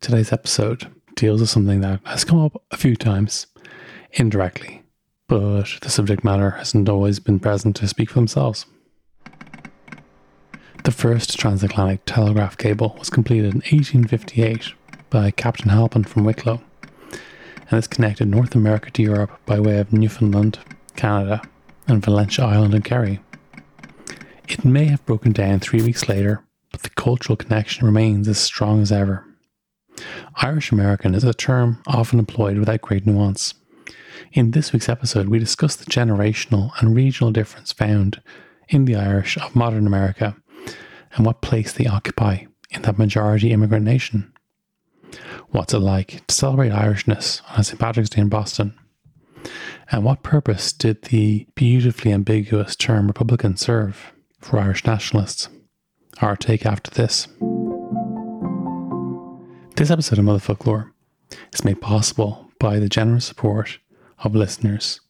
Today's 0.00 0.32
episode 0.32 0.86
deals 1.16 1.40
with 1.40 1.50
something 1.50 1.80
that 1.80 2.00
has 2.04 2.24
come 2.24 2.38
up 2.38 2.62
a 2.70 2.76
few 2.76 2.94
times 2.94 3.46
indirectly, 4.12 4.84
but 5.26 5.78
the 5.82 5.90
subject 5.90 6.22
matter 6.22 6.50
hasn't 6.50 6.88
always 6.88 7.18
been 7.18 7.40
present 7.40 7.74
to 7.76 7.88
speak 7.88 8.10
for 8.10 8.20
themselves. 8.20 8.66
The 10.84 10.92
first 10.92 11.36
transatlantic 11.38 12.02
telegraph 12.06 12.56
cable 12.56 12.94
was 12.98 13.10
completed 13.10 13.46
in 13.46 13.62
1858 13.62 14.74
by 15.10 15.32
Captain 15.32 15.70
Halpin 15.70 16.04
from 16.04 16.24
Wicklow, 16.24 16.60
and 17.10 17.70
this 17.70 17.88
connected 17.88 18.28
North 18.28 18.54
America 18.54 18.90
to 18.92 19.02
Europe 19.02 19.40
by 19.44 19.58
way 19.58 19.78
of 19.78 19.92
Newfoundland, 19.92 20.60
Canada, 20.94 21.42
and 21.88 22.02
Valentia 22.02 22.44
Island 22.44 22.74
in 22.74 22.82
Kerry. 22.82 23.20
It 24.48 24.64
may 24.64 24.84
have 24.84 25.04
broken 25.06 25.32
down 25.32 25.58
three 25.58 25.82
weeks 25.82 26.08
later, 26.08 26.44
but 26.70 26.82
the 26.82 26.90
cultural 26.90 27.36
connection 27.36 27.86
remains 27.86 28.28
as 28.28 28.38
strong 28.38 28.80
as 28.82 28.92
ever. 28.92 29.24
Irish 30.36 30.72
American 30.72 31.14
is 31.14 31.24
a 31.24 31.34
term 31.34 31.82
often 31.86 32.18
employed 32.18 32.58
without 32.58 32.82
great 32.82 33.06
nuance. 33.06 33.54
In 34.32 34.50
this 34.50 34.72
week's 34.72 34.88
episode, 34.88 35.28
we 35.28 35.38
discuss 35.38 35.76
the 35.76 35.86
generational 35.86 36.70
and 36.80 36.94
regional 36.94 37.32
difference 37.32 37.72
found 37.72 38.20
in 38.68 38.84
the 38.84 38.96
Irish 38.96 39.36
of 39.38 39.56
modern 39.56 39.86
America 39.86 40.36
and 41.14 41.24
what 41.24 41.40
place 41.40 41.72
they 41.72 41.86
occupy 41.86 42.44
in 42.70 42.82
that 42.82 42.98
majority 42.98 43.52
immigrant 43.52 43.84
nation. 43.84 44.32
What's 45.50 45.72
it 45.72 45.78
like 45.78 46.26
to 46.26 46.34
celebrate 46.34 46.72
Irishness 46.72 47.40
on 47.56 47.64
St. 47.64 47.78
Patrick's 47.78 48.10
Day 48.10 48.22
in 48.22 48.28
Boston? 48.28 48.74
And 49.90 50.04
what 50.04 50.22
purpose 50.22 50.72
did 50.72 51.02
the 51.02 51.46
beautifully 51.54 52.12
ambiguous 52.12 52.74
term 52.74 53.06
Republican 53.06 53.56
serve 53.56 54.12
for 54.40 54.58
Irish 54.58 54.84
nationalists? 54.84 55.48
Our 56.20 56.34
take 56.34 56.66
after 56.66 56.90
this. 56.90 57.28
This 59.76 59.90
episode 59.90 60.18
of 60.18 60.24
Motherfoclóir 60.24 60.90
is 61.52 61.62
made 61.62 61.82
possible 61.82 62.50
by 62.58 62.78
the 62.78 62.88
generous 62.88 63.26
support 63.26 63.78
of 64.24 64.34
listeners 64.34 65.02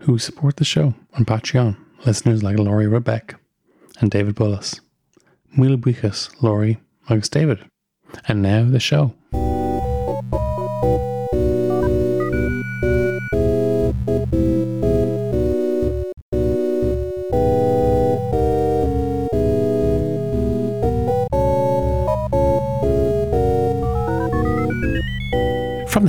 who 0.00 0.18
support 0.18 0.56
the 0.56 0.66
show 0.66 0.92
on 1.14 1.24
Patreon. 1.24 1.78
Listeners 2.04 2.42
like 2.42 2.58
Laurie 2.58 2.84
Rebeck 2.84 3.36
and 3.98 4.10
David 4.10 4.34
Bullis. 4.36 4.80
Míle 5.56 5.78
buíochas, 5.78 6.30
Laurie, 6.42 6.78
agus 7.08 7.30
David. 7.30 7.64
And 8.28 8.42
now 8.42 8.64
the 8.64 8.80
show. 8.80 9.14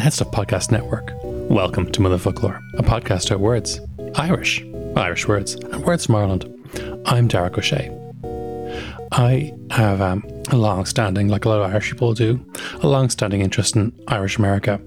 Headstuff 0.07 0.31
Podcast 0.31 0.71
Network, 0.71 1.11
welcome 1.21 1.91
to 1.91 1.99
Motherfoclóir, 1.99 2.61
a 2.75 2.81
podcast 2.81 3.27
about 3.27 3.41
words, 3.41 3.81
Irish, 4.15 4.63
Irish 4.95 5.27
words, 5.27 5.55
and 5.55 5.83
words 5.83 6.05
from 6.05 6.15
Ireland. 6.15 6.45
I'm 7.07 7.27
Darach 7.27 7.55
Ó 7.55 7.61
Séaghdha. 7.61 9.09
I 9.11 9.53
have 9.71 9.99
um, 9.99 10.23
a 10.49 10.55
long 10.55 10.85
standing, 10.85 11.27
like 11.27 11.43
a 11.43 11.49
lot 11.49 11.59
of 11.59 11.69
Irish 11.69 11.91
people 11.91 12.13
do, 12.13 12.39
a 12.81 12.87
long 12.87 13.09
standing 13.09 13.41
interest 13.41 13.75
in 13.75 13.91
Irish 14.07 14.37
America 14.37 14.79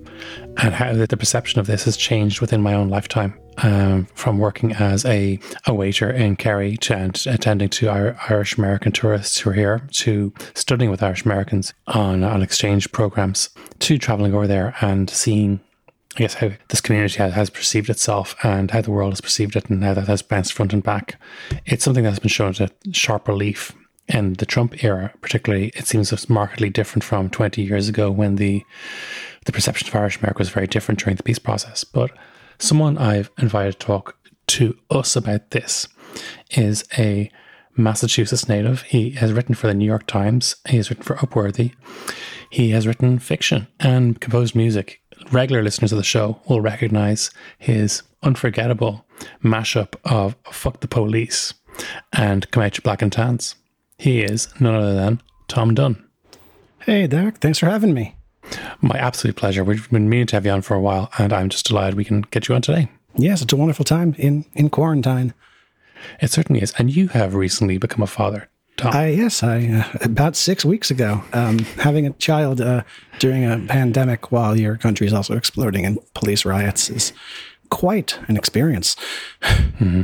and 0.57 0.73
how 0.73 0.95
the 0.95 1.17
perception 1.19 1.61
of 1.61 1.67
this 1.67 1.85
has 1.85 1.99
changed 1.99 2.41
within 2.41 2.63
my 2.63 2.73
own 2.73 2.89
lifetime. 2.89 3.39
Um, 3.63 4.07
from 4.15 4.39
working 4.39 4.73
as 4.73 5.05
a, 5.05 5.39
a 5.67 5.75
waiter 5.75 6.11
in 6.11 6.37
Kerry 6.37 6.79
to 6.79 6.97
and 6.97 7.27
attending 7.27 7.69
to 7.71 7.89
Irish 7.91 8.57
American 8.57 8.91
tourists 8.91 9.39
who 9.39 9.51
are 9.51 9.55
here, 9.55 9.87
to 9.91 10.33
studying 10.55 10.91
with 10.91 11.03
Irish 11.03 11.25
Americans 11.25 11.75
on, 11.87 12.25
on 12.25 12.43
exchange 12.43 12.91
programs, 12.93 13.51
to 13.81 13.99
traveling 13.99 14.35
over 14.35 14.47
there 14.47 14.75
and 14.81 15.11
seeing 15.11 15.61
I 16.17 16.21
guess 16.21 16.35
how 16.35 16.51
this 16.69 16.81
community 16.81 17.19
has, 17.19 17.35
has, 17.35 17.51
perceived 17.51 17.89
itself 17.89 18.35
and 18.43 18.71
how 18.71 18.81
the 18.81 18.91
world 18.91 19.13
has 19.13 19.21
perceived 19.21 19.55
it 19.55 19.71
and 19.71 19.85
how 19.85 19.95
that 19.95 20.09
has 20.09 20.23
bounced 20.23 20.53
front 20.53 20.73
and 20.73 20.83
back. 20.83 21.21
It's 21.67 21.85
something 21.85 22.03
that's 22.03 22.19
been 22.19 22.29
shown 22.29 22.53
to 22.55 22.69
sharp 22.93 23.29
relief 23.29 23.73
in 24.09 24.35
the 24.35 24.47
Trump 24.47 24.83
era, 24.83 25.13
particularly, 25.21 25.69
it 25.77 25.87
seems 25.87 26.29
markedly 26.29 26.69
different 26.69 27.05
from 27.05 27.31
20 27.31 27.63
years 27.63 27.89
ago 27.89 28.11
when 28.11 28.37
the 28.37 28.65
the 29.47 29.53
perception 29.53 29.89
of 29.89 29.95
Irish 29.95 30.19
America 30.19 30.39
was 30.39 30.51
very 30.51 30.67
different 30.67 31.01
during 31.01 31.17
the 31.17 31.23
peace 31.23 31.39
process. 31.39 31.83
But 31.83 32.11
someone 32.61 32.99
I've 32.99 33.31
invited 33.39 33.79
to 33.79 33.87
talk 33.87 34.17
to 34.49 34.77
us 34.91 35.17
about 35.17 35.51
this 35.51 35.89
is 36.51 36.85
a 36.99 37.31
Massachusetts 37.77 38.49
native. 38.49 38.83
He 38.83 39.11
has 39.13 39.33
written 39.33 39.55
for 39.55 39.67
the 39.67 39.75
New 39.75 39.85
York 39.85 40.07
Times. 40.07 40.57
He 40.69 40.77
has 40.77 40.91
written 40.91 41.05
for 41.05 41.17
Upworthy. 41.17 41.73
He 42.51 42.71
has 42.71 42.87
written 42.87 43.19
fiction 43.19 43.69
and 43.79 44.21
composed 44.21 44.55
music. 44.55 45.01
Regular 45.31 45.63
listeners 45.63 45.93
of 45.93 45.99
the 45.99 46.05
show 46.05 46.41
will 46.49 46.61
recognize 46.61 47.31
his 47.59 48.03
unforgettable 48.23 49.05
mashup 49.45 49.95
of 50.05 50.35
Fuck 50.51 50.81
the 50.81 50.89
Police 50.89 51.55
and 52.13 52.51
Come 52.51 52.63
Out 52.63 52.77
Your 52.77 52.83
Black 52.83 53.03
and 53.03 53.13
Tans. 53.13 53.55
He 53.99 54.23
is 54.23 54.49
none 54.59 54.75
other 54.75 54.95
than 54.95 55.23
Thom 55.49 55.75
Dunn. 55.75 56.05
Hey, 56.81 57.07
Darach. 57.07 57.37
Thanks 57.37 57.59
for 57.59 57.67
having 57.67 57.95
me. 57.95 58.17
My 58.81 58.99
absolute 58.99 59.37
pleasure. 59.37 59.65
We've 59.65 59.89
been 59.91 60.09
meaning 60.09 60.27
to 60.29 60.37
have 60.37 60.47
you 60.47 60.53
on 60.53 60.63
for 60.63 60.75
a 60.75 60.81
while, 60.81 61.11
and 61.19 61.33
I'm 61.33 61.49
just 61.49 61.67
delighted 61.67 61.95
we 61.95 62.05
can 62.05 62.23
get 62.23 62.49
you 62.49 62.55
on 62.55 62.63
today. 62.63 62.89
Yes, 63.17 63.43
it's 63.43 63.53
a 63.53 63.57
wonderful 63.57 63.85
time 63.85 64.15
in, 64.19 64.45
in 64.55 64.71
quarantine. 64.71 65.35
It 66.21 66.31
certainly 66.31 66.63
is. 66.63 66.73
And 66.79 66.95
you 66.95 67.09
have 67.09 67.35
recently 67.35 67.79
become 67.79 68.03
a 68.03 68.07
father. 68.07 68.49
Thom. 68.77 68.95
I, 68.95 69.09
yes, 69.09 69.43
I 69.43 69.67
uh, 69.67 69.99
about 70.01 70.37
six 70.37 70.65
weeks 70.65 70.91
ago, 70.91 71.23
um, 71.33 71.59
having 71.59 72.07
a 72.07 72.13
child 72.13 72.61
uh, 72.61 72.83
during 73.19 73.45
a 73.45 73.59
pandemic 73.59 74.33
while 74.33 74.59
your 74.59 74.77
country 74.77 75.07
is 75.07 75.13
also 75.13 75.37
exploding 75.37 75.85
in 75.85 75.99
police 76.15 76.45
riots 76.45 76.89
is 76.89 77.13
quite 77.69 78.19
an 78.29 78.37
experience. 78.37 78.97
Mm-hmm. 79.81 80.03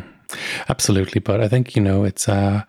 Absolutely, 0.68 1.20
but 1.20 1.40
I 1.40 1.48
think 1.48 1.76
you 1.76 1.82
know 1.82 2.02
it's 2.02 2.28
uh, 2.28 2.62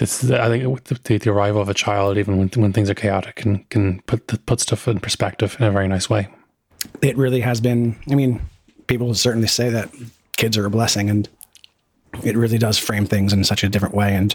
this 0.00 0.24
is, 0.24 0.30
I 0.30 0.48
think 0.48 0.84
the, 0.84 1.18
the, 1.18 1.30
arrival 1.30 1.60
of 1.60 1.68
a 1.68 1.74
child, 1.74 2.16
even 2.16 2.38
when 2.38 2.48
when 2.48 2.72
things 2.72 2.88
are 2.88 2.94
chaotic, 2.94 3.36
can 3.36 3.64
can 3.64 4.00
put 4.02 4.28
the, 4.28 4.38
put 4.38 4.58
stuff 4.58 4.88
in 4.88 4.98
perspective 4.98 5.58
in 5.60 5.66
a 5.66 5.70
very 5.70 5.88
nice 5.88 6.08
way. 6.08 6.26
It 7.02 7.18
really 7.18 7.40
has 7.40 7.60
been. 7.60 7.96
I 8.10 8.14
mean, 8.14 8.40
people 8.86 9.12
certainly 9.14 9.46
say 9.46 9.68
that 9.68 9.94
kids 10.38 10.56
are 10.56 10.64
a 10.64 10.70
blessing, 10.70 11.10
and 11.10 11.28
it 12.24 12.34
really 12.34 12.56
does 12.56 12.78
frame 12.78 13.04
things 13.04 13.34
in 13.34 13.44
such 13.44 13.62
a 13.62 13.68
different 13.68 13.94
way, 13.94 14.16
and 14.16 14.34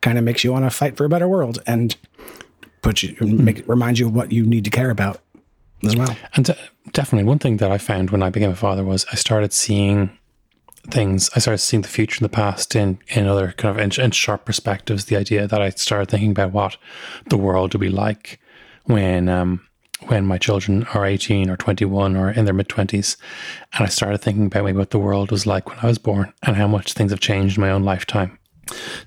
kind 0.00 0.16
of 0.16 0.24
makes 0.24 0.42
you 0.42 0.50
want 0.50 0.64
to 0.64 0.70
fight 0.70 0.96
for 0.96 1.04
a 1.04 1.10
better 1.10 1.28
world, 1.28 1.62
and 1.66 1.94
put 2.80 3.02
you 3.02 3.14
mm. 3.16 3.38
make 3.38 3.68
remind 3.68 3.98
you 3.98 4.06
of 4.06 4.14
what 4.14 4.32
you 4.32 4.46
need 4.46 4.64
to 4.64 4.70
care 4.70 4.88
about 4.88 5.20
as 5.84 5.94
well. 5.94 6.16
And 6.36 6.46
de- 6.46 6.58
definitely, 6.92 7.28
one 7.28 7.38
thing 7.38 7.58
that 7.58 7.70
I 7.70 7.76
found 7.76 8.12
when 8.12 8.22
I 8.22 8.30
became 8.30 8.50
a 8.50 8.56
father 8.56 8.82
was 8.82 9.04
I 9.12 9.16
started 9.16 9.52
seeing 9.52 10.16
things. 10.86 11.30
I 11.34 11.38
started 11.40 11.58
seeing 11.58 11.82
the 11.82 11.88
future 11.88 12.18
and 12.18 12.24
the 12.24 12.34
past 12.34 12.74
in, 12.74 12.98
in 13.08 13.26
other 13.26 13.52
kind 13.56 13.76
of 13.76 13.82
in, 13.82 14.04
in 14.04 14.10
sharp 14.10 14.44
perspectives. 14.44 15.06
The 15.06 15.16
idea 15.16 15.46
that 15.46 15.62
I 15.62 15.70
started 15.70 16.10
thinking 16.10 16.30
about 16.30 16.52
what 16.52 16.76
the 17.28 17.36
world 17.36 17.74
would 17.74 17.80
be 17.80 17.88
like 17.88 18.40
when 18.84 19.28
um, 19.28 19.66
when 20.06 20.26
my 20.26 20.38
children 20.38 20.84
are 20.94 21.06
18 21.06 21.50
or 21.50 21.56
21 21.56 22.16
or 22.16 22.30
in 22.30 22.44
their 22.44 22.54
mid 22.54 22.68
20s. 22.68 23.16
And 23.72 23.86
I 23.86 23.88
started 23.88 24.18
thinking 24.18 24.46
about 24.46 24.64
maybe 24.64 24.78
what 24.78 24.90
the 24.90 24.98
world 24.98 25.30
was 25.30 25.46
like 25.46 25.68
when 25.68 25.78
I 25.80 25.86
was 25.86 25.98
born 25.98 26.32
and 26.42 26.56
how 26.56 26.68
much 26.68 26.92
things 26.92 27.10
have 27.10 27.20
changed 27.20 27.56
in 27.56 27.62
my 27.62 27.70
own 27.70 27.82
lifetime. 27.82 28.38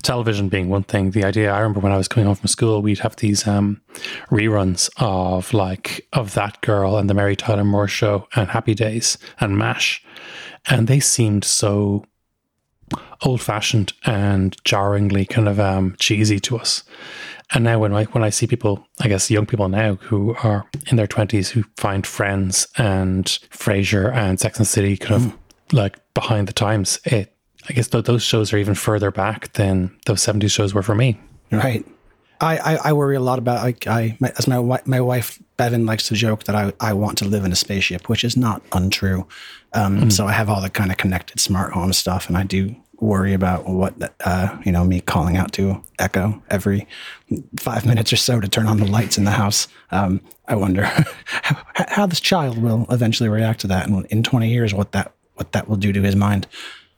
Television 0.04 0.48
being 0.48 0.70
one 0.70 0.84
thing. 0.84 1.12
The 1.12 1.26
idea 1.26 1.52
I 1.52 1.60
remember 1.60 1.82
when 1.82 1.92
I 1.92 1.98
was 1.98 2.08
coming 2.08 2.26
home 2.26 2.36
from 2.36 2.48
school, 2.48 2.82
we'd 2.82 3.00
have 3.00 3.18
these 3.18 3.46
um, 3.46 3.82
reruns 4.32 4.90
of 4.98 5.54
like 5.54 6.08
of 6.14 6.34
that 6.36 6.62
girl 6.62 6.98
and 6.98 7.10
the 7.10 7.14
Mary 7.14 7.36
Tyler 7.36 7.66
Moore 7.66 7.88
show 7.88 8.28
and 8.36 8.50
Happy 8.50 8.74
Days 8.74 9.18
and 9.40 9.58
MASH 9.58 10.04
and 10.70 10.88
they 10.88 11.00
seemed 11.00 11.44
so 11.44 12.06
old 13.22 13.42
fashioned 13.42 13.94
and 14.06 14.56
jarringly 14.64 15.26
kind 15.26 15.48
of 15.48 15.60
um, 15.60 15.96
cheesy 16.00 16.40
to 16.40 16.58
us. 16.58 16.84
And 17.52 17.64
now 17.64 17.80
when 17.80 17.94
I 17.94 18.04
when 18.06 18.24
I 18.24 18.30
see 18.30 18.48
people, 18.48 18.86
I 19.02 19.08
guess 19.08 19.32
young 19.32 19.48
people 19.48 19.70
now 19.70 19.96
who 19.96 20.36
are 20.44 20.66
in 20.88 20.98
their 20.98 21.08
twenties 21.08 21.50
who 21.50 21.64
find 21.78 22.06
Friends 22.06 22.68
and 22.78 23.26
Frasier 23.26 24.14
and 24.14 24.40
Sex 24.40 24.60
and 24.60 24.68
City 24.68 24.98
kind 24.98 25.16
of 25.16 25.32
mm. 25.32 25.38
like 25.72 25.98
behind 26.14 26.48
the 26.48 26.54
times, 26.54 27.00
it 27.06 27.36
I 27.68 27.74
guess 27.74 27.88
th- 27.88 28.06
those 28.06 28.24
shows 28.24 28.54
are 28.54 28.58
even 28.58 28.76
further 28.76 29.12
back 29.12 29.54
than 29.54 29.96
those 30.06 30.22
seventies 30.22 30.52
shows 30.52 30.74
were 30.74 30.84
for 30.84 30.96
me. 30.96 31.20
Right. 31.52 31.86
I, 32.42 32.58
I, 32.58 32.80
I 32.86 32.94
worry 32.94 33.16
a 33.16 33.20
lot 33.20 33.40
about 33.40 33.66
I, 33.66 33.76
I 33.88 34.18
my, 34.20 34.32
as 34.38 34.48
my 34.48 34.80
my 34.86 35.02
wife 35.02 35.42
Bevan 35.60 35.86
likes 35.86 36.08
to 36.08 36.16
joke 36.16 36.46
that 36.46 36.56
I 36.56 36.72
I 36.90 36.94
want 36.94 37.18
to 37.18 37.26
live 37.26 37.44
in 37.46 37.52
a 37.52 37.56
spaceship, 37.56 38.08
which 38.08 38.24
is 38.24 38.38
not 38.38 38.62
untrue. 38.72 39.28
Um, 39.74 40.10
So 40.10 40.26
I 40.26 40.32
have 40.32 40.50
all 40.50 40.62
the 40.62 40.70
kind 40.70 40.90
of 40.92 40.98
connected 40.98 41.40
smart 41.40 41.74
home 41.74 41.94
stuff, 41.94 42.28
and 42.30 42.38
I 42.38 42.44
do 42.44 42.76
worry 43.02 43.34
about 43.34 43.68
what 43.68 43.94
uh, 44.26 44.48
you 44.66 44.72
know 44.72 44.86
me 44.86 45.02
calling 45.02 45.38
out 45.38 45.52
to 45.54 45.84
Echo 45.98 46.42
every 46.50 46.88
five 47.58 47.86
minutes 47.86 48.14
or 48.14 48.18
so 48.18 48.40
to 48.40 48.48
turn 48.48 48.68
on 48.68 48.78
the 48.78 48.86
lights 48.86 49.18
in 49.18 49.26
the 49.26 49.32
house. 49.44 49.68
Um, 49.92 50.22
I 50.48 50.56
wonder 50.56 50.84
how, 50.86 51.58
how 51.98 52.06
this 52.08 52.22
child 52.22 52.58
will 52.58 52.86
eventually 52.90 53.30
react 53.30 53.60
to 53.62 53.68
that, 53.68 53.88
and 53.88 54.06
in 54.06 54.24
twenty 54.24 54.50
years, 54.50 54.74
what 54.74 54.92
that 54.94 55.12
what 55.36 55.52
that 55.52 55.68
will 55.68 55.78
do 55.78 55.92
to 55.92 56.02
his 56.02 56.16
mind. 56.16 56.48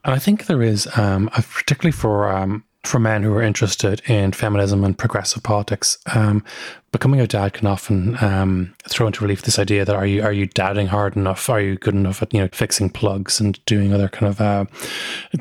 And 0.03 0.15
I 0.15 0.19
think 0.19 0.45
there 0.45 0.61
is, 0.63 0.87
um, 0.97 1.29
particularly 1.33 1.91
for 1.91 2.31
um, 2.31 2.63
for 2.83 2.99
men 2.99 3.21
who 3.21 3.33
are 3.33 3.43
interested 3.43 4.01
in 4.09 4.31
feminism 4.31 4.83
and 4.83 4.97
progressive 4.97 5.43
politics, 5.43 5.99
um, 6.15 6.43
becoming 6.91 7.19
a 7.19 7.27
dad 7.27 7.53
can 7.53 7.67
often 7.67 8.21
um, 8.23 8.73
throw 8.89 9.05
into 9.05 9.21
relief 9.23 9.43
this 9.43 9.59
idea 9.59 9.85
that 9.85 9.95
are 9.95 10.05
you 10.05 10.23
are 10.23 10.33
you 10.33 10.47
dadding 10.47 10.87
hard 10.87 11.15
enough? 11.15 11.49
Are 11.49 11.61
you 11.61 11.77
good 11.77 11.93
enough 11.93 12.21
at 12.21 12.33
you 12.33 12.41
know 12.41 12.49
fixing 12.51 12.89
plugs 12.89 13.39
and 13.39 13.63
doing 13.65 13.93
other 13.93 14.09
kind 14.09 14.29
of 14.29 14.41
uh, 14.41 14.65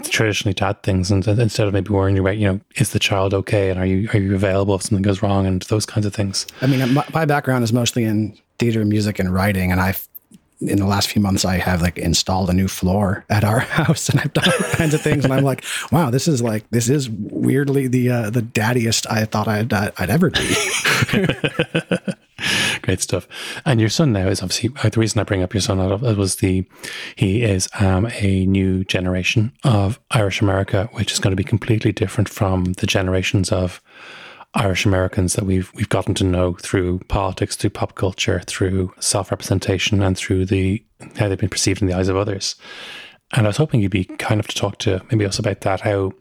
traditionally 0.04 0.54
dad 0.54 0.82
things? 0.82 1.10
And, 1.10 1.26
and 1.26 1.40
instead 1.40 1.66
of 1.66 1.72
maybe 1.72 1.90
worrying 1.90 2.18
about 2.18 2.36
you 2.36 2.46
know 2.46 2.60
is 2.76 2.90
the 2.90 2.98
child 2.98 3.32
okay 3.32 3.70
and 3.70 3.78
are 3.78 3.86
you 3.86 4.08
are 4.12 4.20
you 4.20 4.34
available 4.34 4.74
if 4.74 4.82
something 4.82 5.02
goes 5.02 5.22
wrong 5.22 5.46
and 5.46 5.62
those 5.62 5.86
kinds 5.86 6.06
of 6.06 6.14
things. 6.14 6.46
I 6.60 6.66
mean, 6.66 6.92
my, 6.92 7.06
my 7.14 7.24
background 7.24 7.64
is 7.64 7.72
mostly 7.72 8.04
in 8.04 8.36
theater, 8.58 8.84
music, 8.84 9.18
and 9.18 9.32
writing, 9.32 9.72
and 9.72 9.80
I've 9.80 10.06
in 10.60 10.78
the 10.78 10.86
last 10.86 11.08
few 11.08 11.22
months 11.22 11.44
I 11.44 11.56
have 11.56 11.82
like 11.82 11.98
installed 11.98 12.50
a 12.50 12.52
new 12.52 12.68
floor 12.68 13.24
at 13.30 13.44
our 13.44 13.60
house, 13.78 14.08
and 14.08 14.20
I've 14.20 14.32
done 14.32 14.48
all 14.48 14.70
kinds 14.72 14.94
of 14.94 15.00
things, 15.00 15.24
and 15.24 15.32
I'm 15.32 15.44
like, 15.44 15.64
wow, 15.90 16.10
this 16.10 16.28
is 16.28 16.42
like 16.42 16.68
this 16.70 16.88
is 16.88 17.08
weirdly 17.10 17.88
the 17.88 18.10
uh, 18.10 18.30
the 18.30 18.42
daddiest 18.42 19.06
I 19.10 19.24
thought 19.24 19.48
I'd 19.48 19.72
uh, 19.72 19.90
I'd 19.98 20.10
ever 20.10 20.30
be. 20.30 20.56
Great 22.82 23.00
stuff. 23.00 23.28
And 23.66 23.80
your 23.80 23.90
son 23.90 24.12
now 24.12 24.28
is 24.28 24.42
obviously 24.42 24.70
uh, 24.82 24.88
the 24.88 25.00
reason 25.00 25.20
I 25.20 25.24
bring 25.24 25.42
up 25.42 25.52
your 25.52 25.60
son 25.60 25.78
uh, 25.78 25.98
was 26.14 26.36
the 26.36 26.66
he 27.16 27.42
is 27.42 27.68
um, 27.78 28.08
a 28.14 28.46
new 28.46 28.84
generation 28.84 29.52
of 29.62 30.00
Irish 30.10 30.40
America, 30.40 30.88
which 30.92 31.12
is 31.12 31.18
going 31.18 31.32
to 31.32 31.36
be 31.36 31.44
completely 31.44 31.92
different 31.92 32.28
from 32.28 32.72
the 32.74 32.86
generations 32.86 33.52
of 33.52 33.82
Irish 34.54 34.84
Americans 34.84 35.34
that 35.34 35.46
we've 35.46 35.72
we've 35.74 35.88
gotten 35.88 36.14
to 36.14 36.24
know 36.24 36.54
through 36.54 36.98
politics, 37.08 37.56
through 37.56 37.70
pop 37.70 37.94
culture, 37.94 38.40
through 38.46 38.92
self 38.98 39.30
representation, 39.30 40.02
and 40.02 40.16
through 40.16 40.46
the 40.46 40.82
how 41.16 41.28
they've 41.28 41.38
been 41.38 41.48
perceived 41.48 41.82
in 41.82 41.88
the 41.88 41.94
eyes 41.94 42.08
of 42.08 42.16
others. 42.16 42.56
And 43.32 43.46
I 43.46 43.50
was 43.50 43.58
hoping 43.58 43.80
you'd 43.80 43.92
be 43.92 44.04
kind 44.04 44.40
of 44.40 44.48
to 44.48 44.56
talk 44.56 44.78
to 44.78 45.02
maybe 45.10 45.24
us 45.24 45.38
about 45.38 45.60
that, 45.60 45.82
how 45.82 46.12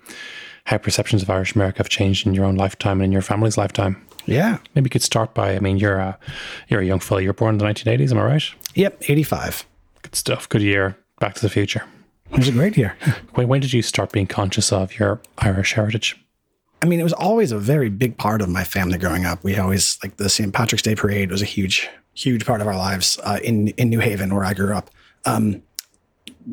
how 0.65 0.77
perceptions 0.77 1.23
of 1.23 1.29
Irish 1.29 1.55
America 1.55 1.79
have 1.79 1.89
changed 1.89 2.27
in 2.27 2.35
your 2.35 2.45
own 2.45 2.55
lifetime 2.55 3.01
and 3.01 3.05
in 3.05 3.11
your 3.11 3.23
family's 3.23 3.57
lifetime. 3.57 4.05
Yeah. 4.25 4.59
Maybe 4.75 4.85
you 4.85 4.91
could 4.91 5.01
start 5.01 5.33
by, 5.33 5.55
I 5.55 5.59
mean, 5.59 5.77
you're 5.79 5.97
a 5.97 6.19
you're 6.67 6.81
a 6.81 6.85
young 6.85 6.99
fella. 6.99 7.21
You're 7.21 7.33
born 7.33 7.55
in 7.55 7.57
the 7.57 7.65
1980s, 7.65 8.11
am 8.11 8.19
I 8.19 8.23
right? 8.23 8.43
Yep. 8.75 9.03
85. 9.07 9.65
Good 10.03 10.15
stuff. 10.15 10.47
Good 10.47 10.61
year. 10.61 10.95
Back 11.19 11.33
to 11.35 11.41
the 11.41 11.49
Future. 11.49 11.83
It 12.31 12.37
was 12.37 12.47
a 12.47 12.51
great 12.51 12.77
year. 12.77 12.95
When, 13.33 13.47
when 13.47 13.61
did 13.61 13.73
you 13.73 13.81
start 13.81 14.11
being 14.11 14.27
conscious 14.27 14.71
of 14.71 14.99
your 14.99 15.21
Irish 15.39 15.73
heritage? 15.73 16.15
I 16.81 16.85
mean, 16.85 16.99
it 16.99 17.03
was 17.03 17.13
always 17.13 17.51
a 17.51 17.59
very 17.59 17.89
big 17.89 18.17
part 18.17 18.41
of 18.41 18.49
my 18.49 18.63
family 18.63 18.97
growing 18.97 19.25
up. 19.25 19.43
We 19.43 19.57
always 19.57 19.99
like 20.01 20.17
the 20.17 20.29
St. 20.29 20.53
Patrick's 20.53 20.81
Day 20.81 20.95
parade 20.95 21.29
was 21.29 21.41
a 21.41 21.45
huge, 21.45 21.89
huge 22.13 22.45
part 22.45 22.61
of 22.61 22.67
our 22.67 22.77
lives 22.77 23.19
uh, 23.23 23.39
in 23.43 23.69
in 23.69 23.89
New 23.89 23.99
Haven, 23.99 24.33
where 24.33 24.45
I 24.45 24.53
grew 24.53 24.73
up. 24.73 24.89
Um, 25.25 25.61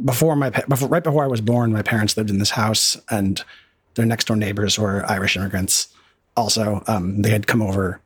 before 0.05 0.35
my 0.37 0.51
before, 0.51 0.89
right 0.89 1.05
before 1.05 1.23
I 1.25 1.29
was 1.29 1.41
born, 1.41 1.73
my 1.73 1.83
parents 1.83 2.17
lived 2.17 2.31
in 2.31 2.39
this 2.39 2.51
house, 2.51 3.01
and 3.11 3.43
their 3.95 4.05
next 4.05 4.27
door 4.27 4.37
neighbors 4.37 4.79
were 4.79 5.05
Irish 5.09 5.37
immigrants. 5.37 5.89
Also, 6.37 6.83
um, 6.87 7.23
they 7.23 7.31
had 7.31 7.47
come 7.47 7.63
over 7.63 8.01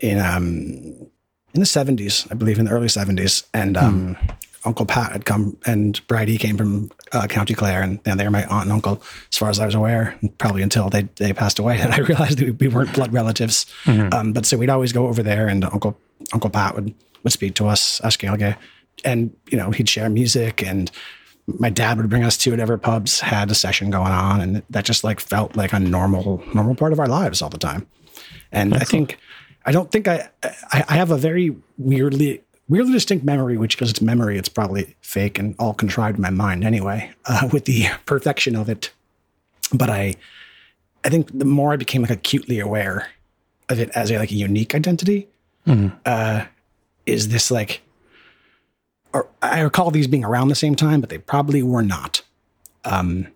in 0.00 0.18
um, 0.18 1.06
in 1.54 1.60
the 1.60 1.66
seventies, 1.66 2.26
I 2.30 2.34
believe, 2.34 2.58
in 2.58 2.64
the 2.64 2.72
early 2.72 2.88
seventies, 2.88 3.44
and 3.54 3.76
um, 3.76 4.16
Uncle 4.64 4.86
Pat 4.86 5.12
had 5.12 5.24
come, 5.24 5.56
and 5.66 6.04
Bridie 6.06 6.38
came 6.38 6.56
from 6.56 6.90
uh, 7.12 7.26
County 7.26 7.54
Clare, 7.54 7.82
and, 7.82 7.98
and 8.04 8.18
they 8.18 8.24
were 8.24 8.30
my 8.30 8.44
aunt 8.44 8.64
and 8.64 8.72
uncle, 8.72 9.02
as 9.30 9.36
far 9.36 9.50
as 9.50 9.58
I 9.58 9.66
was 9.66 9.74
aware, 9.74 10.16
probably 10.38 10.62
until 10.62 10.88
they 10.88 11.02
they 11.16 11.32
passed 11.32 11.58
away, 11.58 11.78
and 11.80 11.92
I 11.92 11.98
realized 11.98 12.38
that 12.38 12.58
we 12.60 12.68
weren't 12.68 12.92
blood 12.94 13.12
relatives. 13.12 13.66
Um, 14.12 14.32
but 14.32 14.46
so 14.46 14.56
we'd 14.56 14.70
always 14.70 14.92
go 14.92 15.08
over 15.08 15.22
there, 15.22 15.48
and 15.48 15.64
Uncle 15.64 15.98
Uncle 16.32 16.50
Pat 16.50 16.74
would 16.74 16.94
would 17.22 17.32
speak 17.32 17.54
to 17.56 17.66
us, 17.66 18.00
as 18.00 18.16
Gaeilge, 18.16 18.56
and 19.04 19.34
you 19.50 19.58
know 19.58 19.70
he'd 19.70 19.88
share 19.88 20.08
music 20.08 20.62
and 20.62 20.90
my 21.46 21.70
dad 21.70 21.96
would 21.96 22.08
bring 22.08 22.22
us 22.22 22.36
to 22.36 22.50
whatever 22.50 22.78
pubs 22.78 23.20
had 23.20 23.50
a 23.50 23.54
session 23.54 23.90
going 23.90 24.12
on 24.12 24.40
and 24.40 24.62
that 24.70 24.84
just 24.84 25.02
like 25.02 25.18
felt 25.18 25.56
like 25.56 25.72
a 25.72 25.80
normal 25.80 26.42
normal 26.54 26.74
part 26.74 26.92
of 26.92 27.00
our 27.00 27.08
lives 27.08 27.42
all 27.42 27.50
the 27.50 27.58
time. 27.58 27.86
And 28.52 28.74
i 28.74 28.80
think 28.80 29.18
i 29.64 29.72
don't 29.72 29.90
think 29.90 30.06
I, 30.06 30.28
I 30.44 30.84
i 30.88 30.94
have 30.96 31.10
a 31.10 31.16
very 31.16 31.56
weirdly 31.78 32.42
weirdly 32.72 32.92
distinct 32.92 33.24
memory 33.24 33.56
which 33.56 33.76
because 33.76 33.90
it's 33.90 34.00
memory 34.00 34.38
it's 34.38 34.48
probably 34.48 34.94
fake 35.02 35.38
and 35.38 35.54
all 35.58 35.74
contrived 35.74 36.16
in 36.18 36.22
my 36.22 36.30
mind 36.30 36.64
anyway 36.64 37.10
uh, 37.26 37.48
with 37.52 37.64
the 37.66 37.86
perfection 38.06 38.56
of 38.56 38.68
it 38.68 38.90
but 39.72 39.88
i 39.90 40.14
i 41.04 41.08
think 41.08 41.36
the 41.38 41.44
more 41.44 41.72
i 41.72 41.76
became 41.76 42.02
like 42.02 42.10
acutely 42.10 42.58
aware 42.58 43.08
of 43.68 43.78
it 43.78 43.90
as 43.94 44.10
a 44.10 44.18
like 44.18 44.30
a 44.32 44.34
unique 44.34 44.74
identity 44.74 45.28
uh 46.06 46.44
is 47.06 47.28
this 47.28 47.50
like 47.50 47.82
or 49.14 49.28
I 49.42 49.60
recall 49.60 49.90
these 49.90 50.06
being 50.06 50.24
around 50.24 50.48
the 50.48 50.54
same 50.54 50.74
time, 50.74 51.00
but 51.02 51.10
they 51.10 51.18
probably 51.18 51.62
were 51.62 51.82
not. 51.82 52.22
Um, 52.86 53.26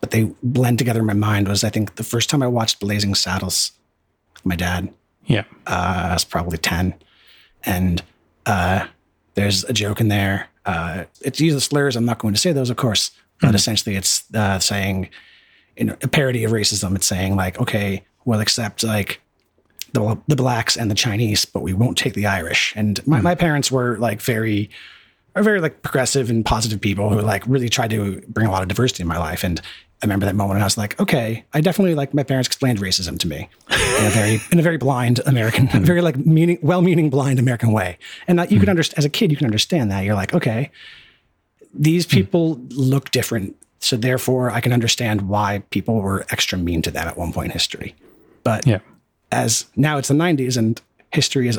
but 0.00 0.10
they 0.10 0.32
blend 0.42 0.78
together 0.80 0.98
in 0.98 1.06
my 1.06 1.12
mind 1.14 1.46
was 1.46 1.62
I 1.62 1.70
think 1.70 1.94
the 1.94 2.02
first 2.02 2.28
time 2.28 2.42
I 2.42 2.48
watched 2.48 2.80
Blazing 2.80 3.14
Saddles, 3.14 3.70
my 4.42 4.56
dad, 4.56 4.92
Yeah. 5.26 5.44
uh, 5.68 6.08
I 6.10 6.12
was 6.14 6.24
probably 6.24 6.58
10. 6.58 6.94
And 7.64 8.02
uh, 8.46 8.86
there's 9.34 9.64
a 9.64 9.72
joke 9.72 10.00
in 10.00 10.08
there. 10.08 10.48
Uh, 10.66 11.04
it's 11.22 11.40
uses 11.40 11.64
slurs. 11.64 11.96
I'm 11.96 12.04
not 12.04 12.18
going 12.18 12.34
to 12.34 12.40
say 12.40 12.52
those, 12.52 12.70
of 12.70 12.76
course, 12.76 13.10
but 13.40 13.54
essentially 13.54 13.96
it's 13.96 14.24
uh, 14.34 14.58
saying, 14.58 15.08
you 15.76 15.84
know, 15.84 15.96
a 16.02 16.08
parody 16.08 16.44
of 16.44 16.52
racism. 16.52 16.94
It's 16.94 17.06
saying 17.06 17.36
like, 17.36 17.60
okay, 17.60 18.04
we'll 18.24 18.40
accept 18.40 18.84
like 18.84 19.20
the, 19.92 20.20
the 20.28 20.36
blacks 20.36 20.76
and 20.76 20.90
the 20.90 20.94
Chinese, 20.94 21.44
but 21.44 21.62
we 21.62 21.72
won't 21.72 21.98
take 21.98 22.14
the 22.14 22.26
Irish. 22.26 22.72
And 22.76 23.04
my, 23.06 23.20
my 23.20 23.34
parents 23.34 23.70
were 23.70 23.96
like 23.98 24.20
very, 24.20 24.70
are 25.34 25.42
very 25.42 25.60
like 25.60 25.82
progressive 25.82 26.28
and 26.28 26.44
positive 26.44 26.80
people 26.80 27.08
who 27.10 27.20
like 27.20 27.44
really 27.46 27.68
tried 27.68 27.90
to 27.90 28.22
bring 28.28 28.46
a 28.46 28.50
lot 28.50 28.62
of 28.62 28.68
diversity 28.68 29.02
in 29.02 29.08
my 29.08 29.18
life. 29.18 29.44
And 29.44 29.60
I 30.02 30.06
remember 30.06 30.24
that 30.26 30.34
moment 30.34 30.56
and 30.56 30.62
I 30.62 30.66
was 30.66 30.78
like, 30.78 30.98
okay, 30.98 31.44
I 31.52 31.60
definitely 31.60 31.94
like 31.94 32.14
my 32.14 32.22
parents 32.22 32.46
explained 32.46 32.78
racism 32.78 33.18
to 33.18 33.28
me 33.28 33.48
in 33.70 34.06
a 34.06 34.10
very, 34.10 34.40
in 34.50 34.58
a 34.58 34.62
very 34.62 34.78
blind 34.78 35.20
American, 35.26 35.68
very 35.84 36.00
like 36.00 36.16
meaning, 36.16 36.58
well-meaning 36.62 37.10
blind 37.10 37.38
American 37.38 37.72
way. 37.72 37.98
And 38.26 38.38
that 38.38 38.50
you 38.50 38.58
can 38.58 38.66
hmm. 38.66 38.70
understand 38.70 38.98
as 38.98 39.04
a 39.04 39.10
kid, 39.10 39.30
you 39.30 39.36
can 39.36 39.46
understand 39.46 39.90
that 39.90 40.04
you're 40.04 40.14
like, 40.14 40.32
okay, 40.32 40.70
these 41.74 42.06
hmm. 42.06 42.10
people 42.10 42.60
look 42.70 43.10
different. 43.10 43.56
So 43.80 43.96
therefore 43.96 44.50
I 44.50 44.60
can 44.60 44.72
understand 44.72 45.28
why 45.28 45.62
people 45.70 46.00
were 46.00 46.24
extra 46.30 46.56
mean 46.56 46.80
to 46.82 46.90
them 46.90 47.06
at 47.06 47.18
one 47.18 47.32
point 47.32 47.46
in 47.46 47.52
history. 47.52 47.94
But 48.42 48.66
Yeah. 48.66 48.78
as 49.30 49.66
now 49.76 49.98
it's 49.98 50.08
the 50.08 50.14
90s 50.14 50.56
and 50.56 50.80
history 51.12 51.48
is 51.48 51.58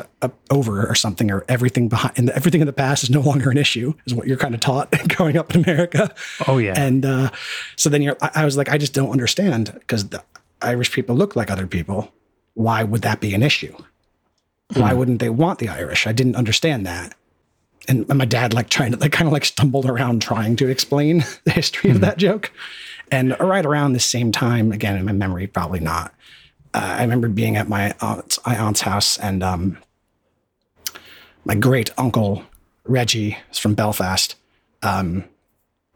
over 0.50 0.86
or 0.86 0.94
something 0.94 1.30
or 1.30 1.44
everything 1.48 1.88
behind 1.88 2.14
and 2.16 2.30
everything 2.30 2.62
in 2.62 2.66
the 2.66 2.72
past 2.72 3.02
is 3.02 3.10
no 3.10 3.20
longer 3.30 3.50
an 3.50 3.58
issue 3.58 3.92
is 4.06 4.14
what 4.14 4.26
you're 4.26 4.36
kind 4.36 4.54
of 4.54 4.60
taught 4.60 4.92
growing 5.16 5.36
up 5.36 5.54
in 5.54 5.62
america. 5.62 6.14
Oh, 6.48 6.58
yeah. 6.58 6.74
and 6.76 7.04
uh, 7.04 7.30
so 7.76 7.90
then 7.90 8.00
you're 8.02 8.16
I, 8.22 8.30
I 8.36 8.44
was 8.44 8.56
like 8.56 8.70
i 8.70 8.78
just 8.78 8.94
don't 8.94 9.10
understand 9.10 9.72
because 9.74 10.08
the 10.08 10.22
irish 10.62 10.92
people 10.92 11.16
look 11.16 11.36
like 11.36 11.50
other 11.50 11.66
people. 11.66 12.12
Why 12.54 12.82
would 12.82 13.02
that 13.02 13.20
be 13.20 13.34
an 13.34 13.42
issue? 13.42 13.74
Why 14.74 14.94
wouldn't 14.94 15.18
they 15.18 15.28
want 15.28 15.58
the 15.58 15.68
irish? 15.68 16.06
I 16.06 16.12
didn't 16.12 16.36
understand 16.36 16.86
that. 16.86 17.14
And 17.88 18.08
my 18.08 18.24
dad 18.24 18.54
like 18.54 18.70
trying 18.70 18.92
to 18.92 18.98
like 18.98 19.12
kind 19.12 19.26
of 19.26 19.32
like 19.32 19.44
stumbled 19.44 19.86
around 19.86 20.22
trying 20.22 20.56
to 20.56 20.68
explain 20.68 21.24
the 21.44 21.50
history 21.50 21.90
of 21.90 22.00
that 22.00 22.16
joke. 22.16 22.52
And 23.10 23.36
right 23.38 23.66
around 23.66 23.92
the 23.92 24.00
same 24.00 24.32
time 24.32 24.72
again 24.72 24.96
in 24.96 25.04
my 25.04 25.12
memory 25.12 25.46
probably 25.46 25.80
not 25.80 26.14
uh, 26.74 26.96
I 26.98 27.02
remember 27.02 27.28
being 27.28 27.56
at 27.56 27.68
my 27.68 27.94
aunt's, 28.00 28.38
my 28.46 28.56
aunt's 28.56 28.80
house, 28.80 29.18
and 29.18 29.42
um, 29.42 29.78
my 31.44 31.54
great 31.54 31.90
uncle 31.98 32.44
Reggie 32.84 33.36
is 33.50 33.58
from 33.58 33.74
Belfast, 33.74 34.34
um, 34.82 35.24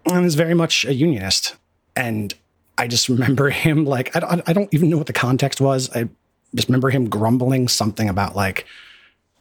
and 0.04 0.26
is 0.26 0.34
very 0.34 0.54
much 0.54 0.84
a 0.84 0.94
unionist. 0.94 1.56
And 1.94 2.34
I 2.78 2.88
just 2.88 3.08
remember 3.08 3.50
him 3.64 3.84
like 3.84 4.14
I 4.14 4.20
don't, 4.20 4.48
I 4.48 4.52
don't 4.52 4.72
even 4.72 4.90
know 4.90 4.98
what 4.98 5.06
the 5.06 5.12
context 5.12 5.60
was. 5.60 5.90
I 5.94 6.08
just 6.54 6.68
remember 6.68 6.90
him 6.90 7.08
grumbling 7.08 7.68
something 7.68 8.08
about 8.08 8.36
like 8.36 8.66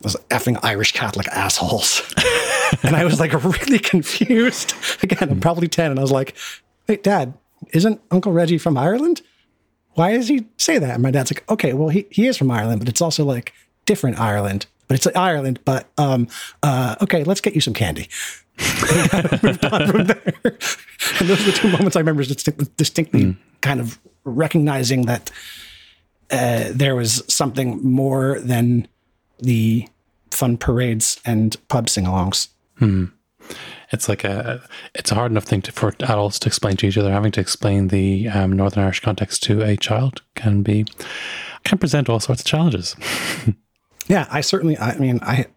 those 0.01 0.15
effing 0.30 0.60
Irish 0.63 0.94
Catholic 0.94 1.27
assholes, 1.27 2.01
and 2.84 2.96
I 2.96 3.04
was 3.04 3.20
like 3.20 3.34
really 3.34 3.80
confused. 3.94 4.74
Again, 5.04 5.30
I'm 5.30 5.39
probably 5.42 5.68
ten, 5.68 5.92
and 5.92 6.00
I 6.00 6.01
was 6.01 6.12
like, 6.12 6.36
"Wait, 6.88 7.04
Dad, 7.04 7.34
isn't 7.72 8.01
Uncle 8.10 8.32
Reggie 8.32 8.58
from 8.58 8.77
Ireland?" 8.77 9.22
Why 9.95 10.13
does 10.13 10.27
he 10.27 10.45
say 10.57 10.77
that? 10.77 10.91
And 10.91 11.03
my 11.03 11.11
dad's 11.11 11.33
like, 11.33 11.49
okay, 11.49 11.73
well, 11.73 11.89
he, 11.89 12.05
he 12.09 12.27
is 12.27 12.37
from 12.37 12.51
Ireland, 12.51 12.79
but 12.79 12.87
it's 12.87 13.01
also 13.01 13.25
like 13.25 13.53
different 13.85 14.19
Ireland, 14.19 14.65
but 14.87 14.95
it's 14.95 15.05
like 15.05 15.15
Ireland, 15.15 15.59
but 15.65 15.87
um, 15.97 16.27
uh, 16.63 16.95
okay, 17.01 17.23
let's 17.23 17.41
get 17.41 17.55
you 17.55 17.61
some 17.61 17.73
candy. 17.73 18.09
and 19.13 19.43
moved 19.43 19.65
on 19.65 19.87
from 19.87 20.05
there. 20.05 20.33
And 21.19 21.29
those 21.29 21.41
are 21.41 21.51
the 21.51 21.57
two 21.57 21.69
moments 21.69 21.95
I 21.95 21.99
remember 21.99 22.23
distinct, 22.23 22.77
distinctly 22.77 23.35
kind 23.61 23.79
of 23.79 23.99
recognizing 24.23 25.03
that 25.07 25.31
uh, 26.31 26.65
there 26.71 26.95
was 26.95 27.23
something 27.27 27.83
more 27.83 28.39
than 28.39 28.87
the 29.39 29.87
fun 30.31 30.57
parades 30.57 31.19
and 31.25 31.55
pub 31.67 31.89
sing-alongs. 31.89 32.47
It's 33.92 34.10
like 34.10 34.24
a 34.24 34.68
it's 34.94 35.12
a 35.12 35.15
hard 35.15 35.32
enough 35.32 35.46
thing 35.46 35.62
to, 35.63 35.72
for 35.72 35.89
adults 36.00 36.39
to 36.39 36.48
explain 36.48 36.77
to 36.77 36.88
each 36.88 36.98
other. 36.98 37.12
Having 37.12 37.34
to 37.34 37.42
explain 37.42 37.89
the 37.89 38.27
um, 38.30 38.54
Northern 38.54 38.84
Irish 38.84 39.00
context 39.00 39.44
to 39.44 39.62
a 39.62 39.77
child 39.77 40.22
can 40.36 40.62
be 40.63 40.86
can 41.63 41.77
present 41.77 42.10
all 42.10 42.20
sorts 42.20 42.42
of 42.42 42.48
challenges. 42.48 42.96
Yeah, 44.08 44.27
I 44.30 44.42
certainly. 44.42 44.77
I 44.77 44.98
mean, 44.98 45.20
I 45.22 45.48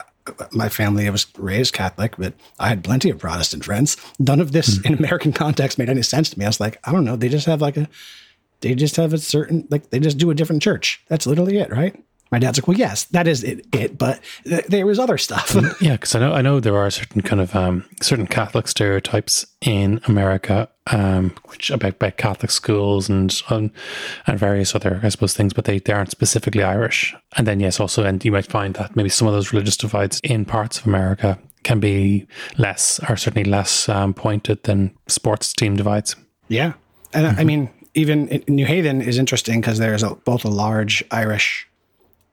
my 0.53 0.69
family 0.69 1.07
I 1.07 1.11
was 1.11 1.27
raised 1.37 1.75
Catholic, 1.75 2.17
but 2.19 2.35
I 2.59 2.69
had 2.69 2.85
plenty 2.85 3.11
of 3.11 3.19
Protestant 3.19 3.65
friends. 3.65 3.97
None 4.19 4.41
of 4.41 4.53
this 4.53 4.81
in 4.85 4.95
American 4.95 5.33
context 5.45 5.79
made 5.79 5.89
any 5.89 6.03
sense 6.03 6.31
to 6.31 6.39
me. 6.39 6.45
I 6.45 6.49
was 6.49 6.61
like, 6.61 6.79
I 6.85 6.93
don't 6.93 7.05
know. 7.05 7.17
They 7.17 7.29
just 7.29 7.47
have 7.47 7.61
like 7.61 7.77
a, 7.77 7.89
they 8.61 8.75
just 8.75 8.97
have 8.97 9.13
a 9.13 9.19
certain 9.19 9.67
like 9.71 9.91
they 9.91 9.99
just 9.99 10.19
do 10.19 10.31
a 10.31 10.35
different 10.35 10.63
church. 10.63 11.03
That's 11.09 11.27
literally 11.27 11.59
it, 11.59 11.71
right? 11.71 12.03
My 12.31 12.39
dad's 12.39 12.59
like, 12.59 12.69
well, 12.69 12.77
yes, 12.77 13.05
that 13.07 13.27
is 13.27 13.43
it, 13.43 13.67
it 13.75 13.97
but 13.97 14.21
th- 14.45 14.67
there 14.67 14.85
was 14.87 14.99
other 14.99 15.17
stuff. 15.19 15.57
Yeah, 15.81 15.93
because 15.93 16.15
I 16.15 16.19
know 16.21 16.33
I 16.35 16.43
know 16.43 16.61
there 16.61 16.77
are 16.77 16.91
certain 16.91 17.23
kind 17.23 17.41
of 17.41 17.55
um, 17.57 17.85
certain 18.03 18.27
Catholic 18.27 18.69
stereotypes 18.69 19.47
in 19.63 20.01
America, 20.07 20.69
um, 20.89 21.35
which 21.47 21.71
about, 21.71 21.95
about 21.95 22.17
Catholic 22.19 22.51
schools 22.51 23.09
and 23.09 23.35
um, 23.51 23.71
and 24.27 24.39
various 24.39 24.75
other 24.75 25.01
I 25.03 25.09
suppose 25.09 25.35
things, 25.35 25.53
but 25.55 25.65
they, 25.65 25.79
they 25.79 25.93
aren't 25.93 26.11
specifically 26.11 26.63
Irish. 26.63 27.15
And 27.37 27.47
then 27.47 27.61
yes, 27.61 27.81
also, 27.81 28.05
and 28.05 28.23
you 28.25 28.33
might 28.33 28.47
find 28.47 28.75
that 28.75 28.95
maybe 28.97 29.09
some 29.09 29.27
of 29.29 29.35
those 29.35 29.53
religious 29.53 29.77
divides 29.77 30.21
in 30.23 30.45
parts 30.45 30.79
of 30.81 30.87
America 30.87 31.39
can 31.63 31.81
be 31.81 32.27
less, 32.57 33.01
or 33.09 33.17
certainly 33.17 33.49
less 33.49 33.89
um, 33.89 34.15
pointed 34.15 34.63
than 34.65 34.91
sports 35.07 35.53
team 35.53 35.77
divides. 35.77 36.15
yeah, 36.49 36.73
and 37.13 37.27
I- 37.27 37.37
I 37.41 37.45
mean, 37.45 37.69
even 37.95 38.43
New 38.49 38.65
Haven 38.67 39.01
is 39.03 39.19
interesting 39.19 39.61
because 39.61 39.79
there's 39.79 40.03
a, 40.03 40.15
both 40.15 40.45
a 40.45 40.49
large 40.49 41.03
Irish 41.11 41.68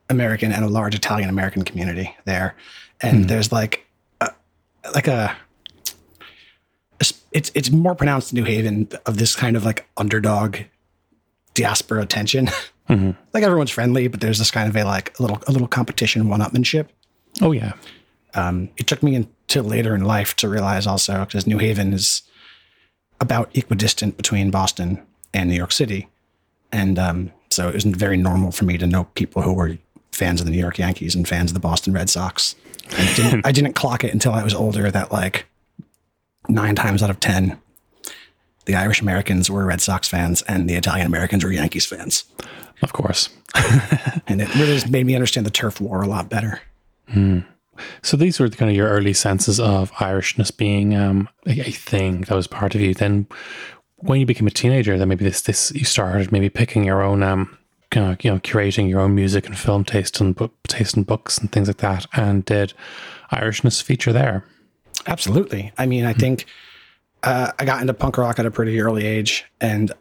American 0.09 0.51
and 0.51 0.63
a 0.63 0.67
large 0.69 0.95
Italian 0.95 1.29
American 1.29 1.63
community 1.63 2.15
there, 2.25 2.55
and 3.01 3.27
there's 3.29 3.51
like 3.51 3.85
a, 4.21 4.31
like 4.93 5.07
a 5.07 5.35
it's 7.31 7.51
it's 7.53 7.69
more 7.69 7.95
pronounced 7.95 8.31
in 8.31 8.37
New 8.37 8.45
Haven 8.45 8.87
of 9.05 9.17
this 9.17 9.35
kind 9.35 9.57
of 9.57 9.65
like 9.65 9.87
underdog 9.97 10.57
diaspora 11.53 12.05
tension. 12.05 12.49
like 13.33 13.43
everyone's 13.43 13.71
friendly, 13.71 14.07
but 14.07 14.21
there's 14.21 14.37
this 14.37 14.51
kind 14.51 14.69
of 14.69 14.75
a 14.75 14.83
like 14.83 15.17
a 15.17 15.23
little 15.23 15.41
a 15.47 15.51
little 15.51 15.67
competition, 15.67 16.29
one 16.29 16.39
upmanship. 16.39 16.87
Oh 17.41 17.51
yeah, 17.51 17.73
Um, 18.35 18.69
it 18.77 18.85
took 18.85 19.01
me 19.01 19.15
until 19.15 19.63
later 19.63 19.95
in 19.95 20.05
life 20.05 20.35
to 20.35 20.47
realize 20.47 20.85
also 20.85 21.25
because 21.25 21.47
New 21.47 21.57
Haven 21.57 21.93
is 21.93 22.21
about 23.19 23.49
equidistant 23.57 24.17
between 24.17 24.51
Boston 24.51 25.01
and 25.33 25.49
New 25.49 25.55
York 25.55 25.71
City, 25.71 26.07
and 26.71 26.99
um, 26.99 27.31
so 27.49 27.67
it 27.67 27.73
was 27.73 27.85
very 27.85 28.17
normal 28.17 28.51
for 28.51 28.65
me 28.65 28.77
to 28.77 28.85
know 28.85 29.05
people 29.15 29.41
who 29.41 29.53
were 29.53 29.77
fans 30.15 30.39
of 30.39 30.45
the 30.45 30.51
New 30.51 30.59
York 30.59 30.77
Yankees 30.77 31.15
and 31.15 31.27
fans 31.27 31.51
of 31.51 31.53
the 31.53 31.59
Boston 31.59 31.93
Red 31.93 32.09
Sox. 32.09 32.55
It 32.89 33.15
didn't, 33.15 33.45
I 33.45 33.51
didn't 33.51 33.73
clock 33.73 34.03
it 34.03 34.13
until 34.13 34.33
I 34.33 34.43
was 34.43 34.53
older 34.53 34.91
that 34.91 35.11
like 35.11 35.45
nine 36.47 36.75
times 36.75 37.01
out 37.03 37.09
of 37.09 37.19
ten, 37.19 37.57
the 38.65 38.75
Irish 38.75 39.01
Americans 39.01 39.49
were 39.49 39.65
Red 39.65 39.81
Sox 39.81 40.07
fans 40.07 40.41
and 40.43 40.69
the 40.69 40.75
Italian 40.75 41.07
Americans 41.07 41.43
were 41.43 41.51
Yankees 41.51 41.85
fans, 41.85 42.25
of 42.81 42.93
course. 42.93 43.29
and 44.27 44.41
it 44.41 44.53
really 44.55 44.73
just 44.73 44.89
made 44.89 45.05
me 45.05 45.15
understand 45.15 45.45
the 45.45 45.51
turf 45.51 45.79
war 45.79 46.01
a 46.01 46.07
lot 46.07 46.29
better. 46.29 46.61
So 48.01 48.17
these 48.17 48.39
were 48.39 48.49
kind 48.49 48.71
of 48.71 48.77
your 48.77 48.89
early 48.89 49.13
senses 49.13 49.59
of 49.59 49.91
Irishness 49.93 50.55
being 50.55 50.95
um, 50.95 51.29
a, 51.45 51.67
a 51.67 51.71
thing 51.71 52.21
that 52.21 52.35
was 52.35 52.47
part 52.47 52.75
of 52.75 52.81
you. 52.81 52.93
Then, 52.93 53.27
when 53.97 54.19
you 54.19 54.25
became 54.25 54.47
a 54.47 54.51
teenager, 54.51 54.97
then 54.97 55.07
maybe 55.07 55.25
this 55.25 55.41
this 55.41 55.71
you 55.73 55.85
started 55.85 56.31
maybe 56.31 56.49
picking 56.49 56.83
your 56.85 57.01
own 57.01 57.23
um, 57.23 57.57
kind 57.91 58.11
of, 58.11 58.23
you 58.23 58.31
know, 58.31 58.39
curating 58.39 58.89
your 58.89 58.99
own 58.99 59.15
music 59.15 59.45
and 59.45 59.57
film 59.57 59.83
taste 59.83 60.19
and 60.19 60.35
book 60.35 60.53
taste 60.67 60.97
in 60.97 61.03
books 61.03 61.37
and 61.37 61.51
things 61.51 61.67
like 61.67 61.77
that. 61.77 62.05
And 62.13 62.45
did 62.45 62.73
Irishness 63.31 63.81
feature 63.81 64.13
there? 64.13 64.45
Absolutely. 65.07 65.71
I 65.77 65.85
mean, 65.85 66.05
I 66.05 66.13
think 66.13 66.45
uh, 67.23 67.51
I 67.59 67.65
got 67.65 67.81
into 67.81 67.93
punk 67.93 68.17
rock 68.17 68.39
at 68.39 68.45
a 68.45 68.51
pretty 68.51 68.79
early 68.79 69.05
age, 69.05 69.45
and 69.59 69.91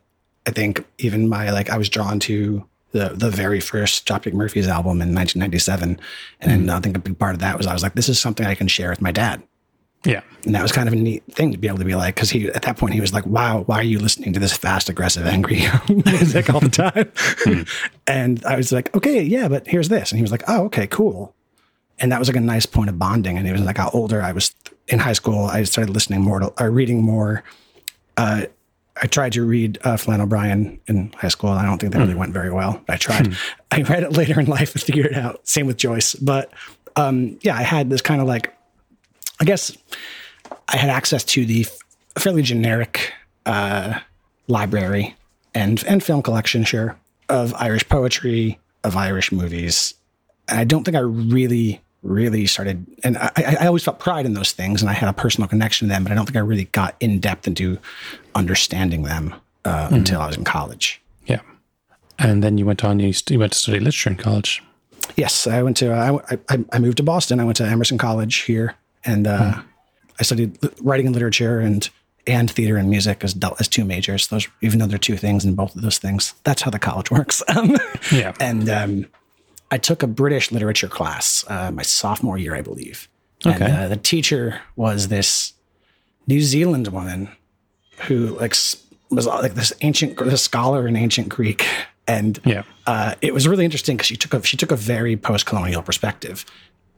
I 0.47 0.51
think 0.51 0.85
even 0.99 1.29
my 1.29 1.51
like 1.51 1.71
I 1.71 1.79
was 1.79 1.89
drawn 1.89 2.21
to 2.21 2.65
the 2.93 3.11
the 3.11 3.31
very 3.31 3.61
first 3.61 4.07
Dropkick 4.07 4.35
Murphys 4.35 4.69
album 4.69 5.03
in 5.03 5.15
1997, 5.15 5.99
and 6.41 6.51
then 6.51 6.71
I 6.71 6.81
think 6.81 6.97
a 6.97 7.01
big 7.01 7.19
part 7.19 7.35
of 7.35 7.41
that 7.41 7.57
was 7.57 7.67
I 7.67 7.73
was 7.73 7.83
like, 7.83 7.95
this 7.95 8.09
is 8.09 8.19
something 8.19 8.47
I 8.47 8.55
can 8.55 8.69
share 8.69 8.91
with 8.91 9.01
my 9.01 9.13
dad. 9.13 9.43
Yeah, 10.05 10.21
And 10.45 10.55
that 10.55 10.63
was 10.63 10.71
kind 10.73 10.87
of 10.87 10.93
a 10.93 10.97
neat 10.97 11.23
thing 11.31 11.53
to 11.53 11.59
be 11.59 11.67
able 11.67 11.79
to 11.79 11.85
be 11.85 11.95
like, 11.95 12.15
because 12.15 12.31
he 12.31 12.49
at 12.49 12.63
that 12.63 12.77
point 12.77 12.93
he 12.95 13.01
was 13.01 13.13
like, 13.15 13.25
"Wow, 13.27 13.63
why 13.67 13.77
are 13.77 13.85
you 13.85 13.99
listening 13.99 14.33
to 14.35 14.41
this 14.41 14.53
fast, 14.55 14.89
aggressive, 14.91 15.27
angry 15.27 15.63
music 15.89 16.53
all 16.53 16.61
the 16.61 16.69
time?" 16.69 17.67
and 18.07 18.45
I 18.45 18.57
was 18.57 18.71
like, 18.71 18.95
"Okay, 18.95 19.23
yeah, 19.23 19.49
but 19.49 19.67
here's 19.67 19.89
this," 19.89 20.13
and 20.13 20.19
he 20.19 20.23
was 20.23 20.31
like, 20.31 20.43
"Oh, 20.47 20.65
okay, 20.65 20.87
cool." 20.87 21.35
And 21.99 22.11
that 22.13 22.19
was 22.19 22.29
like 22.29 22.37
a 22.37 22.41
nice 22.41 22.67
point 22.67 22.91
of 22.91 22.99
bonding. 22.99 23.39
And 23.39 23.47
it 23.47 23.53
was 23.53 23.61
like, 23.61 23.79
I 23.79 23.85
got 23.85 23.95
older. 23.95 24.21
I 24.21 24.33
was 24.33 24.55
in 24.89 24.99
high 24.99 25.13
school. 25.13 25.45
I 25.45 25.63
started 25.63 25.95
listening 25.95 26.23
more 26.23 26.41
to, 26.41 26.53
or 26.59 26.71
reading 26.71 27.03
more. 27.03 27.45
Uh, 28.17 28.47
I 29.01 29.07
tried 29.07 29.33
to 29.35 29.45
read 29.45 29.79
uh, 29.85 29.97
Flann 29.97 30.21
O'Brien 30.21 30.81
in 30.89 31.13
high 31.13 31.29
school. 31.29 31.51
and 31.51 31.61
I 31.61 31.65
don't 31.65 31.79
think 31.79 31.93
that 31.93 32.01
really 32.01 32.15
went 32.15 32.33
very 32.33 32.51
well. 32.53 32.83
But 32.87 32.95
I 32.95 32.97
tried. 32.97 33.37
I 33.71 33.83
read 33.83 34.03
it 34.03 34.13
later 34.13 34.41
in 34.41 34.47
life 34.47 34.75
and 34.75 34.83
figured 34.83 35.07
it 35.07 35.15
out. 35.15 35.47
Same 35.47 35.67
with 35.67 35.77
Joyce. 35.77 36.15
But 36.17 36.53
um, 36.97 37.39
yeah, 37.43 37.57
I 37.57 37.63
had 37.63 37.91
this 37.91 38.03
kind 38.03 38.21
of 38.21 38.27
like, 38.27 38.53
I 39.41 39.45
guess 39.45 39.77
I 40.69 40.77
had 40.77 40.91
access 40.91 41.25
to 41.25 41.45
the 41.45 41.67
fairly 42.19 42.43
generic 42.43 43.13
uh, 43.47 43.99
library 44.49 45.15
and 45.55 45.83
and 45.87 46.03
film 46.03 46.23
collection, 46.23 46.65
sure, 46.65 46.97
of 47.29 47.55
Irish 47.55 47.89
poetry, 47.89 48.59
of 48.85 48.97
Irish 48.97 49.33
movies. 49.33 49.95
And 50.49 50.61
I 50.61 50.65
don't 50.65 50.85
think 50.85 50.97
I 50.97 51.01
really, 51.01 51.81
really 52.03 52.47
started. 52.47 52.87
And 53.03 53.17
I, 53.19 53.31
I 53.37 53.57
I 53.63 53.67
always 53.67 53.83
felt 53.85 53.99
pride 53.99 54.27
in 54.27 54.35
those 54.35 54.53
things, 54.53 54.83
and 54.83 54.91
I 54.91 54.95
had 54.95 55.09
a 55.09 55.13
personal 55.13 55.49
connection 55.49 55.89
to 55.89 55.95
them. 55.95 56.05
But 56.05 56.13
I 56.13 56.15
don't 56.15 56.27
think 56.27 56.37
I 56.37 56.41
really 56.41 56.67
got 56.67 56.95
in 57.01 57.19
depth 57.21 57.47
into 57.47 57.79
understanding 58.35 59.03
them 59.05 59.35
uh, 59.65 59.89
until 59.91 60.21
I 60.21 60.27
was 60.27 60.37
in 60.37 60.45
college. 60.45 61.01
yeah. 61.27 61.41
And 62.19 62.45
then 62.45 62.59
you 62.59 62.67
went 62.67 62.85
on. 62.85 63.01
You, 63.01 63.13
st- 63.13 63.33
you 63.33 63.39
went 63.41 63.53
to 63.53 63.59
study 63.59 63.79
literature 63.81 64.11
in 64.11 64.17
college. 64.17 64.63
Yes, 65.17 65.47
I 65.47 65.63
went 65.63 65.77
to. 65.79 65.93
I, 65.93 66.37
I, 66.49 66.65
I 66.73 66.79
moved 66.79 66.99
to 66.99 67.03
Boston. 67.03 67.41
I 67.41 67.45
went 67.45 67.57
to 67.57 67.65
Emerson 67.65 67.99
College 67.99 68.37
here, 68.43 68.75
and 69.05 69.27
uh, 69.27 69.61
I 70.19 70.23
studied 70.23 70.59
writing 70.81 71.07
and 71.07 71.15
literature 71.15 71.61
and 71.61 71.89
and 72.27 72.51
theater 72.51 72.77
and 72.79 72.89
music 72.89 73.23
as 73.25 73.35
as 73.61 73.69
two 73.69 73.85
majors. 73.85 74.29
Those, 74.29 74.49
even 74.63 74.79
though 74.79 74.87
they're 74.87 74.99
two 74.99 75.17
things 75.17 75.45
in 75.45 75.55
both 75.55 75.77
of 75.77 75.83
those 75.83 75.99
things, 75.99 76.35
that's 76.45 76.63
how 76.63 76.71
the 76.71 76.79
college 76.79 77.11
works. 77.19 77.43
Um, 77.55 77.77
Yeah. 78.13 78.33
and 78.41 78.69
um, 78.71 79.07
I 79.71 79.79
took 79.79 80.03
a 80.03 80.07
British 80.07 80.51
literature 80.53 80.89
class 80.89 81.45
uh, 81.49 81.71
my 81.71 81.83
sophomore 81.83 82.39
year, 82.39 82.55
I 82.55 82.63
believe. 82.63 83.09
And 83.45 83.63
Okay. 83.63 83.71
uh, 83.73 83.89
the 83.89 83.97
teacher 83.97 84.61
was 84.77 85.09
this 85.09 85.53
New 86.27 86.41
Zealand 86.41 86.89
woman 86.89 87.29
who 88.09 88.29
like 88.41 88.55
was 89.11 89.27
uh, 89.27 89.41
like 89.43 89.55
this 89.55 89.73
ancient 89.83 90.17
this 90.19 90.43
scholar 90.43 90.89
in 90.89 90.97
ancient 90.97 91.29
Greek, 91.29 91.67
and 92.09 92.41
Yeah. 92.45 92.63
uh, 92.87 93.15
it 93.21 93.35
was 93.35 93.47
really 93.47 93.65
interesting 93.67 93.97
because 93.97 94.07
she 94.07 94.17
took 94.17 94.33
a 94.33 94.43
she 94.43 94.57
took 94.57 94.73
a 94.73 94.77
very 94.77 95.17
post 95.17 95.45
colonial 95.45 95.83
perspective 95.83 96.47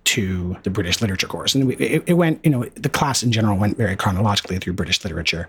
to 0.06 0.56
the 0.62 0.70
British 0.70 1.00
literature 1.00 1.26
course, 1.26 1.54
and 1.54 1.66
we- 1.66 1.76
it, 1.76 2.04
it 2.06 2.14
went 2.14 2.44
you 2.44 2.50
know 2.50 2.64
the 2.74 2.88
class 2.88 3.22
in 3.22 3.32
general 3.32 3.56
went 3.56 3.76
very 3.76 3.96
chronologically 3.96 4.58
through 4.58 4.72
British 4.72 5.02
literature, 5.04 5.48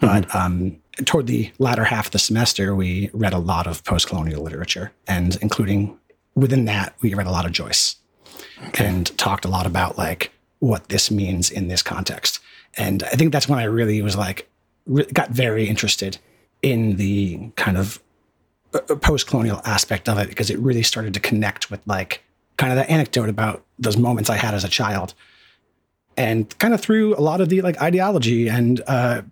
hmm. 0.00 0.06
but 0.06 0.34
um, 0.34 0.76
toward 1.04 1.26
the 1.26 1.50
latter 1.58 1.84
half 1.84 2.06
of 2.06 2.12
the 2.12 2.18
semester 2.18 2.74
we 2.74 3.10
read 3.12 3.32
a 3.32 3.38
lot 3.38 3.66
of 3.66 3.84
post 3.84 4.08
colonial 4.08 4.42
literature, 4.42 4.92
and 5.06 5.36
including 5.42 5.98
within 6.34 6.64
that 6.64 6.94
we 7.02 7.14
read 7.14 7.26
a 7.26 7.30
lot 7.30 7.44
of 7.44 7.52
Joyce, 7.52 7.96
and 8.78 9.16
talked 9.18 9.44
a 9.44 9.48
lot 9.48 9.66
about 9.66 9.98
like 9.98 10.30
what 10.60 10.88
this 10.88 11.10
means 11.10 11.50
in 11.50 11.68
this 11.68 11.82
context, 11.82 12.40
and 12.76 13.02
I 13.04 13.16
think 13.16 13.32
that's 13.32 13.48
when 13.48 13.58
I 13.58 13.64
really 13.64 14.00
was 14.00 14.16
like 14.16 14.48
got 15.12 15.30
very 15.30 15.68
interested 15.68 16.18
in 16.62 16.96
the 16.96 17.50
kind 17.56 17.76
of 17.76 18.00
uh, 18.74 18.80
uh, 18.88 18.96
post 18.96 19.26
colonial 19.26 19.60
aspect 19.64 20.08
of 20.08 20.18
it 20.18 20.28
because 20.28 20.50
it 20.50 20.58
really 20.58 20.82
started 20.82 21.12
to 21.14 21.20
connect 21.20 21.70
with 21.70 21.80
like 21.86 22.22
kind 22.62 22.70
of 22.70 22.76
that 22.76 22.88
anecdote 22.88 23.28
about 23.28 23.64
those 23.80 23.96
moments 23.96 24.30
I 24.30 24.36
had 24.36 24.54
as 24.54 24.62
a 24.62 24.68
child. 24.68 25.14
And 26.16 26.56
kind 26.58 26.72
of 26.72 26.80
through 26.80 27.16
a 27.16 27.18
lot 27.18 27.40
of 27.40 27.48
the 27.48 27.60
like 27.60 27.82
ideology 27.82 28.48
and 28.48 28.80
uh, 28.86 29.22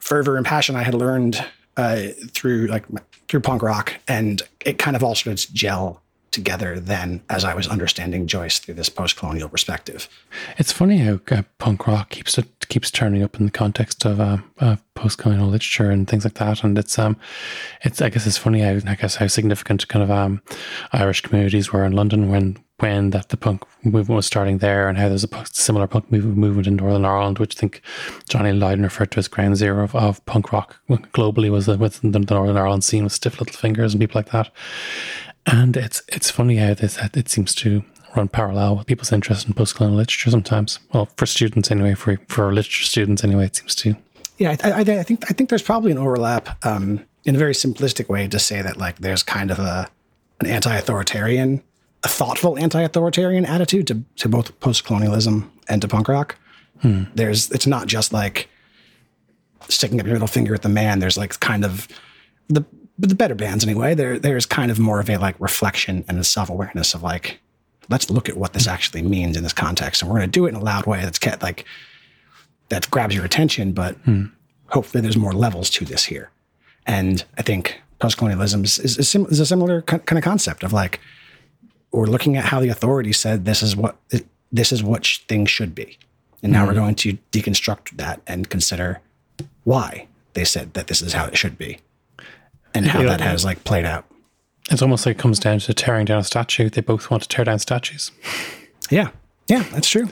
fervor 0.00 0.38
and 0.38 0.46
passion 0.46 0.74
I 0.74 0.84
had 0.84 0.94
learned 0.94 1.44
uh, 1.76 2.04
through 2.30 2.68
like 2.68 2.86
through 3.28 3.40
punk 3.40 3.62
rock, 3.62 3.92
and 4.08 4.40
it 4.64 4.78
kind 4.78 4.96
of 4.96 5.04
all 5.04 5.14
started 5.14 5.36
to 5.36 5.52
gel 5.52 6.00
together 6.30 6.78
then 6.78 7.22
as 7.28 7.44
I 7.44 7.54
was 7.54 7.66
understanding 7.66 8.26
Joyce 8.26 8.58
through 8.58 8.74
this 8.74 8.88
post 8.88 9.16
colonial 9.16 9.48
perspective. 9.48 10.08
It's 10.56 10.72
funny 10.72 10.98
how 10.98 11.20
uh, 11.30 11.42
punk 11.58 11.86
rock 11.86 12.10
keeps 12.10 12.38
it 12.38 12.48
keeps 12.68 12.90
turning 12.90 13.22
up 13.22 13.38
in 13.38 13.46
the 13.46 13.52
context 13.52 14.04
of 14.04 14.20
uh, 14.20 14.38
uh, 14.58 14.76
post-colonial 14.94 15.48
literature 15.48 15.90
and 15.90 16.06
things 16.08 16.24
like 16.24 16.34
that, 16.34 16.62
and 16.62 16.78
it's 16.78 16.98
um, 16.98 17.16
it's 17.82 18.02
I 18.02 18.08
guess 18.10 18.26
it's 18.26 18.36
funny 18.36 18.60
how 18.60 18.78
I 18.90 18.94
guess 18.94 19.16
how 19.16 19.26
significant 19.26 19.88
kind 19.88 20.02
of 20.02 20.10
um, 20.10 20.42
Irish 20.92 21.22
communities 21.22 21.72
were 21.72 21.84
in 21.84 21.92
London 21.92 22.28
when 22.30 22.58
when 22.78 23.10
that 23.10 23.30
the 23.30 23.36
punk 23.36 23.64
movement 23.82 24.16
was 24.16 24.26
starting 24.26 24.58
there, 24.58 24.88
and 24.88 24.98
how 24.98 25.08
there's 25.08 25.24
a 25.24 25.46
similar 25.50 25.86
punk 25.86 26.10
move- 26.12 26.36
movement 26.36 26.66
in 26.66 26.76
Northern 26.76 27.04
Ireland, 27.04 27.38
which 27.38 27.56
I 27.56 27.58
think 27.58 27.82
Johnny 28.28 28.52
Lydon 28.52 28.84
referred 28.84 29.10
to 29.12 29.18
as 29.18 29.28
ground 29.28 29.56
zero 29.56 29.82
of, 29.82 29.96
of 29.96 30.24
punk 30.26 30.52
rock 30.52 30.76
globally 30.88 31.50
was 31.50 31.66
the, 31.66 31.76
with 31.76 32.00
the 32.02 32.18
Northern 32.18 32.56
Ireland 32.56 32.84
scene 32.84 33.04
with 33.04 33.12
Stiff 33.12 33.40
Little 33.40 33.56
Fingers 33.56 33.94
and 33.94 34.00
people 34.00 34.18
like 34.18 34.30
that. 34.30 34.50
And 35.50 35.76
it's 35.76 36.02
it's 36.08 36.30
funny 36.30 36.56
how 36.56 36.74
this 36.74 36.98
it 37.14 37.28
seems 37.28 37.54
to 37.56 37.82
run 38.14 38.28
parallel 38.28 38.76
with 38.76 38.86
people's 38.86 39.12
interest 39.12 39.46
in 39.46 39.54
post-colonial 39.54 39.96
literature 39.96 40.30
sometimes. 40.30 40.78
Well, 40.92 41.08
for 41.16 41.26
students 41.26 41.70
anyway, 41.70 41.94
for 41.94 42.18
for 42.28 42.52
literature 42.52 42.84
students 42.84 43.24
anyway, 43.24 43.46
it 43.46 43.56
seems 43.56 43.74
to. 43.76 43.96
Yeah, 44.36 44.56
I, 44.62 44.70
I, 44.70 44.80
I 44.80 45.02
think 45.02 45.24
I 45.30 45.32
think 45.32 45.48
there's 45.48 45.62
probably 45.62 45.90
an 45.90 45.98
overlap 45.98 46.64
um, 46.64 47.04
in 47.24 47.34
a 47.34 47.38
very 47.38 47.54
simplistic 47.54 48.08
way 48.08 48.28
to 48.28 48.38
say 48.38 48.62
that 48.62 48.76
like 48.76 48.98
there's 48.98 49.22
kind 49.22 49.50
of 49.50 49.58
a 49.58 49.88
an 50.40 50.46
anti-authoritarian, 50.46 51.62
a 52.04 52.08
thoughtful 52.08 52.58
anti-authoritarian 52.58 53.46
attitude 53.46 53.86
to 53.86 54.02
to 54.16 54.28
both 54.28 54.58
post-colonialism 54.60 55.50
and 55.68 55.82
to 55.82 55.88
punk 55.88 56.08
rock. 56.08 56.36
Hmm. 56.82 57.04
There's 57.14 57.50
it's 57.50 57.66
not 57.66 57.86
just 57.86 58.12
like 58.12 58.48
sticking 59.68 59.98
up 60.00 60.06
your 60.06 60.14
middle 60.14 60.28
finger 60.28 60.54
at 60.54 60.62
the 60.62 60.68
man. 60.68 60.98
There's 60.98 61.16
like 61.16 61.40
kind 61.40 61.64
of 61.64 61.88
the 62.48 62.64
the 62.98 63.14
better 63.14 63.34
bands 63.34 63.64
anyway. 63.64 63.94
There 63.94 64.18
there's 64.18 64.46
kind 64.46 64.70
of 64.70 64.78
more 64.78 65.00
of 65.00 65.08
a 65.08 65.16
like 65.18 65.38
reflection 65.38 66.04
and 66.08 66.18
a 66.18 66.24
self 66.24 66.50
awareness 66.50 66.94
of 66.94 67.02
like 67.02 67.40
let's 67.88 68.10
look 68.10 68.28
at 68.28 68.36
what 68.36 68.52
this 68.52 68.66
actually 68.66 69.02
means 69.02 69.36
in 69.36 69.42
this 69.42 69.52
context, 69.52 70.02
and 70.02 70.10
we're 70.10 70.18
going 70.18 70.30
to 70.30 70.32
do 70.38 70.46
it 70.46 70.50
in 70.50 70.54
a 70.54 70.62
loud 70.62 70.86
way 70.86 71.00
that's 71.02 71.18
kept, 71.18 71.42
like 71.42 71.64
that 72.68 72.90
grabs 72.90 73.14
your 73.14 73.24
attention, 73.24 73.72
but 73.72 73.94
hmm. 73.98 74.26
hopefully 74.66 75.00
there's 75.00 75.16
more 75.16 75.32
levels 75.32 75.70
to 75.70 75.84
this 75.84 76.04
here. 76.04 76.30
And 76.86 77.24
I 77.36 77.42
think 77.42 77.80
post-colonialism 77.98 78.64
is, 78.64 78.78
is, 78.78 78.98
is, 78.98 79.08
sim- 79.08 79.26
is 79.26 79.40
a 79.40 79.46
similar 79.46 79.82
kind 79.82 80.18
of 80.18 80.22
concept 80.22 80.62
of 80.62 80.72
like 80.72 81.00
we're 81.90 82.06
looking 82.06 82.36
at 82.36 82.44
how 82.44 82.60
the 82.60 82.68
authority 82.68 83.12
said 83.12 83.44
this 83.44 83.62
is 83.62 83.74
what 83.74 83.96
this 84.52 84.72
is 84.72 84.82
what 84.82 85.04
sh- 85.04 85.18
things 85.28 85.50
should 85.50 85.74
be, 85.74 85.98
and 86.42 86.52
now 86.52 86.64
mm. 86.64 86.68
we're 86.68 86.74
going 86.74 86.94
to 86.96 87.18
deconstruct 87.32 87.96
that 87.96 88.20
and 88.26 88.50
consider 88.50 89.00
why 89.64 90.06
they 90.34 90.44
said 90.44 90.74
that 90.74 90.86
this 90.86 91.02
is 91.02 91.12
how 91.12 91.26
it 91.26 91.36
should 91.36 91.56
be, 91.58 91.78
and 92.74 92.86
how 92.86 93.02
that 93.02 93.20
has 93.20 93.44
like 93.44 93.64
played 93.64 93.84
out. 93.84 94.04
It's 94.70 94.82
almost 94.82 95.06
like 95.06 95.16
it 95.16 95.20
comes 95.20 95.38
down 95.38 95.60
to 95.60 95.74
tearing 95.74 96.04
down 96.04 96.20
a 96.20 96.24
statue. 96.24 96.68
They 96.68 96.82
both 96.82 97.10
want 97.10 97.22
to 97.22 97.28
tear 97.28 97.44
down 97.44 97.58
statues. 97.58 98.10
Yeah. 98.90 99.10
Yeah, 99.48 99.62
that's 99.72 99.88
true. 99.88 100.08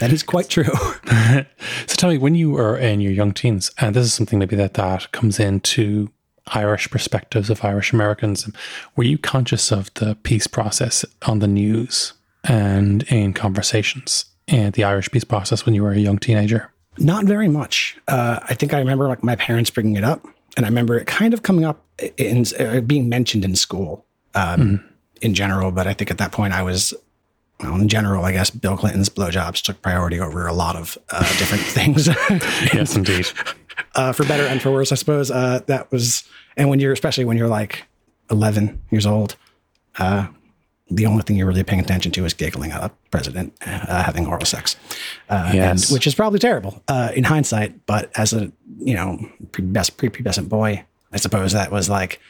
That 0.00 0.12
is 0.12 0.24
quite 0.24 0.48
true. 0.48 0.64
so 1.06 1.44
tell 1.86 2.10
me, 2.10 2.18
when 2.18 2.34
you 2.34 2.50
were 2.50 2.76
in 2.76 3.00
your 3.00 3.12
young 3.12 3.32
teens, 3.32 3.70
and 3.78 3.94
this 3.94 4.04
is 4.04 4.12
something 4.12 4.40
maybe 4.40 4.56
that 4.56 4.74
that 4.74 5.12
comes 5.12 5.38
into 5.38 6.10
Irish 6.48 6.90
perspectives 6.90 7.50
of 7.50 7.64
Irish 7.64 7.92
Americans, 7.92 8.50
were 8.96 9.04
you 9.04 9.16
conscious 9.16 9.70
of 9.70 9.94
the 9.94 10.16
peace 10.16 10.48
process 10.48 11.04
on 11.22 11.38
the 11.38 11.46
news 11.46 12.14
and 12.42 13.04
in 13.04 13.32
conversations 13.32 14.24
and 14.48 14.74
the 14.74 14.82
Irish 14.82 15.08
peace 15.10 15.22
process 15.22 15.64
when 15.64 15.76
you 15.76 15.84
were 15.84 15.92
a 15.92 15.98
young 15.98 16.18
teenager? 16.18 16.72
Not 16.98 17.26
very 17.26 17.48
much. 17.48 17.96
Uh, 18.08 18.40
I 18.42 18.54
think 18.54 18.74
I 18.74 18.78
remember 18.80 19.06
like 19.06 19.22
my 19.22 19.36
parents 19.36 19.70
bringing 19.70 19.94
it 19.94 20.04
up, 20.04 20.26
and 20.56 20.66
I 20.66 20.68
remember 20.68 20.98
it 20.98 21.06
kind 21.06 21.34
of 21.34 21.42
coming 21.42 21.64
up 21.64 21.84
in 22.16 22.44
uh, 22.58 22.80
being 22.80 23.08
mentioned 23.08 23.44
in 23.44 23.54
school 23.56 24.04
um, 24.34 24.60
mm. 24.60 24.84
in 25.22 25.34
general. 25.34 25.70
But 25.70 25.86
I 25.86 25.94
think 25.94 26.10
at 26.10 26.18
that 26.18 26.32
point 26.32 26.52
I 26.52 26.62
was, 26.62 26.94
well, 27.60 27.76
in 27.76 27.88
general, 27.88 28.24
I 28.24 28.32
guess 28.32 28.50
Bill 28.50 28.76
Clinton's 28.76 29.08
blowjobs 29.08 29.62
took 29.62 29.80
priority 29.82 30.18
over 30.20 30.46
a 30.46 30.52
lot 30.52 30.76
of 30.76 30.98
uh, 31.10 31.20
different 31.38 31.64
things. 31.66 32.06
yes, 32.74 32.96
indeed. 32.96 33.26
Uh, 33.94 34.12
for 34.12 34.24
better 34.24 34.44
and 34.44 34.60
for 34.60 34.70
worse, 34.70 34.92
I 34.92 34.94
suppose. 34.94 35.30
Uh, 35.30 35.60
that 35.66 35.90
was, 35.90 36.22
and 36.56 36.68
when 36.68 36.80
you're, 36.80 36.92
especially 36.92 37.24
when 37.24 37.38
you're 37.38 37.48
like 37.48 37.84
11 38.30 38.78
years 38.90 39.06
old, 39.06 39.36
uh, 39.98 40.26
the 40.90 41.06
only 41.06 41.22
thing 41.22 41.36
you're 41.36 41.46
really 41.46 41.62
paying 41.62 41.80
attention 41.80 42.12
to 42.12 42.24
is 42.24 42.34
giggling 42.34 42.72
at 42.72 42.82
a 42.82 42.90
president 43.10 43.54
uh, 43.62 44.02
having 44.02 44.26
oral 44.26 44.44
sex, 44.44 44.76
uh, 45.28 45.50
yes. 45.54 45.88
and, 45.88 45.94
which 45.94 46.06
is 46.06 46.14
probably 46.14 46.38
terrible 46.38 46.82
uh, 46.88 47.12
in 47.14 47.24
hindsight. 47.24 47.86
But 47.86 48.10
as 48.16 48.32
a 48.32 48.50
you 48.78 48.94
know 48.94 49.18
best 49.58 49.96
prepubescent 49.96 50.48
boy, 50.48 50.84
I 51.12 51.16
suppose 51.16 51.52
that 51.52 51.70
was 51.70 51.88
like 51.88 52.20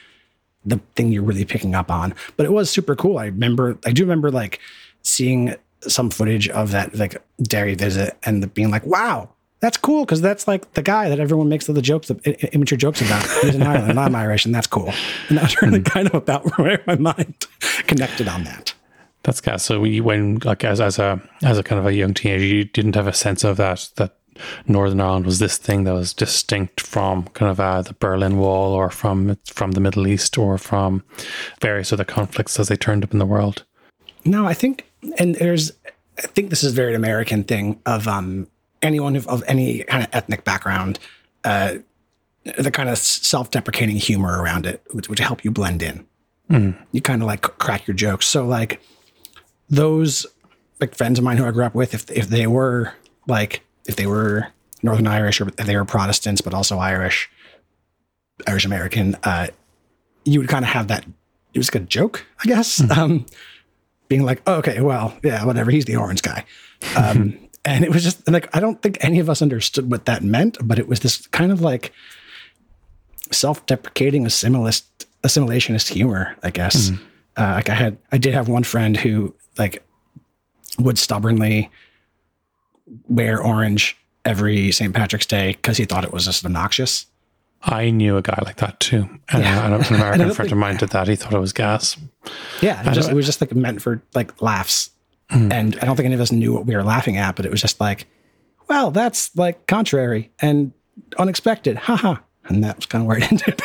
the 0.65 0.79
thing 0.95 1.11
you're 1.11 1.23
really 1.23 1.45
picking 1.45 1.75
up 1.75 1.89
on. 1.89 2.13
But 2.37 2.45
it 2.45 2.51
was 2.51 2.69
super 2.69 2.95
cool. 2.95 3.17
I 3.17 3.25
remember, 3.25 3.77
I 3.85 3.91
do 3.91 4.03
remember 4.03 4.31
like 4.31 4.59
seeing 5.01 5.55
some 5.81 6.09
footage 6.09 6.47
of 6.49 6.71
that 6.71 6.95
like 6.95 7.21
Derry 7.41 7.75
visit 7.75 8.17
and 8.23 8.53
being 8.53 8.69
like, 8.69 8.85
wow, 8.85 9.29
that's 9.59 9.77
cool 9.77 10.05
because 10.05 10.21
that's 10.21 10.47
like 10.47 10.73
the 10.73 10.81
guy 10.81 11.09
that 11.09 11.19
everyone 11.19 11.47
makes 11.47 11.67
the 11.67 11.81
jokes, 11.81 12.09
immature 12.51 12.77
jokes 12.77 13.01
about. 13.01 13.23
He's 13.41 13.55
in 13.55 13.61
Ireland, 13.61 13.99
I'm 13.99 14.15
Irish, 14.15 14.45
and 14.45 14.53
that's 14.53 14.67
cool. 14.67 14.91
And 15.29 15.37
that's 15.37 15.61
really 15.61 15.79
hmm. 15.79 15.85
kind 15.85 16.07
of 16.07 16.15
about 16.15 16.57
where 16.57 16.83
my 16.87 16.95
mind 16.95 17.35
connected 17.87 18.27
on 18.27 18.43
that. 18.45 18.73
That's 19.23 19.41
kind 19.41 19.61
so 19.61 19.79
we 19.79 20.01
when 20.01 20.39
like 20.43 20.63
as 20.63 20.81
as 20.81 20.97
a 20.97 21.21
as 21.43 21.57
a 21.57 21.63
kind 21.63 21.79
of 21.79 21.85
a 21.85 21.93
young 21.93 22.13
teenager, 22.13 22.45
you 22.45 22.63
didn't 22.63 22.95
have 22.95 23.07
a 23.07 23.13
sense 23.13 23.43
of 23.43 23.57
that 23.57 23.89
that 23.97 24.17
Northern 24.67 25.01
Ireland 25.01 25.25
was 25.25 25.39
this 25.39 25.57
thing 25.57 25.83
that 25.83 25.93
was 25.93 26.13
distinct 26.13 26.81
from 26.81 27.25
kind 27.29 27.51
of 27.51 27.59
uh, 27.59 27.81
the 27.81 27.93
Berlin 27.93 28.37
Wall 28.37 28.73
or 28.73 28.89
from 28.89 29.37
from 29.45 29.73
the 29.73 29.79
Middle 29.79 30.07
East 30.07 30.37
or 30.37 30.57
from 30.57 31.03
various 31.59 31.93
other 31.93 32.03
conflicts 32.05 32.59
as 32.59 32.67
they 32.67 32.75
turned 32.75 33.03
up 33.03 33.13
in 33.13 33.19
the 33.19 33.25
world. 33.25 33.63
No, 34.25 34.45
I 34.45 34.53
think, 34.53 34.85
and 35.17 35.35
there's, 35.35 35.71
I 36.17 36.21
think 36.21 36.49
this 36.49 36.63
is 36.63 36.73
a 36.73 36.75
very 36.75 36.93
American 36.93 37.43
thing 37.43 37.81
of 37.85 38.07
um, 38.07 38.47
anyone 38.81 39.15
of, 39.15 39.27
of 39.27 39.43
any 39.47 39.83
kind 39.83 40.03
of 40.03 40.09
ethnic 40.13 40.43
background, 40.43 40.99
uh, 41.43 41.75
the 42.57 42.71
kind 42.71 42.89
of 42.89 42.97
self-deprecating 42.97 43.97
humor 43.97 44.41
around 44.41 44.65
it, 44.65 44.83
which, 44.91 45.09
which 45.09 45.19
help 45.19 45.43
you 45.43 45.51
blend 45.51 45.81
in. 45.81 46.05
Mm. 46.51 46.77
You 46.91 47.01
kind 47.01 47.21
of 47.21 47.27
like 47.27 47.41
crack 47.41 47.87
your 47.87 47.95
jokes. 47.95 48.25
So 48.25 48.45
like 48.45 48.81
those 49.69 50.25
like 50.79 50.95
friends 50.95 51.19
of 51.19 51.25
mine 51.25 51.37
who 51.37 51.45
I 51.45 51.51
grew 51.51 51.63
up 51.63 51.75
with, 51.75 51.93
if 51.93 52.09
if 52.11 52.27
they 52.27 52.47
were 52.47 52.93
like 53.27 53.63
if 53.87 53.95
they 53.95 54.05
were 54.05 54.47
Northern 54.83 55.07
Irish 55.07 55.41
or 55.41 55.47
if 55.47 55.55
they 55.55 55.75
were 55.75 55.85
Protestants, 55.85 56.41
but 56.41 56.53
also 56.53 56.79
Irish, 56.79 57.29
Irish 58.47 58.65
American, 58.65 59.15
uh, 59.23 59.47
you 60.25 60.39
would 60.39 60.49
kind 60.49 60.65
of 60.65 60.69
have 60.69 60.87
that. 60.87 61.05
It 61.53 61.59
was 61.59 61.73
like 61.73 61.83
a 61.83 61.85
joke, 61.85 62.25
I 62.43 62.47
guess. 62.47 62.79
Mm-hmm. 62.79 62.99
Um, 62.99 63.25
being 64.07 64.23
like, 64.23 64.41
oh, 64.45 64.55
okay, 64.55 64.81
well, 64.81 65.17
yeah, 65.23 65.45
whatever. 65.45 65.71
He's 65.71 65.85
the 65.85 65.95
orange 65.95 66.21
guy. 66.21 66.45
Um, 66.97 67.37
and 67.65 67.83
it 67.85 67.91
was 67.91 68.03
just 68.03 68.29
like, 68.29 68.53
I 68.55 68.59
don't 68.59 68.81
think 68.81 68.97
any 69.01 69.19
of 69.19 69.29
us 69.29 69.41
understood 69.41 69.89
what 69.89 70.05
that 70.05 70.23
meant, 70.23 70.57
but 70.61 70.79
it 70.79 70.87
was 70.87 70.99
this 70.99 71.27
kind 71.27 71.51
of 71.51 71.61
like 71.61 71.93
self 73.31 73.65
deprecating 73.65 74.25
assimilist, 74.25 75.07
assimilationist 75.23 75.93
humor, 75.93 76.35
I 76.43 76.49
guess. 76.49 76.89
Mm-hmm. 76.89 77.03
Uh, 77.37 77.53
like 77.55 77.69
I 77.69 77.73
had, 77.73 77.97
I 78.11 78.17
did 78.17 78.33
have 78.33 78.47
one 78.47 78.63
friend 78.63 78.97
who 78.97 79.33
like 79.57 79.83
would 80.79 80.97
stubbornly 80.97 81.69
wear 83.07 83.41
orange 83.41 83.97
every 84.25 84.71
St. 84.71 84.93
Patrick's 84.93 85.25
Day 85.25 85.53
because 85.53 85.77
he 85.77 85.85
thought 85.85 86.03
it 86.03 86.11
was 86.11 86.25
just 86.25 86.45
obnoxious. 86.45 87.05
I 87.63 87.91
knew 87.91 88.17
a 88.17 88.21
guy 88.21 88.39
like 88.43 88.57
that 88.57 88.79
too. 88.79 89.07
And 89.29 89.43
yeah. 89.43 89.65
an 89.87 89.95
American 89.95 90.33
friend 90.33 90.51
of 90.51 90.57
mine 90.57 90.77
did 90.77 90.89
that. 90.89 91.07
He 91.07 91.15
thought 91.15 91.33
it 91.33 91.39
was 91.39 91.53
gas. 91.53 91.95
Yeah, 92.61 92.89
it, 92.89 92.93
just, 92.93 93.09
it 93.09 93.15
was 93.15 93.25
just 93.25 93.39
like 93.39 93.53
meant 93.53 93.81
for 93.81 94.01
like 94.15 94.41
laughs. 94.41 94.89
Mm. 95.29 95.53
And 95.53 95.79
I 95.79 95.85
don't 95.85 95.95
think 95.95 96.05
any 96.05 96.15
of 96.15 96.21
us 96.21 96.31
knew 96.31 96.53
what 96.53 96.65
we 96.65 96.75
were 96.75 96.83
laughing 96.83 97.17
at, 97.17 97.35
but 97.35 97.45
it 97.45 97.51
was 97.51 97.61
just 97.61 97.79
like, 97.79 98.07
well, 98.67 98.91
that's 98.91 99.35
like 99.35 99.67
contrary 99.67 100.31
and 100.39 100.73
unexpected. 101.17 101.77
Haha. 101.77 102.17
And 102.55 102.63
that 102.63 102.75
was 102.75 102.85
kind 102.85 103.01
of 103.01 103.07
where 103.07 103.17
it 103.17 103.31
ended. 103.31 103.61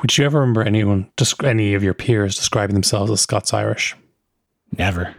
Would 0.00 0.16
you 0.16 0.24
ever 0.24 0.40
remember 0.40 0.62
anyone, 0.62 1.10
just 1.16 1.42
any 1.44 1.74
of 1.74 1.82
your 1.82 1.94
peers 1.94 2.36
describing 2.36 2.74
themselves 2.74 3.10
as 3.10 3.20
Scots 3.20 3.52
Irish? 3.52 3.96
Never. 4.76 5.14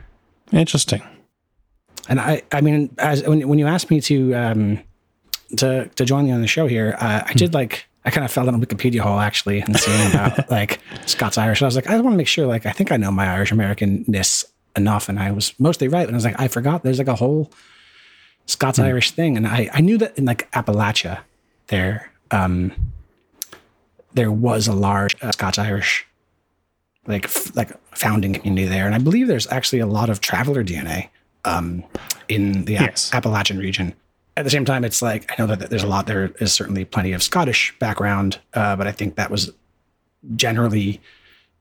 Interesting. 0.51 1.01
And 2.09 2.19
I, 2.19 2.41
I 2.51 2.61
mean, 2.61 2.93
as 2.97 3.23
when, 3.23 3.47
when 3.47 3.59
you 3.59 3.67
asked 3.67 3.89
me 3.89 4.01
to, 4.01 4.33
um, 4.33 4.79
to, 5.57 5.87
to 5.87 6.05
join 6.05 6.27
you 6.27 6.33
on 6.33 6.41
the 6.41 6.47
show 6.47 6.67
here, 6.67 6.95
uh, 6.99 7.23
I 7.25 7.33
did 7.33 7.51
hmm. 7.51 7.55
like, 7.55 7.85
I 8.05 8.09
kind 8.09 8.25
of 8.25 8.31
fell 8.31 8.49
in 8.49 8.55
a 8.55 8.59
Wikipedia 8.59 8.99
hole 8.99 9.19
actually 9.19 9.61
and 9.61 9.79
seeing 9.79 10.07
about 10.11 10.49
like 10.51 10.79
Scots 11.05 11.37
Irish. 11.37 11.61
I 11.61 11.65
was 11.65 11.75
like, 11.75 11.87
I 11.87 11.95
want 12.01 12.13
to 12.13 12.17
make 12.17 12.27
sure, 12.27 12.45
like, 12.45 12.65
I 12.65 12.71
think 12.71 12.91
I 12.91 12.97
know 12.97 13.11
my 13.11 13.27
Irish 13.27 13.51
Americanness 13.51 14.43
enough. 14.75 15.07
And 15.07 15.19
I 15.19 15.31
was 15.31 15.57
mostly 15.59 15.87
right. 15.87 16.05
And 16.05 16.15
I 16.15 16.17
was 16.17 16.25
like, 16.25 16.39
I 16.39 16.47
forgot 16.47 16.83
there's 16.83 16.97
like 16.97 17.07
a 17.07 17.15
whole 17.15 17.51
Scots 18.45 18.77
hmm. 18.77 18.83
Irish 18.83 19.11
thing. 19.11 19.37
And 19.37 19.47
I, 19.47 19.69
I 19.73 19.79
knew 19.79 19.97
that 19.99 20.17
in 20.17 20.25
like 20.25 20.51
Appalachia 20.51 21.21
there, 21.67 22.11
um, 22.31 22.73
there 24.13 24.31
was 24.31 24.67
a 24.67 24.73
large 24.73 25.15
uh, 25.21 25.31
Scots 25.31 25.57
Irish 25.57 26.05
like 27.07 27.25
f- 27.25 27.55
like 27.55 27.71
founding 27.95 28.33
community 28.33 28.67
there, 28.67 28.85
and 28.85 28.95
I 28.95 28.97
believe 28.97 29.27
there's 29.27 29.47
actually 29.47 29.79
a 29.79 29.87
lot 29.87 30.09
of 30.09 30.21
traveler 30.21 30.63
DNA 30.63 31.09
um, 31.45 31.83
in 32.27 32.65
the 32.65 32.73
yes. 32.73 33.13
Appalachian 33.13 33.57
region. 33.57 33.93
At 34.35 34.45
the 34.45 34.49
same 34.49 34.65
time, 34.65 34.83
it's 34.83 35.01
like 35.01 35.31
I 35.31 35.35
know 35.37 35.47
that 35.47 35.69
there's 35.69 35.83
a 35.83 35.87
lot. 35.87 36.07
There 36.07 36.31
is 36.39 36.53
certainly 36.53 36.85
plenty 36.85 37.11
of 37.13 37.21
Scottish 37.21 37.77
background, 37.79 38.39
uh, 38.53 38.75
but 38.75 38.87
I 38.87 38.91
think 38.91 39.15
that 39.15 39.29
was 39.29 39.51
generally 40.35 41.01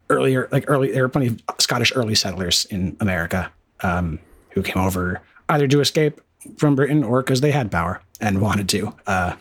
earlier. 0.09 0.49
Like 0.53 0.65
early, 0.69 0.93
there 0.93 1.03
were 1.03 1.09
plenty 1.09 1.29
of 1.29 1.43
Scottish 1.59 1.93
early 1.95 2.15
settlers 2.15 2.65
in 2.67 2.97
America 3.01 3.51
um, 3.81 4.19
who 4.51 4.63
came 4.63 4.83
over 4.83 5.21
either 5.49 5.67
to 5.67 5.81
escape 5.81 6.21
from 6.57 6.77
Britain 6.77 7.05
or 7.05 7.23
because 7.23 7.41
they 7.41 7.51
had 7.51 7.71
power 7.71 8.01
and 8.21 8.41
wanted 8.41 8.69
to. 8.71 8.95
Uh, 9.07 9.35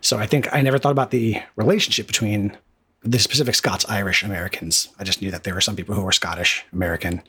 so 0.00 0.18
I 0.18 0.26
think 0.26 0.52
I 0.52 0.62
never 0.62 0.78
thought 0.78 0.92
about 0.92 1.10
the 1.10 1.42
relationship 1.56 2.06
between 2.06 2.56
the 3.02 3.18
specific 3.18 3.54
Scots 3.54 3.88
Irish 3.88 4.22
Americans. 4.22 4.88
I 4.98 5.04
just 5.04 5.22
knew 5.22 5.30
that 5.30 5.44
there 5.44 5.54
were 5.54 5.60
some 5.60 5.76
people 5.76 5.94
who 5.94 6.02
were 6.02 6.12
Scottish 6.12 6.64
American 6.72 7.22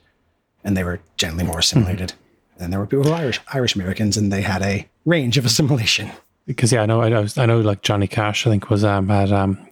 and 0.64 0.76
they 0.76 0.84
were 0.84 1.00
generally 1.16 1.44
more 1.44 1.58
assimilated. 1.58 2.10
Mm-hmm. 2.10 2.62
And 2.62 2.72
there 2.72 2.80
were 2.80 2.86
people 2.86 3.04
who 3.04 3.10
were 3.10 3.16
Irish 3.16 3.40
Irish 3.52 3.74
Americans, 3.76 4.16
and 4.16 4.32
they 4.32 4.42
had 4.42 4.62
a 4.62 4.88
range 5.04 5.38
of 5.38 5.46
assimilation. 5.46 6.10
Because 6.44 6.72
yeah, 6.72 6.82
I 6.82 6.86
know, 6.86 7.02
I 7.02 7.08
know, 7.08 7.26
I 7.36 7.46
know. 7.46 7.60
Like 7.60 7.82
Johnny 7.82 8.08
Cash, 8.08 8.46
I 8.46 8.50
think 8.50 8.68
was 8.68 8.82
um, 8.82 9.08
had 9.08 9.32
um, 9.32 9.64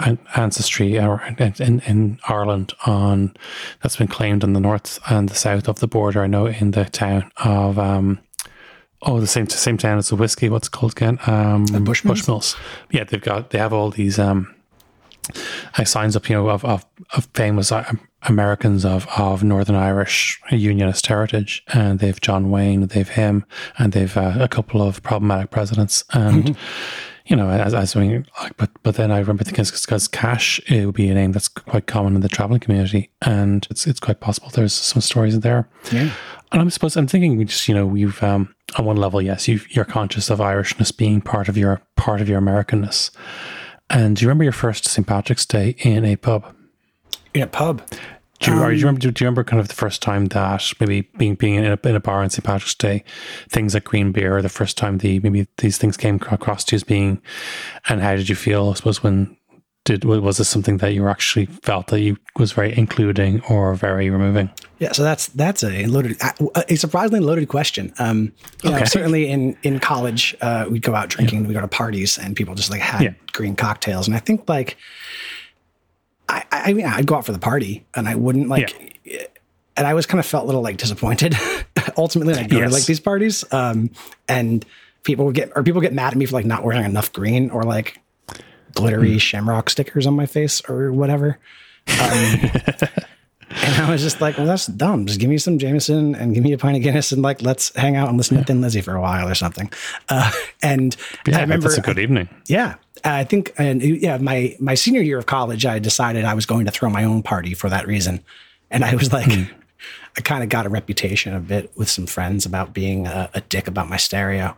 had 0.00 0.18
ancestry 0.34 0.96
in, 0.96 1.80
in 1.86 2.18
Ireland 2.28 2.72
on 2.86 3.34
that's 3.82 3.96
been 3.96 4.08
claimed 4.08 4.42
on 4.42 4.54
the 4.54 4.60
north 4.60 4.98
and 5.08 5.28
the 5.28 5.34
south 5.34 5.68
of 5.68 5.78
the 5.78 5.88
border. 5.88 6.22
I 6.22 6.26
know 6.26 6.46
in 6.46 6.72
the 6.72 6.84
town 6.84 7.30
of 7.36 7.78
um, 7.78 8.18
oh 9.02 9.20
the 9.20 9.26
same 9.26 9.48
same 9.48 9.76
town 9.76 9.98
as 9.98 10.08
the 10.08 10.16
whiskey. 10.16 10.48
What's 10.48 10.68
it 10.68 10.72
called 10.72 10.92
again? 10.92 11.18
Um, 11.26 11.66
Bushmills? 11.66 12.24
Bushmills. 12.24 12.56
Yeah, 12.90 13.04
they've 13.04 13.20
got 13.20 13.50
they 13.50 13.58
have 13.58 13.72
all 13.72 13.90
these 13.90 14.18
um, 14.18 14.54
signs 15.84 16.16
up, 16.16 16.28
you 16.28 16.36
know, 16.36 16.48
of 16.48 16.64
of, 16.64 16.86
of 17.14 17.26
famous 17.34 17.72
uh, 17.72 17.92
Americans 18.22 18.84
of 18.84 19.06
of 19.16 19.44
Northern 19.44 19.76
Irish 19.76 20.40
Unionist 20.50 21.06
heritage, 21.06 21.64
and 21.68 21.98
they've 21.98 22.20
John 22.20 22.50
Wayne, 22.50 22.86
they've 22.86 23.08
him, 23.08 23.44
and 23.78 23.92
they've 23.92 24.16
uh, 24.16 24.34
a 24.38 24.48
couple 24.48 24.82
of 24.82 25.02
problematic 25.02 25.50
presidents, 25.50 26.04
and. 26.12 26.44
Mm-hmm 26.44 26.62
you 27.28 27.36
know, 27.36 27.50
as, 27.50 27.74
as 27.74 27.94
like, 27.94 28.56
but 28.56 28.70
but 28.82 28.96
then 28.96 29.12
I 29.12 29.18
remember 29.18 29.44
thinking 29.44 29.64
because 29.64 30.08
Cash 30.08 30.60
it 30.70 30.86
would 30.86 30.94
be 30.94 31.08
a 31.08 31.14
name 31.14 31.32
that's 31.32 31.48
quite 31.48 31.86
common 31.86 32.14
in 32.14 32.22
the 32.22 32.28
traveling 32.28 32.60
community, 32.60 33.10
and 33.20 33.66
it's 33.70 33.86
it's 33.86 34.00
quite 34.00 34.20
possible 34.20 34.48
there's 34.48 34.72
some 34.72 35.02
stories 35.02 35.34
in 35.34 35.40
there. 35.40 35.68
Yeah, 35.92 36.10
and 36.52 36.62
I'm 36.62 36.70
supposed 36.70 36.96
I'm 36.96 37.06
thinking 37.06 37.36
we 37.36 37.44
just 37.44 37.68
you 37.68 37.74
know 37.74 37.84
we've 37.84 38.22
um, 38.22 38.54
on 38.78 38.86
one 38.86 38.96
level 38.96 39.20
yes 39.20 39.46
you 39.46 39.60
you're 39.68 39.84
conscious 39.84 40.30
of 40.30 40.38
Irishness 40.38 40.96
being 40.96 41.20
part 41.20 41.50
of 41.50 41.58
your 41.58 41.82
part 41.96 42.22
of 42.22 42.30
your 42.30 42.40
Americanness, 42.40 43.10
and 43.90 44.16
do 44.16 44.22
you 44.22 44.28
remember 44.28 44.44
your 44.44 44.52
first 44.54 44.86
St 44.86 45.06
Patrick's 45.06 45.44
Day 45.44 45.76
in 45.80 46.06
a 46.06 46.16
pub? 46.16 46.54
In 47.34 47.42
a 47.42 47.46
pub. 47.46 47.82
Do 48.40 48.52
you, 48.52 48.56
um, 48.56 48.70
do 48.70 48.76
you 48.76 48.86
remember? 48.86 49.00
Do, 49.00 49.08
you 49.08 49.26
remember 49.26 49.44
kind 49.44 49.60
of 49.60 49.68
the 49.68 49.74
first 49.74 50.00
time 50.00 50.26
that 50.26 50.72
maybe 50.78 51.02
being 51.18 51.34
being 51.34 51.56
in 51.56 51.64
a, 51.64 51.78
in 51.88 51.96
a 51.96 52.00
bar 52.00 52.22
on 52.22 52.30
St 52.30 52.44
Patrick's 52.44 52.74
Day, 52.74 53.02
things 53.48 53.74
like 53.74 53.84
green 53.84 54.12
beer, 54.12 54.40
the 54.42 54.48
first 54.48 54.76
time 54.76 54.98
the 54.98 55.18
maybe 55.20 55.48
these 55.58 55.78
things 55.78 55.96
came 55.96 56.16
across 56.30 56.64
to 56.64 56.74
you 56.74 56.76
as 56.76 56.84
being, 56.84 57.20
and 57.88 58.00
how 58.00 58.14
did 58.14 58.28
you 58.28 58.36
feel? 58.36 58.70
I 58.70 58.74
suppose 58.74 59.02
when 59.02 59.36
did 59.88 60.04
was 60.04 60.36
this 60.36 60.48
something 60.48 60.76
that 60.78 60.92
you 60.92 61.08
actually 61.08 61.46
felt 61.46 61.86
that 61.88 62.00
you 62.00 62.16
was 62.36 62.52
very 62.52 62.76
including 62.76 63.40
or 63.48 63.74
very 63.74 64.10
removing? 64.10 64.50
Yeah, 64.78 64.92
so 64.92 65.02
that's 65.02 65.28
that's 65.28 65.64
a 65.64 65.86
loaded, 65.86 66.16
a 66.68 66.76
surprisingly 66.76 67.20
loaded 67.20 67.48
question. 67.48 67.92
Um, 67.98 68.32
you 68.62 68.70
okay. 68.70 68.80
know, 68.80 68.84
certainly 68.84 69.28
in 69.28 69.56
in 69.62 69.80
college, 69.80 70.36
uh, 70.42 70.66
we'd 70.70 70.82
go 70.82 70.94
out 70.94 71.08
drinking, 71.08 71.42
yeah. 71.42 71.48
we 71.48 71.54
go 71.54 71.60
to 71.60 71.68
parties, 71.68 72.18
and 72.18 72.36
people 72.36 72.54
just 72.54 72.70
like 72.70 72.82
had 72.82 73.02
yeah. 73.02 73.14
green 73.32 73.56
cocktails, 73.56 74.06
and 74.06 74.14
I 74.14 74.20
think 74.20 74.48
like 74.48 74.76
I, 76.28 76.44
I 76.50 76.72
mean, 76.72 76.86
I'd 76.86 77.06
go 77.06 77.16
out 77.16 77.26
for 77.26 77.32
the 77.32 77.38
party 77.38 77.86
and 77.94 78.08
I 78.08 78.14
wouldn't 78.14 78.48
like, 78.48 79.00
yeah. 79.04 79.22
and 79.76 79.86
I 79.86 79.94
was 79.94 80.06
kind 80.06 80.20
of 80.20 80.26
felt 80.26 80.44
a 80.44 80.46
little 80.46 80.62
like 80.62 80.76
disappointed 80.76 81.34
ultimately. 81.96 82.34
Go 82.46 82.58
yes. 82.58 82.70
to 82.70 82.74
like 82.74 82.86
these 82.86 83.00
parties. 83.00 83.44
Um, 83.52 83.90
and 84.28 84.64
people 85.04 85.24
would 85.26 85.34
get, 85.34 85.52
or 85.56 85.62
people 85.62 85.80
get 85.80 85.92
mad 85.92 86.12
at 86.12 86.18
me 86.18 86.26
for 86.26 86.32
like 86.32 86.44
not 86.44 86.64
wearing 86.64 86.84
enough 86.84 87.12
green 87.12 87.50
or 87.50 87.62
like 87.62 88.00
glittery 88.74 89.16
mm. 89.16 89.20
shamrock 89.20 89.70
stickers 89.70 90.06
on 90.06 90.14
my 90.14 90.26
face 90.26 90.60
or 90.68 90.92
whatever. 90.92 91.38
Um, 92.00 92.40
And 93.50 93.82
I 93.82 93.90
was 93.90 94.02
just 94.02 94.20
like, 94.20 94.36
well, 94.36 94.46
that's 94.46 94.66
dumb. 94.66 95.06
Just 95.06 95.20
give 95.20 95.30
me 95.30 95.38
some 95.38 95.58
Jameson 95.58 96.14
and 96.14 96.34
give 96.34 96.44
me 96.44 96.52
a 96.52 96.58
pint 96.58 96.76
of 96.76 96.82
Guinness 96.82 97.12
and 97.12 97.22
like, 97.22 97.42
let's 97.42 97.74
hang 97.74 97.96
out 97.96 98.08
and 98.08 98.16
listen 98.16 98.36
yeah. 98.36 98.42
to 98.42 98.46
Thin 98.46 98.60
Lizzy 98.60 98.80
for 98.80 98.94
a 98.94 99.00
while 99.00 99.28
or 99.28 99.34
something. 99.34 99.70
Uh, 100.08 100.30
and 100.62 100.96
yeah, 101.26 101.38
I 101.38 101.40
remember 101.40 101.68
that's 101.68 101.78
a 101.78 101.82
good 101.82 101.98
evening. 101.98 102.28
Yeah. 102.46 102.74
I 103.04 103.24
think, 103.24 103.52
and 103.58 103.82
yeah, 103.82 104.18
my, 104.18 104.56
my 104.60 104.74
senior 104.74 105.00
year 105.00 105.18
of 105.18 105.26
college, 105.26 105.64
I 105.64 105.78
decided 105.78 106.24
I 106.24 106.34
was 106.34 106.46
going 106.46 106.66
to 106.66 106.70
throw 106.70 106.90
my 106.90 107.04
own 107.04 107.22
party 107.22 107.54
for 107.54 107.70
that 107.70 107.86
reason. 107.86 108.22
And 108.70 108.84
I 108.84 108.94
was 108.94 109.12
like, 109.12 109.26
mm. 109.26 109.48
I 110.16 110.20
kind 110.20 110.42
of 110.42 110.48
got 110.48 110.66
a 110.66 110.68
reputation 110.68 111.34
a 111.34 111.40
bit 111.40 111.70
with 111.76 111.88
some 111.88 112.06
friends 112.06 112.44
about 112.44 112.74
being 112.74 113.06
a, 113.06 113.30
a 113.34 113.40
dick 113.40 113.68
about 113.68 113.88
my 113.88 113.96
stereo. 113.96 114.56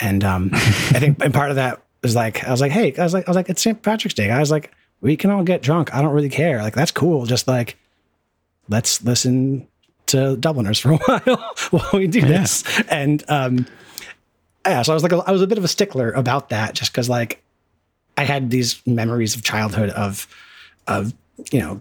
And 0.00 0.24
um, 0.24 0.50
I 0.52 0.98
think, 0.98 1.22
and 1.22 1.34
part 1.34 1.50
of 1.50 1.56
that 1.56 1.82
was 2.02 2.16
like, 2.16 2.42
I 2.44 2.50
was 2.50 2.60
like, 2.60 2.72
hey, 2.72 2.94
I 2.96 3.04
was 3.04 3.14
like, 3.14 3.28
I 3.28 3.30
was 3.30 3.36
like, 3.36 3.48
it's 3.48 3.62
St. 3.62 3.80
Patrick's 3.82 4.14
Day. 4.14 4.30
I 4.30 4.40
was 4.40 4.50
like, 4.50 4.72
we 5.00 5.16
can 5.16 5.30
all 5.30 5.44
get 5.44 5.62
drunk. 5.62 5.94
I 5.94 6.00
don't 6.00 6.12
really 6.12 6.30
care. 6.30 6.62
Like, 6.62 6.74
that's 6.74 6.90
cool. 6.90 7.26
Just 7.26 7.46
like, 7.46 7.76
let's 8.68 9.02
listen 9.02 9.66
to 10.06 10.36
Dubliners 10.36 10.78
for 10.78 10.92
a 10.92 10.96
while 11.06 11.54
while 11.70 11.90
we 11.92 12.06
do 12.06 12.20
yeah. 12.20 12.26
this. 12.26 12.80
And 12.88 13.24
um, 13.28 13.66
yeah, 14.66 14.82
so 14.82 14.92
I 14.92 14.94
was 14.94 15.02
like, 15.02 15.12
I 15.12 15.32
was 15.32 15.42
a 15.42 15.46
bit 15.46 15.58
of 15.58 15.64
a 15.64 15.68
stickler 15.68 16.12
about 16.12 16.50
that, 16.50 16.74
just 16.74 16.92
because 16.92 17.08
like 17.08 17.42
I 18.16 18.24
had 18.24 18.50
these 18.50 18.84
memories 18.86 19.34
of 19.34 19.42
childhood 19.42 19.90
of 19.90 20.26
of 20.86 21.12
you 21.50 21.60
know 21.60 21.80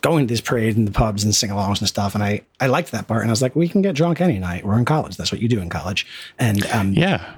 going 0.00 0.26
to 0.26 0.32
these 0.32 0.40
parades 0.40 0.76
and 0.76 0.86
the 0.86 0.92
pubs 0.92 1.22
and 1.22 1.34
sing-alongs 1.34 1.80
and 1.80 1.88
stuff, 1.88 2.14
and 2.14 2.24
I 2.24 2.42
I 2.60 2.66
liked 2.66 2.92
that 2.92 3.06
part, 3.06 3.22
and 3.22 3.30
I 3.30 3.32
was 3.32 3.42
like, 3.42 3.54
we 3.56 3.68
can 3.68 3.82
get 3.82 3.94
drunk 3.94 4.20
any 4.20 4.38
night. 4.38 4.64
We're 4.64 4.78
in 4.78 4.84
college. 4.84 5.16
That's 5.16 5.32
what 5.32 5.40
you 5.40 5.48
do 5.48 5.60
in 5.60 5.68
college. 5.68 6.06
And 6.38 6.64
um, 6.66 6.92
yeah, 6.92 7.34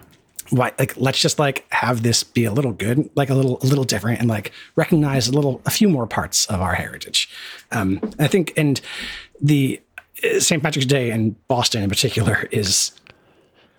why 0.50 0.72
like 0.78 0.96
let's 0.96 1.20
just 1.20 1.38
like 1.38 1.64
have 1.70 2.02
this 2.02 2.22
be 2.22 2.44
a 2.44 2.52
little 2.52 2.72
good 2.72 3.08
like 3.14 3.30
a 3.30 3.34
little 3.34 3.58
a 3.62 3.66
little 3.66 3.84
different 3.84 4.20
and 4.20 4.28
like 4.28 4.52
recognize 4.76 5.28
a 5.28 5.32
little 5.32 5.60
a 5.66 5.70
few 5.70 5.88
more 5.88 6.06
parts 6.06 6.46
of 6.46 6.60
our 6.60 6.74
heritage. 6.74 7.28
Um 7.70 8.00
i 8.18 8.26
think 8.26 8.52
and 8.56 8.80
the 9.40 9.80
uh, 10.22 10.40
st 10.40 10.62
patrick's 10.62 10.86
day 10.86 11.10
in 11.10 11.36
boston 11.48 11.82
in 11.82 11.88
particular 11.88 12.48
is 12.50 12.92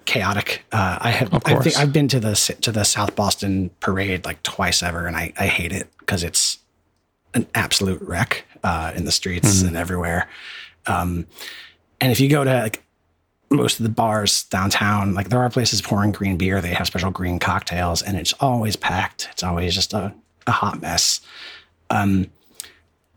chaotic. 0.05 0.63
Uh 0.71 0.97
i 1.01 1.11
have 1.11 1.33
i 1.33 1.59
think 1.59 1.77
i've 1.77 1.93
been 1.93 2.07
to 2.07 2.19
the 2.19 2.35
to 2.61 2.71
the 2.71 2.83
south 2.83 3.15
boston 3.15 3.69
parade 3.79 4.25
like 4.25 4.41
twice 4.43 4.81
ever 4.83 5.07
and 5.07 5.15
i 5.15 5.33
i 5.37 5.47
hate 5.47 5.71
it 5.71 5.87
because 5.99 6.23
it's 6.23 6.59
an 7.33 7.45
absolute 7.53 8.01
wreck 8.01 8.45
uh 8.63 8.91
in 8.95 9.05
the 9.05 9.11
streets 9.11 9.57
mm-hmm. 9.57 9.67
and 9.67 9.77
everywhere. 9.77 10.27
Um 10.87 11.27
and 12.01 12.11
if 12.11 12.19
you 12.19 12.29
go 12.29 12.43
to 12.43 12.53
like 12.61 12.84
most 13.55 13.79
of 13.79 13.83
the 13.83 13.89
bars 13.89 14.43
downtown, 14.43 15.13
like 15.13 15.29
there 15.29 15.39
are 15.39 15.49
places 15.49 15.81
pouring 15.81 16.11
green 16.11 16.37
beer. 16.37 16.61
They 16.61 16.73
have 16.73 16.87
special 16.87 17.11
green 17.11 17.39
cocktails, 17.39 18.01
and 18.01 18.17
it's 18.17 18.33
always 18.33 18.75
packed. 18.75 19.29
It's 19.31 19.43
always 19.43 19.73
just 19.73 19.93
a, 19.93 20.13
a 20.47 20.51
hot 20.51 20.81
mess. 20.81 21.21
Um, 21.89 22.27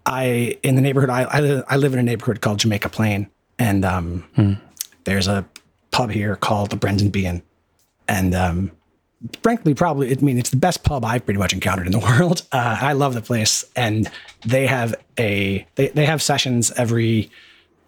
I 0.06 0.58
in 0.62 0.74
the 0.74 0.80
neighborhood. 0.80 1.10
I, 1.10 1.24
I, 1.24 1.62
I 1.68 1.76
live 1.76 1.92
in 1.92 1.98
a 1.98 2.02
neighborhood 2.02 2.40
called 2.40 2.58
Jamaica 2.60 2.88
Plain, 2.88 3.28
and 3.58 3.84
um, 3.84 4.24
hmm. 4.34 4.52
there's 5.04 5.28
a 5.28 5.46
pub 5.90 6.10
here 6.10 6.36
called 6.36 6.70
the 6.70 6.76
Brendan 6.76 7.10
Behan, 7.10 7.42
and 8.08 8.34
um, 8.34 8.72
frankly, 9.42 9.74
probably 9.74 10.10
I 10.10 10.20
mean 10.20 10.38
it's 10.38 10.50
the 10.50 10.56
best 10.56 10.82
pub 10.82 11.04
I've 11.04 11.24
pretty 11.24 11.38
much 11.38 11.52
encountered 11.52 11.86
in 11.86 11.92
the 11.92 11.98
world. 12.18 12.42
Uh, 12.52 12.78
I 12.80 12.92
love 12.94 13.14
the 13.14 13.22
place, 13.22 13.64
and 13.76 14.10
they 14.46 14.66
have 14.66 14.94
a 15.18 15.66
they 15.74 15.88
they 15.88 16.06
have 16.06 16.22
sessions 16.22 16.70
every 16.72 17.30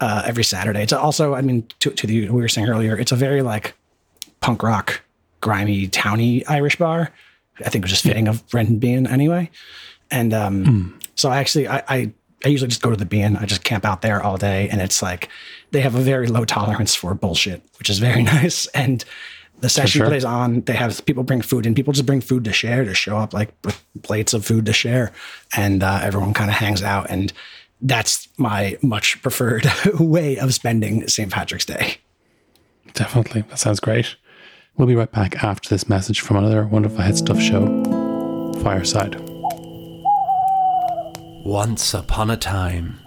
uh, 0.01 0.23
every 0.25 0.43
Saturday. 0.43 0.81
It's 0.81 0.91
also, 0.91 1.35
I 1.35 1.41
mean, 1.41 1.65
to, 1.79 1.91
to 1.91 2.07
the 2.07 2.29
we 2.29 2.41
were 2.41 2.49
saying 2.49 2.67
earlier, 2.67 2.97
it's 2.97 3.11
a 3.11 3.15
very 3.15 3.41
like 3.41 3.75
punk 4.41 4.63
rock, 4.63 5.01
grimy, 5.39 5.87
towny 5.87 6.45
Irish 6.47 6.75
bar. 6.75 7.11
I 7.59 7.69
think 7.69 7.83
it 7.83 7.85
was 7.85 7.91
just 7.91 8.03
fitting 8.03 8.27
of 8.27 8.45
Brendan 8.49 8.79
Behan 8.79 9.05
anyway. 9.07 9.51
And 10.09 10.33
um, 10.33 10.65
mm. 10.65 11.07
so 11.15 11.29
I 11.29 11.37
actually, 11.37 11.67
I, 11.67 11.83
I, 11.87 12.11
I 12.43 12.47
usually 12.49 12.69
just 12.69 12.81
go 12.81 12.89
to 12.89 12.97
the 12.97 13.05
Behan. 13.05 13.37
I 13.37 13.45
just 13.45 13.63
camp 13.63 13.85
out 13.85 14.01
there 14.01 14.21
all 14.21 14.35
day, 14.35 14.67
and 14.69 14.81
it's 14.81 15.03
like 15.03 15.29
they 15.69 15.81
have 15.81 15.93
a 15.93 16.01
very 16.01 16.27
low 16.27 16.43
tolerance 16.43 16.95
for 16.95 17.13
bullshit, 17.13 17.61
which 17.77 17.89
is 17.89 17.99
very 17.99 18.23
nice. 18.37 18.65
And 18.67 19.05
the 19.59 19.69
session 19.69 19.99
sure. 19.99 20.07
plays 20.07 20.25
on. 20.25 20.61
They 20.61 20.73
have 20.73 21.05
people 21.05 21.21
bring 21.23 21.41
food, 21.41 21.67
and 21.67 21.75
people 21.75 21.93
just 21.93 22.07
bring 22.07 22.19
food 22.19 22.43
to 22.45 22.53
share 22.53 22.83
to 22.83 22.95
show 22.95 23.17
up 23.17 23.31
like 23.31 23.53
with 23.63 23.79
plates 24.01 24.33
of 24.33 24.43
food 24.43 24.65
to 24.65 24.73
share, 24.73 25.11
and 25.55 25.83
uh, 25.83 25.99
everyone 26.01 26.33
kind 26.33 26.49
of 26.49 26.55
hangs 26.55 26.81
out 26.81 27.05
and 27.11 27.31
that's 27.81 28.27
my 28.37 28.77
much 28.81 29.21
preferred 29.21 29.65
way 29.99 30.37
of 30.37 30.53
spending 30.53 31.07
St. 31.07 31.31
Patrick's 31.31 31.65
Day. 31.65 31.97
Definitely. 32.93 33.41
That 33.43 33.59
sounds 33.59 33.79
great. 33.79 34.15
We'll 34.77 34.87
be 34.87 34.95
right 34.95 35.11
back 35.11 35.43
after 35.43 35.69
this 35.69 35.89
message 35.89 36.21
from 36.21 36.37
another 36.37 36.65
wonderful 36.65 36.99
Head 36.99 37.17
Stuff 37.17 37.39
show, 37.39 37.65
Fireside. 38.63 39.19
Once 41.43 41.93
upon 41.93 42.29
a 42.29 42.37
time. 42.37 43.00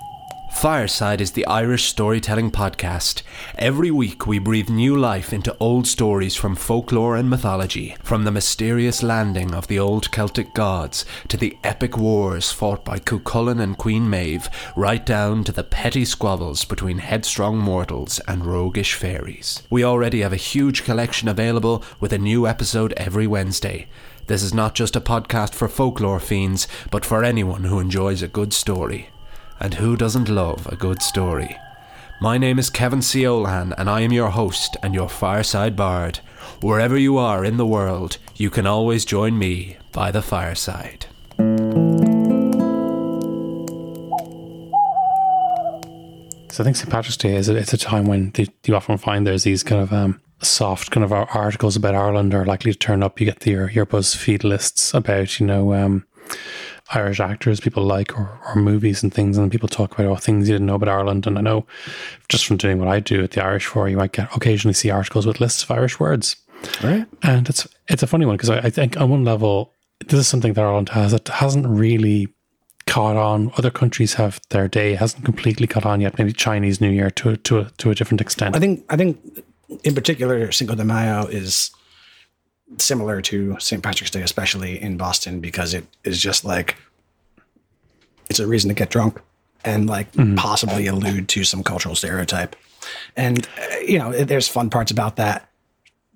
Fireside 0.55 1.21
is 1.21 1.33
the 1.33 1.47
Irish 1.47 1.85
storytelling 1.85 2.51
podcast. 2.51 3.23
Every 3.59 3.91
week 3.91 4.27
we 4.27 4.39
breathe 4.39 4.71
new 4.71 4.97
life 4.97 5.31
into 5.31 5.55
old 5.61 5.87
stories 5.87 6.37
from 6.37 6.55
folklore 6.55 7.17
and 7.17 7.29
mythology, 7.29 7.97
from 8.03 8.25
the 8.25 8.31
mysterious 8.31 9.03
landing 9.03 9.53
of 9.53 9.67
the 9.67 9.79
old 9.79 10.11
Celtic 10.11 10.55
gods 10.55 11.05
to 11.29 11.37
the 11.37 11.59
epic 11.65 11.99
wars 11.99 12.51
fought 12.51 12.83
by 12.83 12.99
Cuchulainn 12.99 13.61
and 13.61 13.77
Queen 13.77 14.09
Maeve, 14.09 14.49
right 14.75 15.05
down 15.05 15.45
to 15.45 15.53
the 15.53 15.65
petty 15.65 16.07
squabbles 16.07 16.65
between 16.65 16.99
headstrong 16.99 17.59
mortals 17.59 18.19
and 18.21 18.47
roguish 18.47 18.95
fairies. 18.95 19.65
We 19.69 19.85
already 19.85 20.21
have 20.23 20.33
a 20.33 20.37
huge 20.37 20.85
collection 20.85 21.29
available 21.29 21.85
with 22.01 22.13
a 22.13 22.19
new 22.19 22.47
episode 22.47 22.95
every 22.97 23.27
Wednesday. 23.27 23.87
This 24.29 24.43
is 24.43 24.55
not 24.55 24.75
just 24.75 24.97
a 24.97 25.01
podcast 25.03 25.53
for 25.53 25.69
folklore 25.69 26.21
fiends, 26.21 26.67
but 26.91 27.05
for 27.05 27.23
anyone 27.23 27.65
who 27.65 27.81
enjoys 27.81 28.23
a 28.23 28.29
good 28.29 28.55
story. 28.55 29.11
And 29.65 29.73
who 29.73 29.97
doesn't 29.97 30.29
love 30.29 30.67
a 30.67 30.77
good 30.77 31.01
story? 31.01 31.57
My 32.21 32.37
name 32.37 32.59
is 32.59 32.69
Kevin 32.69 33.01
C. 33.01 33.23
Olahan, 33.23 33.73
and 33.79 33.89
I 33.89 34.03
am 34.03 34.13
your 34.13 34.29
host 34.29 34.77
and 34.83 34.93
your 34.93 35.09
fireside 35.09 35.75
bard. 35.75 36.19
Wherever 36.61 36.99
you 36.99 37.17
are 37.17 37.47
in 37.47 37.57
the 37.57 37.65
world, 37.65 38.19
you 38.37 38.51
can 38.51 38.67
always 38.67 39.07
join 39.07 39.39
me 39.39 39.79
by 39.91 40.11
the 40.11 40.21
fireside. 40.21 41.07
So 46.51 46.63
I 46.63 46.65
think 46.65 46.77
St. 46.77 46.91
Patrick's 46.91 47.17
Day 47.17 47.35
is 47.35 47.49
a, 47.49 47.57
it's 47.57 47.73
a 47.73 47.79
time 47.79 48.05
when 48.05 48.35
you 48.67 48.77
often 48.77 48.99
find 48.99 49.27
there's 49.27 49.45
these 49.45 49.63
kind 49.63 49.81
of 49.81 49.95
um, 49.95 50.21
soft 50.43 50.91
kind 50.91 51.05
of 51.05 51.11
articles 51.11 51.75
about 51.75 51.95
Ireland 51.95 52.35
are 52.35 52.45
likely 52.45 52.71
to 52.73 52.79
turn 52.79 53.03
up. 53.03 53.19
You 53.19 53.25
get 53.25 53.41
the, 53.41 53.53
your, 53.53 53.71
your 53.71 53.87
BuzzFeed 53.87 54.45
lists 54.45 54.93
about, 54.93 55.41
you 55.41 55.47
know, 55.47 55.73
um, 55.73 56.05
Irish 56.95 57.21
actors 57.21 57.61
people 57.61 57.83
like 57.83 58.17
or, 58.19 58.39
or 58.47 58.57
movies 58.57 59.03
and 59.03 59.13
things, 59.13 59.37
and 59.37 59.51
people 59.51 59.69
talk 59.69 59.93
about 59.93 60.07
oh, 60.07 60.17
things 60.17 60.49
you 60.49 60.55
didn't 60.55 60.67
know 60.67 60.77
about 60.77 60.89
Ireland. 60.89 61.27
And 61.27 61.39
I 61.39 61.41
know 61.41 61.67
just 62.29 62.47
from 62.47 62.57
doing 62.57 62.79
what 62.79 62.89
I 62.89 63.01
do 63.01 63.23
at 63.25 63.33
the 63.33 63.45
Irish 63.45 63.67
For, 63.67 63.89
you 63.89 63.97
might 63.97 64.13
get 64.13 64.35
occasionally 64.35 64.75
see 64.75 64.91
articles 64.91 65.27
with 65.27 65.41
lists 65.41 65.63
of 65.63 65.71
Irish 65.71 65.99
words. 65.99 66.37
Right. 66.83 67.07
And 67.23 67.49
it's 67.49 67.69
it's 67.89 68.03
a 68.03 68.07
funny 68.07 68.27
one 68.27 68.37
because 68.37 68.51
I, 68.51 68.59
I 68.59 68.71
think 68.71 69.01
on 69.01 69.11
one 69.11 69.25
level, 69.25 69.73
this 70.07 70.21
is 70.21 70.29
something 70.29 70.53
that 70.55 70.63
Ireland 70.63 70.91
has 70.91 71.13
that 71.13 71.29
hasn't 71.29 71.67
really 71.67 72.29
caught 72.87 73.17
on. 73.17 73.53
Other 73.57 73.71
countries 73.71 74.15
have 74.15 74.41
their 74.51 74.69
day, 74.69 74.95
hasn't 74.95 75.25
completely 75.25 75.67
caught 75.67 75.87
on 75.87 76.01
yet. 76.01 76.19
Maybe 76.19 76.33
Chinese 76.33 76.81
New 76.81 76.91
Year 76.91 77.11
to 77.11 77.31
a, 77.31 77.37
to 77.39 77.59
a, 77.61 77.65
to 77.79 77.91
a 77.91 77.95
different 77.95 78.21
extent. 78.21 78.57
I 78.57 78.59
think 78.59 78.85
I 78.89 78.97
think 78.97 79.19
in 79.83 79.95
particular 79.95 80.53
Cinco 80.53 80.75
de 80.75 80.85
Mayo 80.85 81.27
is 81.27 81.71
similar 82.79 83.21
to 83.23 83.57
St. 83.61 83.83
Patrick's 83.83 84.11
Day, 84.11 84.23
especially 84.23 84.81
in 84.81 84.97
Boston, 84.97 85.41
because 85.41 85.75
it 85.75 85.87
is 86.05 86.21
just 86.21 86.45
like 86.45 86.77
it's 88.31 88.41
a 88.41 88.47
reason 88.47 88.69
to 88.69 88.75
get 88.75 88.91
drunk 88.91 89.21
and 89.65 89.89
like 89.89 90.09
possibly 90.37 90.87
allude 90.87 91.29
to 91.29 91.45
some 91.45 91.63
cultural 91.63 91.95
stereotype. 91.95 92.57
And 93.17 93.47
uh, 93.59 93.77
you 93.87 93.99
know, 93.99 94.13
there's 94.13 94.49
fun 94.49 94.71
parts 94.71 94.91
about 94.91 95.17
that 95.17 95.49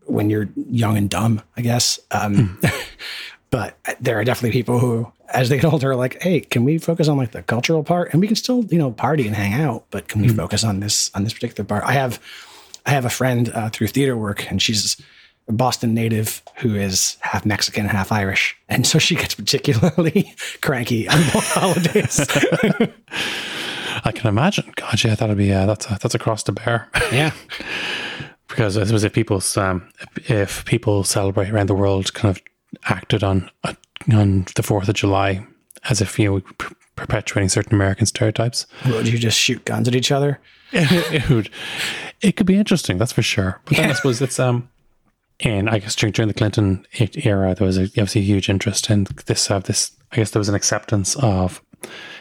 when 0.04 0.30
you're 0.30 0.48
young 0.56 0.96
and 0.96 1.08
dumb, 1.08 1.42
I 1.56 1.62
guess. 1.62 1.98
Um, 2.10 2.60
but 3.50 3.78
there 4.00 4.18
are 4.18 4.24
definitely 4.24 4.58
people 4.58 4.78
who, 4.78 5.10
as 5.32 5.48
they 5.48 5.56
get 5.56 5.70
older, 5.70 5.92
are 5.92 5.96
like, 5.96 6.22
"Hey, 6.22 6.40
can 6.40 6.64
we 6.64 6.78
focus 6.78 7.08
on 7.08 7.16
like 7.16 7.32
the 7.32 7.42
cultural 7.42 7.82
part, 7.84 8.12
and 8.12 8.20
we 8.20 8.26
can 8.26 8.36
still, 8.36 8.64
you 8.64 8.78
know, 8.78 8.90
party 8.90 9.26
and 9.26 9.36
hang 9.36 9.54
out, 9.54 9.84
but 9.90 10.08
can 10.08 10.22
we 10.22 10.28
focus 10.28 10.64
on 10.64 10.80
this 10.80 11.10
on 11.14 11.24
this 11.24 11.32
particular 11.32 11.66
part?" 11.66 11.84
I 11.84 11.92
have, 11.92 12.20
I 12.86 12.90
have 12.90 13.04
a 13.04 13.10
friend 13.10 13.50
uh, 13.54 13.70
through 13.70 13.88
theater 13.88 14.16
work, 14.16 14.50
and 14.50 14.60
she's 14.60 15.00
Boston 15.48 15.94
native 15.94 16.42
who 16.56 16.74
is 16.74 17.16
half 17.20 17.46
Mexican, 17.46 17.86
half 17.86 18.12
Irish, 18.12 18.56
and 18.68 18.86
so 18.86 18.98
she 18.98 19.14
gets 19.16 19.34
particularly 19.34 20.34
cranky 20.62 21.08
on 21.08 21.18
both 21.32 21.52
holidays. 21.54 22.20
I 24.04 24.12
can 24.12 24.28
imagine. 24.28 24.72
God, 24.76 25.02
yeah, 25.02 25.14
that'd 25.14 25.36
be 25.36 25.52
uh, 25.52 25.66
that's 25.66 25.86
a, 25.86 25.98
that's 26.00 26.14
a 26.14 26.18
cross 26.18 26.42
to 26.44 26.52
bear. 26.52 26.88
yeah, 27.10 27.32
because 28.48 28.76
I 28.76 28.84
suppose 28.84 29.04
if 29.04 29.12
people 29.12 29.42
um, 29.56 29.88
if 30.28 30.64
people 30.64 31.04
celebrate 31.04 31.50
around 31.50 31.68
the 31.68 31.74
world 31.74 32.12
kind 32.14 32.36
of 32.36 32.42
acted 32.88 33.24
on 33.24 33.50
uh, 33.64 33.74
on 34.12 34.46
the 34.54 34.62
Fourth 34.62 34.88
of 34.88 34.94
July 34.94 35.46
as 35.88 36.00
if 36.00 36.18
you 36.18 36.30
know 36.30 36.40
per- 36.58 36.74
perpetuating 36.96 37.48
certain 37.48 37.74
American 37.74 38.06
stereotypes, 38.06 38.66
would 38.86 39.08
you 39.08 39.18
just 39.18 39.38
shoot 39.38 39.64
guns 39.64 39.88
at 39.88 39.94
each 39.94 40.12
other? 40.12 40.38
it 40.72 41.28
would 41.30 41.48
it 42.20 42.36
could 42.36 42.46
be 42.46 42.56
interesting. 42.56 42.98
That's 42.98 43.12
for 43.12 43.22
sure. 43.22 43.60
But 43.64 43.78
then 43.78 43.90
I 43.90 43.94
suppose 43.94 44.20
it's 44.20 44.38
um. 44.38 44.68
And 45.40 45.70
I 45.70 45.78
guess 45.78 45.94
during, 45.94 46.12
during 46.12 46.28
the 46.28 46.34
Clinton 46.34 46.84
era, 46.98 47.54
there 47.54 47.66
was 47.66 47.78
a, 47.78 47.84
obviously 47.84 48.22
a 48.22 48.24
huge 48.24 48.48
interest 48.48 48.90
in 48.90 49.06
this. 49.26 49.50
Uh, 49.50 49.60
this, 49.60 49.92
I 50.10 50.16
guess, 50.16 50.32
there 50.32 50.40
was 50.40 50.48
an 50.48 50.54
acceptance 50.54 51.14
of 51.16 51.62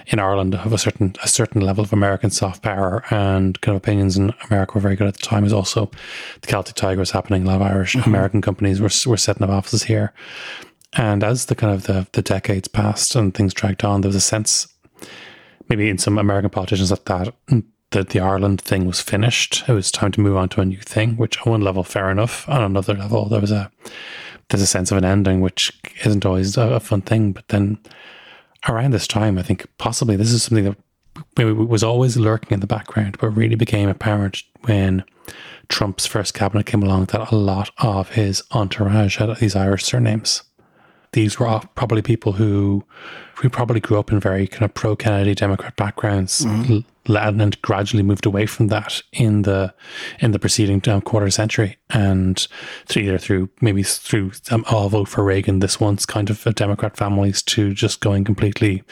in 0.06 0.19
Ireland 0.19 0.53
of 0.56 0.71
a 0.71 0.77
certain 0.77 1.15
a 1.23 1.27
certain 1.27 1.62
level 1.62 1.84
of 1.84 1.91
American 1.91 2.30
soft 2.30 2.62
power 2.62 3.03
and 3.10 3.60
kind 3.62 3.75
of 3.75 3.82
opinions 3.82 4.15
in 4.15 4.34
America 4.49 4.73
were 4.75 4.82
very 4.82 4.95
good 4.95 5.08
at 5.08 5.15
the 5.15 5.23
time. 5.23 5.45
Is 5.45 5.53
also 5.53 5.89
the 6.41 6.47
Celtic 6.47 6.75
Tiger 6.75 6.99
was 6.99 7.12
happening. 7.12 7.43
A 7.43 7.47
lot 7.47 7.56
of 7.56 7.62
Irish 7.63 7.95
American 7.95 8.41
companies 8.41 8.80
were 8.80 8.91
were 9.10 9.17
setting 9.17 9.43
up 9.43 9.49
offices 9.49 9.84
here, 9.84 10.13
and 10.93 11.23
as 11.23 11.47
the 11.47 11.56
kind 11.56 11.73
of 11.73 11.84
the 11.84 12.08
the 12.12 12.21
decades 12.21 12.67
passed 12.67 13.15
and 13.15 13.34
things 13.34 13.53
dragged 13.53 13.84
on, 13.84 14.01
there 14.01 14.10
was 14.10 14.15
a 14.15 14.21
sense, 14.21 14.67
maybe 15.69 15.89
in 15.89 15.97
some 15.97 16.19
American 16.19 16.51
politicians, 16.51 16.89
that 16.89 17.06
that 17.06 17.34
that 17.91 18.10
the 18.10 18.19
Ireland 18.19 18.62
thing 18.62 18.86
was 18.86 19.02
finished. 19.02 19.63
It 19.67 19.73
was 19.73 19.91
time 19.91 20.12
to 20.13 20.21
move 20.21 20.38
on 20.38 20.50
to 20.50 20.62
a 20.62 20.65
new 20.65 20.80
thing. 20.82 21.15
Which 21.15 21.39
on 21.41 21.52
one 21.52 21.62
level, 21.62 21.84
fair 21.84 22.10
enough. 22.10 22.47
On 22.50 22.62
another 22.62 22.93
level, 22.93 23.30
there 23.30 23.41
was 23.41 23.52
a 23.52 23.71
there's 24.50 24.62
a 24.62 24.67
sense 24.67 24.91
of 24.91 24.97
an 24.97 25.06
ending, 25.06 25.41
which 25.41 25.71
isn't 26.06 26.26
always 26.26 26.58
a, 26.58 26.63
a 26.73 26.80
fun 26.80 27.02
thing. 27.02 27.32
But 27.34 27.47
then 27.50 27.78
around 28.67 28.91
this 28.91 29.08
time, 29.08 29.38
I 29.38 29.43
think 29.43 29.65
possibly 29.78 30.15
this 30.15 30.32
is 30.32 30.43
something 30.43 30.65
that 30.65 30.78
maybe 31.38 31.52
was 31.52 31.84
always 31.84 32.17
lurking 32.17 32.52
in 32.52 32.60
the 32.60 32.67
background, 32.67 33.17
but 33.19 33.30
really 33.30 33.56
became 33.56 33.89
apparent 33.89 34.43
when 34.65 35.04
Trump's 35.69 36.06
first 36.06 36.34
cabinet 36.34 36.65
came 36.65 36.84
along 36.84 37.06
that 37.06 37.32
a 37.32 37.36
lot 37.36 37.71
of 37.80 38.10
his 38.10 38.43
entourage 38.52 39.17
had 39.17 39.36
these 39.38 39.56
Irish 39.56 39.84
surnames. 39.84 40.43
These 41.13 41.39
were 41.39 41.47
all 41.47 41.63
probably 41.76 42.02
people 42.02 42.34
who 42.34 42.84
who 43.36 43.50
probably 43.50 43.80
grew 43.80 44.00
up 44.00 44.12
in 44.12 44.19
very 44.19 44.47
kind 44.47 44.63
of 44.63 44.73
pro 44.73 44.95
Kennedy 44.95 45.36
Democrat 45.36 45.76
backgrounds, 45.76 46.41
mm-hmm. 46.41 46.73
l- 46.73 46.84
and 47.08 47.62
gradually 47.62 48.04
moved 48.04 48.26
away 48.26 48.46
from 48.46 48.67
that 48.67 49.02
in 49.13 49.43
the 49.43 49.74
in 50.20 50.32
the 50.32 50.39
preceding 50.39 50.82
um, 50.88 51.02
quarter 51.02 51.30
century, 51.30 51.78
and 51.89 52.48
through 52.86 53.04
either 53.04 53.17
through 53.17 53.50
maybe 53.62 53.84
through 53.84 54.32
um, 54.52 54.63
I'll 54.67 54.89
vote 54.89 55.08
for 55.08 55.24
Reagan 55.24 55.60
this 55.60 55.80
once 55.80 56.06
kind 56.06 56.30
of 56.30 56.46
uh, 56.46 56.52
Democrat 56.52 56.98
families 56.98 57.41
to 57.43 57.74
just 57.74 58.00
going 58.02 58.24
completely 58.24 58.84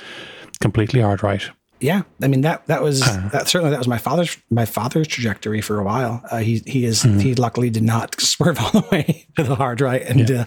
completely 0.59 1.01
hard 1.01 1.23
right. 1.23 1.49
Yeah, 1.81 2.03
I 2.21 2.27
mean 2.27 2.41
that 2.41 2.65
that 2.67 2.81
was 2.81 3.01
that 3.01 3.47
certainly 3.47 3.71
that 3.71 3.77
was 3.77 3.87
my 3.87 3.97
father's 3.97 4.37
my 4.49 4.65
father's 4.65 5.07
trajectory 5.07 5.59
for 5.59 5.77
a 5.79 5.83
while. 5.83 6.23
Uh, 6.31 6.37
he 6.37 6.63
he 6.65 6.85
is 6.85 7.01
he 7.03 7.35
luckily 7.35 7.69
did 7.69 7.83
not 7.83 8.19
swerve 8.21 8.59
all 8.59 8.71
the 8.71 8.87
way 8.91 9.27
to 9.35 9.43
the 9.43 9.55
hard 9.55 9.81
right 9.81 10.01
and 10.01 10.31
uh, 10.31 10.45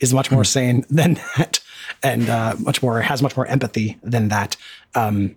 is 0.00 0.12
much 0.12 0.32
more 0.32 0.44
sane 0.44 0.84
than 0.90 1.14
that, 1.36 1.60
and 2.02 2.28
uh, 2.28 2.56
much 2.58 2.82
more 2.82 3.00
has 3.00 3.22
much 3.22 3.36
more 3.36 3.46
empathy 3.46 3.98
than 4.02 4.28
that. 4.28 4.56
Um, 4.96 5.36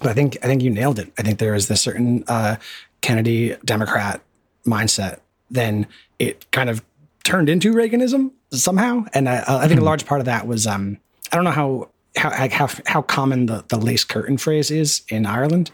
but 0.00 0.08
I 0.08 0.14
think 0.14 0.36
I 0.42 0.46
think 0.46 0.62
you 0.62 0.70
nailed 0.70 0.98
it. 0.98 1.12
I 1.18 1.22
think 1.22 1.38
there 1.38 1.54
is 1.54 1.68
this 1.68 1.80
certain 1.80 2.24
uh, 2.26 2.56
Kennedy 3.00 3.56
Democrat 3.64 4.20
mindset. 4.66 5.20
Then 5.50 5.86
it 6.18 6.50
kind 6.50 6.70
of 6.70 6.82
turned 7.24 7.48
into 7.48 7.72
Reaganism 7.72 8.32
somehow, 8.50 9.04
and 9.14 9.28
I, 9.28 9.44
I 9.46 9.68
think 9.68 9.80
a 9.80 9.84
large 9.84 10.06
part 10.06 10.20
of 10.20 10.24
that 10.26 10.46
was 10.46 10.66
um, 10.66 10.98
I 11.32 11.36
don't 11.36 11.44
know 11.44 11.50
how 11.50 11.90
how 12.16 12.48
how 12.48 12.68
how 12.86 13.02
common 13.02 13.46
the, 13.46 13.64
the 13.68 13.78
lace 13.78 14.04
curtain 14.04 14.36
phrase 14.36 14.70
is 14.70 15.02
in 15.08 15.26
Ireland. 15.26 15.70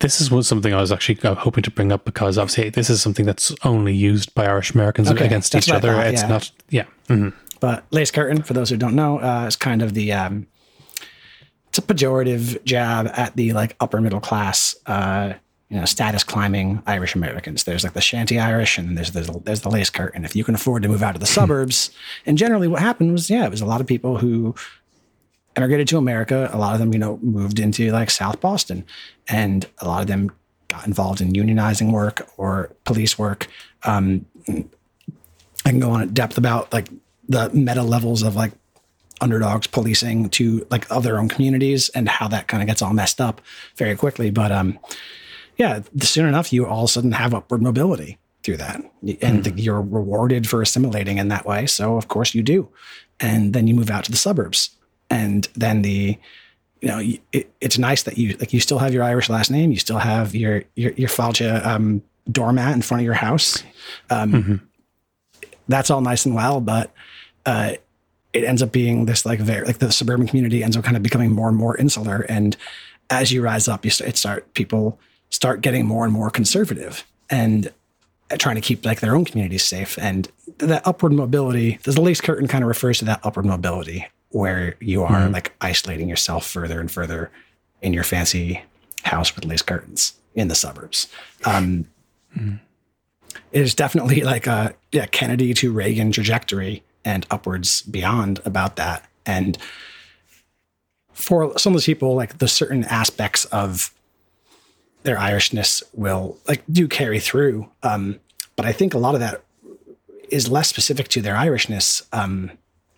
This 0.00 0.20
is 0.20 0.30
what 0.30 0.44
something 0.44 0.74
I 0.74 0.80
was 0.80 0.92
actually 0.92 1.20
uh, 1.22 1.34
hoping 1.34 1.62
to 1.62 1.70
bring 1.70 1.92
up 1.92 2.04
because 2.04 2.36
obviously 2.36 2.68
this 2.68 2.90
is 2.90 3.00
something 3.00 3.24
that's 3.24 3.54
only 3.64 3.94
used 3.94 4.34
by 4.34 4.46
Irish 4.46 4.72
Americans 4.74 5.10
Okay, 5.10 5.24
against 5.24 5.54
each 5.54 5.70
other. 5.70 5.92
thought, 5.94 6.06
it's 6.08 6.22
yeah. 6.22 6.28
not, 6.28 6.50
yeah. 6.68 6.84
mhm. 7.08 7.32
But 7.60 7.84
lace 7.90 8.10
curtain, 8.10 8.42
for 8.42 8.52
those 8.52 8.68
who 8.68 8.76
don't 8.76 8.94
know, 8.96 9.20
uh, 9.20 9.46
is 9.46 9.56
kind 9.56 9.80
of 9.80 9.94
the 9.94 10.12
um, 10.12 10.46
pejorative 11.86 12.62
jab 12.64 13.06
at 13.14 13.36
the 13.36 13.52
like 13.52 13.76
upper 13.80 14.00
middle 14.00 14.20
class, 14.20 14.74
uh, 14.86 15.34
you 15.68 15.78
know, 15.78 15.84
status 15.84 16.22
climbing 16.22 16.82
Irish 16.86 17.14
Americans. 17.14 17.64
There's 17.64 17.84
like 17.84 17.94
the 17.94 18.00
shanty 18.00 18.38
Irish, 18.38 18.78
and 18.78 18.96
there's 18.96 19.12
there's, 19.12 19.28
there's 19.28 19.62
the 19.62 19.70
lace 19.70 19.90
curtain. 19.90 20.24
If 20.24 20.36
you 20.36 20.44
can 20.44 20.54
afford 20.54 20.82
to 20.82 20.88
move 20.88 21.02
out 21.02 21.14
of 21.14 21.20
the 21.20 21.26
suburbs, 21.38 21.90
and 22.26 22.38
generally 22.38 22.68
what 22.68 22.80
happened 22.80 23.12
was, 23.12 23.30
yeah, 23.30 23.44
it 23.44 23.50
was 23.50 23.60
a 23.60 23.66
lot 23.66 23.80
of 23.80 23.86
people 23.86 24.18
who 24.18 24.54
immigrated 25.56 25.88
to 25.88 25.98
America. 25.98 26.50
A 26.52 26.58
lot 26.58 26.74
of 26.74 26.80
them, 26.80 26.92
you 26.92 26.98
know, 26.98 27.18
moved 27.22 27.58
into 27.58 27.90
like 27.90 28.10
South 28.10 28.40
Boston, 28.40 28.84
and 29.28 29.66
a 29.78 29.88
lot 29.88 30.00
of 30.00 30.06
them 30.06 30.30
got 30.68 30.86
involved 30.86 31.20
in 31.20 31.32
unionizing 31.32 31.92
work 31.92 32.28
or 32.36 32.70
police 32.84 33.18
work. 33.18 33.46
Um, 33.84 34.26
I 34.48 35.70
can 35.70 35.80
go 35.80 35.90
on 35.90 36.02
at 36.02 36.14
depth 36.14 36.36
about 36.38 36.72
like 36.72 36.88
the 37.28 37.50
meta 37.50 37.82
levels 37.82 38.22
of 38.22 38.36
like 38.36 38.52
underdogs 39.20 39.66
policing 39.66 40.28
to 40.30 40.66
like 40.70 40.90
of 40.90 41.02
their 41.02 41.18
own 41.18 41.28
communities 41.28 41.88
and 41.90 42.08
how 42.08 42.28
that 42.28 42.48
kind 42.48 42.62
of 42.62 42.66
gets 42.66 42.82
all 42.82 42.92
messed 42.92 43.20
up 43.20 43.40
very 43.76 43.96
quickly. 43.96 44.30
But 44.30 44.52
um, 44.52 44.78
yeah, 45.56 45.82
soon 46.00 46.26
enough, 46.26 46.52
you 46.52 46.66
all 46.66 46.84
of 46.84 46.90
a 46.90 46.92
sudden 46.92 47.12
have 47.12 47.34
upward 47.34 47.62
mobility 47.62 48.18
through 48.42 48.58
that, 48.58 48.82
and 49.22 49.58
you're 49.58 49.80
rewarded 49.80 50.48
for 50.48 50.60
assimilating 50.60 51.18
in 51.18 51.28
that 51.28 51.46
way. 51.46 51.66
So 51.66 51.96
of 51.96 52.08
course 52.08 52.34
you 52.34 52.42
do, 52.42 52.68
and 53.20 53.54
then 53.54 53.66
you 53.66 53.74
move 53.74 53.90
out 53.90 54.04
to 54.04 54.10
the 54.10 54.16
suburbs, 54.16 54.70
and 55.10 55.48
then 55.54 55.82
the 55.82 56.18
you 56.80 56.88
know 56.88 57.00
it, 57.32 57.50
it's 57.60 57.78
nice 57.78 58.02
that 58.02 58.18
you 58.18 58.36
like 58.38 58.52
you 58.52 58.60
still 58.60 58.78
have 58.78 58.92
your 58.92 59.02
Irish 59.02 59.30
last 59.30 59.50
name, 59.50 59.70
you 59.70 59.78
still 59.78 59.98
have 59.98 60.34
your 60.34 60.64
your 60.74 60.92
your 60.92 61.08
Fáilte 61.08 61.64
um, 61.64 62.02
doormat 62.30 62.74
in 62.74 62.82
front 62.82 63.00
of 63.00 63.04
your 63.04 63.14
house. 63.14 63.62
Um, 64.10 64.68
That's 65.66 65.90
all 65.90 66.02
nice 66.02 66.26
and 66.26 66.34
well, 66.34 66.60
but 66.60 66.92
uh, 67.46 67.74
it 68.34 68.44
ends 68.44 68.62
up 68.62 68.72
being 68.72 69.06
this 69.06 69.24
like 69.24 69.40
very 69.40 69.66
like 69.66 69.78
the 69.78 69.90
suburban 69.90 70.26
community 70.26 70.62
ends 70.62 70.76
up 70.76 70.84
kind 70.84 70.96
of 70.96 71.02
becoming 71.02 71.32
more 71.32 71.48
and 71.48 71.56
more 71.56 71.76
insular 71.76 72.20
and 72.28 72.56
as 73.10 73.32
you 73.32 73.42
rise 73.42 73.68
up 73.68 73.84
you 73.84 73.90
start, 73.90 74.10
it 74.10 74.16
start 74.16 74.54
people 74.54 74.98
start 75.30 75.60
getting 75.62 75.86
more 75.86 76.04
and 76.04 76.12
more 76.12 76.30
conservative 76.30 77.04
and 77.30 77.72
uh, 78.30 78.36
trying 78.36 78.56
to 78.56 78.60
keep 78.60 78.84
like 78.84 79.00
their 79.00 79.14
own 79.14 79.24
communities 79.24 79.64
safe 79.64 79.98
and 79.98 80.30
that 80.58 80.86
upward 80.86 81.12
mobility 81.12 81.78
the 81.84 82.00
lace 82.00 82.20
curtain 82.20 82.46
kind 82.48 82.62
of 82.62 82.68
refers 82.68 82.98
to 82.98 83.04
that 83.04 83.20
upward 83.24 83.46
mobility 83.46 84.06
where 84.34 84.74
you 84.80 85.04
are 85.04 85.22
mm-hmm. 85.22 85.32
like 85.32 85.52
isolating 85.60 86.08
yourself 86.08 86.44
further 86.44 86.80
and 86.80 86.90
further 86.90 87.30
in 87.82 87.92
your 87.92 88.02
fancy 88.02 88.60
house 89.04 89.34
with 89.36 89.44
lace 89.44 89.62
curtains 89.62 90.14
in 90.34 90.48
the 90.48 90.54
suburbs. 90.56 91.08
Um, 91.44 91.86
mm-hmm. 92.36 92.56
it 93.52 93.60
is 93.60 93.74
definitely 93.74 94.22
like 94.22 94.48
a 94.48 94.74
yeah 94.90 95.06
Kennedy 95.06 95.54
to 95.54 95.72
Reagan 95.72 96.10
trajectory 96.10 96.82
and 97.04 97.26
upwards 97.30 97.82
beyond 97.82 98.40
about 98.44 98.76
that. 98.76 99.08
And 99.26 99.58
for 101.12 101.58
some 101.58 101.72
of 101.72 101.76
those 101.76 101.86
people, 101.86 102.14
like 102.14 102.38
the 102.38 102.48
certain 102.48 102.84
aspects 102.84 103.44
of 103.46 103.92
their 105.02 105.16
Irishness 105.16 105.82
will 105.92 106.38
like 106.48 106.62
do 106.70 106.88
carry 106.88 107.20
through. 107.20 107.68
Um, 107.82 108.18
but 108.56 108.66
I 108.66 108.72
think 108.72 108.94
a 108.94 108.98
lot 108.98 109.14
of 109.14 109.20
that 109.20 109.42
is 110.30 110.48
less 110.48 110.68
specific 110.68 111.08
to 111.08 111.20
their 111.20 111.34
Irishness. 111.34 112.02
Um, 112.12 112.50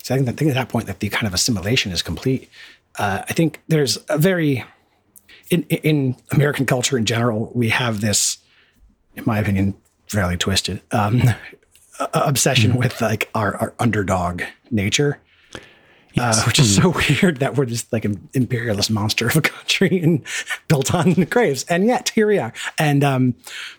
So 0.02 0.14
I 0.14 0.18
think, 0.18 0.28
I 0.28 0.32
think 0.32 0.50
at 0.50 0.54
that 0.54 0.68
point 0.68 0.86
that 0.86 1.00
the 1.00 1.08
kind 1.08 1.26
of 1.26 1.34
assimilation 1.34 1.92
is 1.92 2.02
complete. 2.02 2.48
Uh, 2.96 3.24
I 3.28 3.32
think 3.32 3.60
there's 3.66 3.98
a 4.08 4.16
very 4.16 4.64
in 5.50 5.64
in 5.64 6.16
American 6.30 6.64
culture 6.66 6.96
in 6.96 7.04
general, 7.04 7.50
we 7.54 7.70
have 7.70 8.00
this, 8.00 8.38
in 9.16 9.24
my 9.26 9.38
opinion, 9.38 9.74
fairly 10.06 10.36
twisted 10.36 10.80
um, 10.92 11.22
obsession 12.14 12.72
mm. 12.72 12.78
with 12.78 13.00
like 13.00 13.30
our, 13.34 13.56
our 13.56 13.74
underdog 13.78 14.42
nature. 14.70 15.20
Yes. 16.16 16.40
Uh, 16.40 16.44
which 16.46 16.58
is 16.58 16.74
so 16.74 16.88
weird 17.22 17.38
that 17.38 17.56
we're 17.56 17.66
just 17.66 17.92
like 17.92 18.06
an 18.06 18.28
imperialist 18.32 18.90
monster 18.90 19.26
of 19.26 19.36
a 19.36 19.42
country 19.42 20.00
and 20.02 20.22
built 20.66 20.94
on 20.94 21.12
the 21.12 21.26
graves. 21.26 21.64
And 21.68 21.86
yet 21.86 22.08
here 22.08 22.26
we 22.26 22.38
are. 22.38 22.54
And, 22.78 23.04
um, 23.04 23.34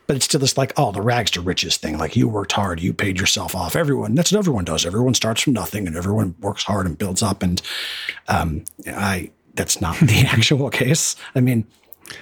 but 0.06 0.16
it's 0.16 0.26
still 0.26 0.40
this 0.40 0.56
like, 0.56 0.72
oh, 0.78 0.92
the 0.92 1.02
rags 1.02 1.32
to 1.32 1.42
riches 1.42 1.78
thing. 1.78 1.98
Like 1.98 2.16
you 2.16 2.28
worked 2.28 2.52
hard, 2.52 2.80
you 2.80 2.94
paid 2.94 3.20
yourself 3.20 3.56
off. 3.56 3.76
Everyone, 3.76 4.14
that's 4.14 4.32
what 4.32 4.38
everyone 4.38 4.66
does. 4.66 4.86
Everyone 4.86 5.16
starts 5.16 5.42
from 5.42 5.54
nothing 5.54 5.88
and 5.88 5.96
everyone 5.96 6.36
works 6.40 6.64
hard 6.64 6.86
and 6.86 6.96
builds 6.96 7.24
up. 7.24 7.42
And, 7.42 7.60
um, 8.28 8.64
I, 8.86 9.32
that's 9.56 9.82
not 9.82 9.98
the 9.98 10.26
actual 10.28 10.70
case. 10.70 11.16
I 11.34 11.40
mean, 11.40 11.66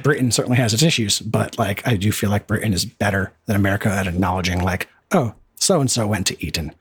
Britain 0.01 0.31
certainly 0.31 0.57
has 0.57 0.73
its 0.73 0.81
issues, 0.81 1.19
but 1.19 1.59
like, 1.59 1.85
I 1.85 1.97
do 1.97 2.11
feel 2.13 2.29
like 2.29 2.47
Britain 2.47 2.73
is 2.73 2.85
better 2.85 3.33
than 3.45 3.57
America 3.57 3.89
at 3.89 4.07
acknowledging 4.07 4.63
like, 4.63 4.87
oh, 5.11 5.35
so 5.65 5.81
and 5.81 5.89
so 5.89 6.07
went 6.07 6.27
to 6.27 6.45
Eton 6.45 6.73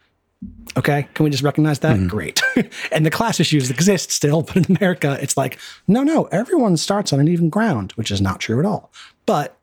Okay, 0.77 1.07
can 1.14 1.25
we 1.25 1.31
just 1.31 1.42
recognize 1.42 1.79
that? 1.81 1.97
Mm-hmm. 1.97 2.09
Great. 2.09 2.42
and 2.92 3.07
the 3.07 3.11
class 3.11 3.38
issues 3.38 3.70
exist 3.70 4.11
still, 4.11 4.42
but 4.42 4.57
in 4.57 4.77
America, 4.77 5.16
it's 5.20 5.37
like, 5.37 5.59
no, 5.87 6.03
no, 6.03 6.25
everyone 6.25 6.77
starts 6.77 7.12
on 7.12 7.20
an 7.20 7.29
even 7.29 7.49
ground, 7.49 7.92
which 7.92 8.11
is 8.11 8.20
not 8.20 8.40
true 8.40 8.59
at 8.59 8.66
all. 8.66 8.90
But 9.25 9.57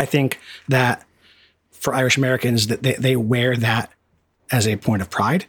I 0.00 0.06
think 0.06 0.40
that 0.68 1.04
for 1.70 1.94
Irish 1.94 2.16
Americans, 2.16 2.68
that 2.68 2.82
they, 2.82 2.94
they 2.94 3.16
wear 3.16 3.56
that 3.56 3.92
as 4.50 4.66
a 4.66 4.76
point 4.76 5.02
of 5.02 5.10
pride. 5.10 5.44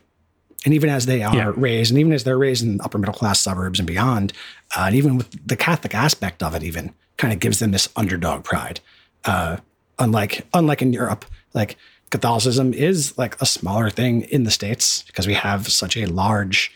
And 0.65 0.73
even 0.73 0.89
as 0.89 1.05
they 1.05 1.23
are 1.23 1.35
yeah. 1.35 1.51
raised, 1.55 1.91
and 1.91 1.99
even 1.99 2.13
as 2.13 2.23
they're 2.23 2.37
raised 2.37 2.63
in 2.63 2.79
upper 2.81 2.97
middle 2.97 3.13
class 3.13 3.39
suburbs 3.39 3.79
and 3.79 3.87
beyond, 3.87 4.33
uh, 4.77 4.85
and 4.87 4.95
even 4.95 5.17
with 5.17 5.47
the 5.47 5.57
Catholic 5.57 5.93
aspect 5.93 6.41
of 6.41 6.55
it, 6.55 6.63
even 6.63 6.93
kind 7.17 7.33
of 7.33 7.39
gives 7.39 7.59
them 7.59 7.71
this 7.71 7.89
underdog 7.95 8.43
pride. 8.43 8.79
Uh, 9.25 9.57
unlike 9.99 10.45
unlike 10.53 10.81
in 10.81 10.93
Europe, 10.93 11.25
like 11.53 11.77
Catholicism 12.13 12.75
is 12.75 13.17
like 13.17 13.41
a 13.41 13.45
smaller 13.47 13.89
thing 13.89 14.21
in 14.25 14.43
the 14.43 14.51
States 14.51 15.01
because 15.07 15.25
we 15.25 15.33
have 15.33 15.67
such 15.71 15.97
a 15.97 16.05
large, 16.05 16.71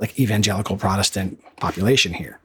like 0.00 0.18
evangelical 0.18 0.76
Protestant 0.76 1.40
population 1.58 2.12
here. 2.12 2.40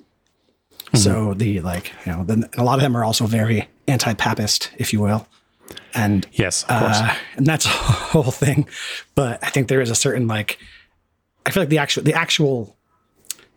Mm-hmm. 0.69 0.97
So 0.97 1.34
the 1.34 1.62
like, 1.62 1.91
you 2.05 2.12
know, 2.12 2.23
the, 2.23 2.47
a 2.55 2.63
lot 2.63 2.75
of 2.75 2.81
them 2.81 2.95
are 2.95 3.03
also 3.03 3.25
very 3.25 3.67
anti-papist, 3.88 4.69
if 4.77 4.93
you 4.93 5.01
will. 5.01 5.25
And 5.95 6.27
yes, 6.34 6.62
of 6.65 6.69
course. 6.69 6.97
Uh, 6.97 7.15
and 7.36 7.47
that's 7.47 7.65
a 7.65 7.69
whole 7.69 8.29
thing. 8.29 8.67
But 9.15 9.43
I 9.43 9.49
think 9.49 9.67
there 9.67 9.81
is 9.81 9.89
a 9.89 9.95
certain 9.95 10.27
like, 10.27 10.60
I 11.47 11.49
feel 11.49 11.63
like 11.63 11.69
the 11.69 11.79
actual, 11.79 12.03
the 12.03 12.13
actual, 12.13 12.77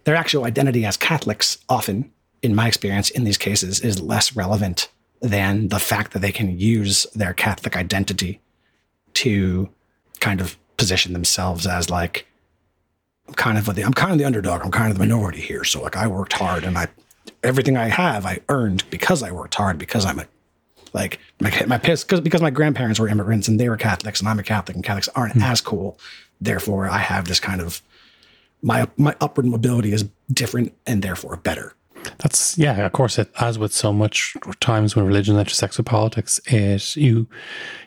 their 0.05 0.17
actual 0.17 0.45
identity 0.47 0.87
as 0.87 0.97
Catholics 0.97 1.59
often, 1.69 2.11
in 2.41 2.55
my 2.55 2.67
experience, 2.67 3.11
in 3.11 3.25
these 3.25 3.37
cases, 3.37 3.81
is 3.81 4.01
less 4.01 4.35
relevant 4.35 4.89
than 5.21 5.69
the 5.69 5.79
fact 5.79 6.15
that 6.15 6.21
they 6.21 6.33
can 6.33 6.59
use 6.59 7.07
their 7.15 7.35
Catholic 7.35 7.77
identity 7.77 8.41
to 9.19 9.69
kind 10.21 10.41
of 10.41 10.57
position 10.77 11.13
themselves 11.13 11.67
as 11.67 11.91
like 11.91 12.27
I'm 13.27 13.35
kind 13.35 13.59
of 13.59 13.75
the 13.75 13.83
I'm 13.83 13.93
kind 13.93 14.13
of 14.13 14.19
the 14.19 14.25
underdog. 14.25 14.63
I'm 14.63 14.71
kind 14.71 14.91
of 14.91 14.99
the 14.99 15.05
minority 15.05 15.41
here. 15.41 15.65
So 15.65 15.83
like 15.83 15.97
I 15.97 16.07
worked 16.07 16.33
hard 16.33 16.65
and 16.65 16.79
I 16.79 16.89
everything 17.43 17.77
I 17.77 17.89
have 17.89 18.25
I 18.25 18.41
earned 18.49 18.89
because 18.91 19.23
I 19.23 19.33
worked 19.33 19.57
hard 19.57 19.79
because 19.79 20.07
I'm 20.07 20.21
a 20.21 20.27
like 20.93 21.19
my 21.41 21.51
my 21.67 21.79
piss 21.79 22.05
because 22.05 22.21
because 22.21 22.41
my 22.41 22.51
grandparents 22.51 23.01
were 23.01 23.09
immigrants 23.09 23.49
and 23.49 23.59
they 23.59 23.69
were 23.69 23.77
Catholics 23.77 24.21
and 24.21 24.29
I'm 24.29 24.39
a 24.39 24.45
Catholic 24.45 24.77
and 24.77 24.85
Catholics 24.85 25.09
aren't 25.15 25.35
mm. 25.35 25.43
as 25.43 25.61
cool. 25.61 25.99
Therefore, 26.41 26.89
I 26.89 26.99
have 26.99 27.27
this 27.27 27.41
kind 27.41 27.61
of 27.61 27.83
my 28.63 28.89
my 28.97 29.17
upward 29.21 29.47
mobility 29.47 29.93
is 29.93 30.05
different 30.33 30.73
and 30.87 31.03
therefore 31.03 31.37
better. 31.37 31.75
That's 32.19 32.57
yeah, 32.59 32.87
of 32.87 32.93
course. 32.93 33.19
It 33.19 33.31
as 33.41 33.59
with 33.59 33.73
so 33.73 33.93
much 33.93 34.37
times 34.61 34.97
when 34.97 35.07
religion 35.07 35.39
intersects 35.39 35.77
with 35.77 35.87
politics, 35.87 36.41
it 36.47 36.97
you 36.97 37.29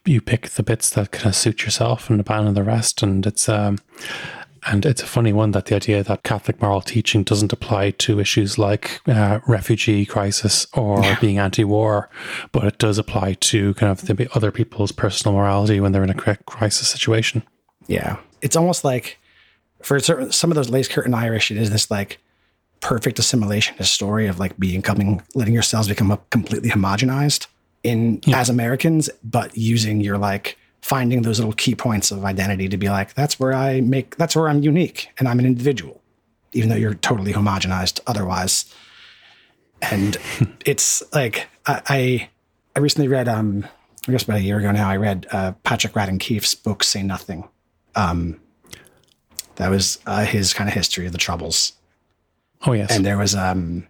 you 0.06 0.22
pick 0.22 0.50
the 0.50 0.64
bits 0.64 0.90
that 0.92 1.12
kind 1.12 1.28
of 1.28 1.36
suit 1.36 1.64
yourself 1.64 2.10
and 2.10 2.20
abandon 2.20 2.54
the 2.54 2.64
rest, 2.64 3.04
and 3.04 3.26
it's 3.26 3.50
um 3.50 3.78
and 4.66 4.86
it's 4.86 5.02
a 5.02 5.08
funny 5.08 5.34
one 5.34 5.52
that 5.52 5.66
the 5.66 5.76
idea 5.76 6.04
that 6.04 6.24
Catholic 6.24 6.62
moral 6.62 6.82
teaching 6.82 7.24
doesn't 7.24 7.52
apply 7.52 7.92
to 7.92 8.20
issues 8.20 8.60
like 8.60 9.02
uh, 9.08 9.40
refugee 9.48 10.06
crisis 10.06 10.68
or 10.74 11.02
yeah. 11.02 11.20
being 11.20 11.40
anti-war, 11.40 12.10
but 12.52 12.66
it 12.66 12.78
does 12.78 13.00
apply 13.00 13.34
to 13.34 13.74
kind 13.76 13.92
of 13.92 14.06
the 14.06 14.30
other 14.36 14.52
people's 14.52 14.92
personal 14.92 15.36
morality 15.36 15.80
when 15.80 15.92
they're 15.92 16.04
in 16.04 16.12
a 16.12 16.36
crisis 16.46 16.88
situation. 16.88 17.42
Yeah, 17.88 18.18
it's 18.42 18.56
almost 18.56 18.84
like 18.84 19.18
for 19.82 20.00
certain, 20.00 20.32
some 20.32 20.52
of 20.52 20.56
those 20.56 20.70
lace 20.70 20.88
curtain 20.88 21.14
Irish, 21.14 21.50
it 21.50 21.58
is 21.58 21.72
this 21.72 21.90
like 21.90 22.20
perfect 22.82 23.20
assimilation, 23.20 23.76
a 23.80 23.84
story 23.84 24.28
of 24.28 24.40
like 24.40 24.58
becoming, 24.60 25.22
letting 25.34 25.54
yourselves 25.54 25.88
become 25.88 26.20
completely 26.30 26.70
homogenized 26.70 27.48
in 27.84 28.20
yeah. 28.26 28.40
as 28.40 28.50
Americans, 28.50 29.10
but 29.24 29.56
using 29.56 30.02
your 30.02 30.18
like 30.18 30.58
finding 30.82 31.22
those 31.22 31.40
little 31.40 31.54
key 31.54 31.76
points 31.76 32.12
of 32.12 32.26
identity 32.26 32.68
to 32.68 32.78
be 32.78 32.90
like, 32.90 33.14
that's 33.14 33.40
where 33.40 33.54
I 33.54 33.82
make, 33.82 34.18
that's 34.18 34.36
where 34.36 34.50
I'm 34.50 34.62
unique 34.62 35.10
and 35.20 35.28
I'm 35.28 35.40
an 35.40 35.46
individual, 35.46 36.02
even 36.54 36.70
though 36.70 36.76
you're 36.76 36.96
totally 36.96 37.34
homogenized 37.34 38.00
otherwise. 38.08 38.74
And 39.82 40.18
it's 40.66 41.04
like, 41.14 41.48
I, 41.66 41.82
I, 41.88 42.30
I 42.76 42.80
recently 42.80 43.08
read, 43.08 43.28
um, 43.28 43.68
I 44.08 44.12
guess 44.12 44.24
about 44.24 44.38
a 44.38 44.42
year 44.42 44.58
ago 44.58 44.72
now, 44.72 44.90
I 44.90 44.98
read 44.98 45.28
uh, 45.32 45.52
Patrick 45.64 45.94
Radden 45.94 46.20
Keefe's 46.20 46.56
book, 46.56 46.84
Say 46.84 47.04
Nothing. 47.04 47.48
Um, 47.94 48.40
that 49.58 49.70
was 49.70 50.00
uh, 50.08 50.26
his 50.26 50.54
kind 50.54 50.68
of 50.68 50.74
history 50.74 51.06
of 51.06 51.12
the 51.12 51.20
Troubles 51.20 51.74
Oh 52.66 52.74
yes. 52.74 52.96
And 52.96 53.06
there 53.06 53.18
was 53.18 53.36
um, 53.36 53.88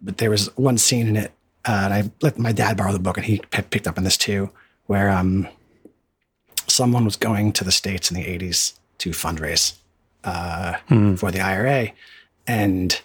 but 0.00 0.18
there 0.18 0.30
was 0.30 0.54
one 0.56 0.78
scene 0.78 1.08
in 1.08 1.16
it, 1.16 1.32
uh, 1.64 1.82
and 1.84 1.94
I 1.94 2.10
let 2.22 2.38
my 2.38 2.52
dad 2.52 2.76
borrow 2.76 2.92
the 2.92 2.98
book, 2.98 3.16
and 3.16 3.26
he 3.26 3.40
p- 3.50 3.62
picked 3.62 3.86
up 3.86 3.98
on 3.98 4.04
this 4.04 4.16
too, 4.16 4.50
where 4.86 5.10
um, 5.10 5.48
someone 6.66 7.04
was 7.04 7.16
going 7.16 7.52
to 7.52 7.64
the 7.64 7.72
states 7.72 8.10
in 8.10 8.16
the 8.16 8.24
'80s 8.24 8.74
to 8.98 9.10
fundraise 9.10 9.74
uh, 10.24 10.74
mm. 10.88 11.18
for 11.18 11.30
the 11.30 11.40
IRA, 11.40 11.92
and 12.46 13.00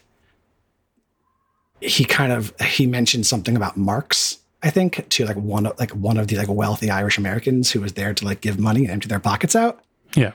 he 1.81 2.05
kind 2.05 2.31
of 2.31 2.53
he 2.61 2.87
mentioned 2.87 3.25
something 3.25 3.55
about 3.55 3.77
Marx. 3.77 4.39
I 4.61 4.69
think 4.69 5.07
to 5.09 5.25
like 5.25 5.35
one 5.35 5.65
of 5.65 5.77
like 5.79 5.91
one 5.91 6.17
of 6.17 6.27
the 6.27 6.37
like 6.37 6.47
wealthy 6.47 6.89
Irish 6.89 7.17
Americans 7.17 7.71
who 7.71 7.81
was 7.81 7.93
there 7.93 8.13
to 8.13 8.25
like 8.25 8.41
give 8.41 8.59
money 8.59 8.81
and 8.81 8.91
empty 8.91 9.07
their 9.07 9.19
pockets 9.19 9.55
out. 9.55 9.83
Yeah, 10.15 10.31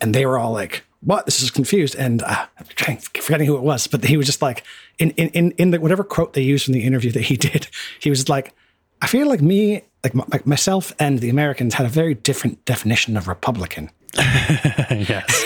and 0.00 0.14
they 0.14 0.26
were 0.26 0.38
all 0.38 0.52
like, 0.52 0.84
what? 1.02 1.26
This 1.26 1.42
is 1.42 1.50
confused. 1.50 1.94
And 1.96 2.22
uh, 2.22 2.46
I'm 2.58 2.96
forgetting 2.96 3.46
who 3.46 3.56
it 3.56 3.62
was, 3.62 3.86
but 3.86 4.04
he 4.04 4.16
was 4.16 4.26
just 4.26 4.42
like, 4.42 4.64
in, 4.98 5.10
in, 5.10 5.50
in 5.52 5.70
the, 5.70 5.80
whatever 5.80 6.04
quote 6.04 6.32
they 6.32 6.42
used 6.42 6.64
from 6.64 6.74
the 6.74 6.84
interview 6.84 7.10
that 7.12 7.22
he 7.22 7.36
did, 7.48 7.68
he 8.00 8.10
was 8.10 8.28
like, 8.28 8.54
I 9.00 9.08
feel 9.08 9.28
like 9.28 9.42
me, 9.42 9.82
like, 10.04 10.14
like 10.32 10.46
myself 10.46 10.92
and 10.98 11.18
the 11.18 11.28
Americans 11.28 11.74
had 11.74 11.86
a 11.86 11.88
very 11.88 12.14
different 12.14 12.64
definition 12.64 13.16
of 13.16 13.26
Republican. 13.26 13.90
yes. 14.16 15.44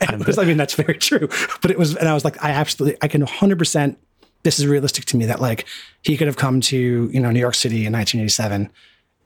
and 0.00 0.24
was, 0.24 0.38
I 0.38 0.44
mean, 0.44 0.58
that's 0.58 0.74
very 0.74 0.98
true. 0.98 1.28
But 1.62 1.70
it 1.70 1.78
was, 1.78 1.96
and 1.96 2.08
I 2.08 2.14
was 2.14 2.24
like, 2.24 2.42
I 2.44 2.50
absolutely, 2.50 2.98
I 3.00 3.08
can 3.08 3.24
100%, 3.24 3.96
this 4.42 4.58
is 4.58 4.66
realistic 4.66 5.06
to 5.06 5.16
me 5.16 5.24
that 5.26 5.40
like 5.40 5.64
he 6.02 6.18
could 6.18 6.26
have 6.26 6.36
come 6.36 6.60
to, 6.62 7.08
you 7.10 7.20
know, 7.20 7.30
New 7.30 7.40
York 7.40 7.54
City 7.54 7.86
in 7.86 7.92
1987 7.94 8.70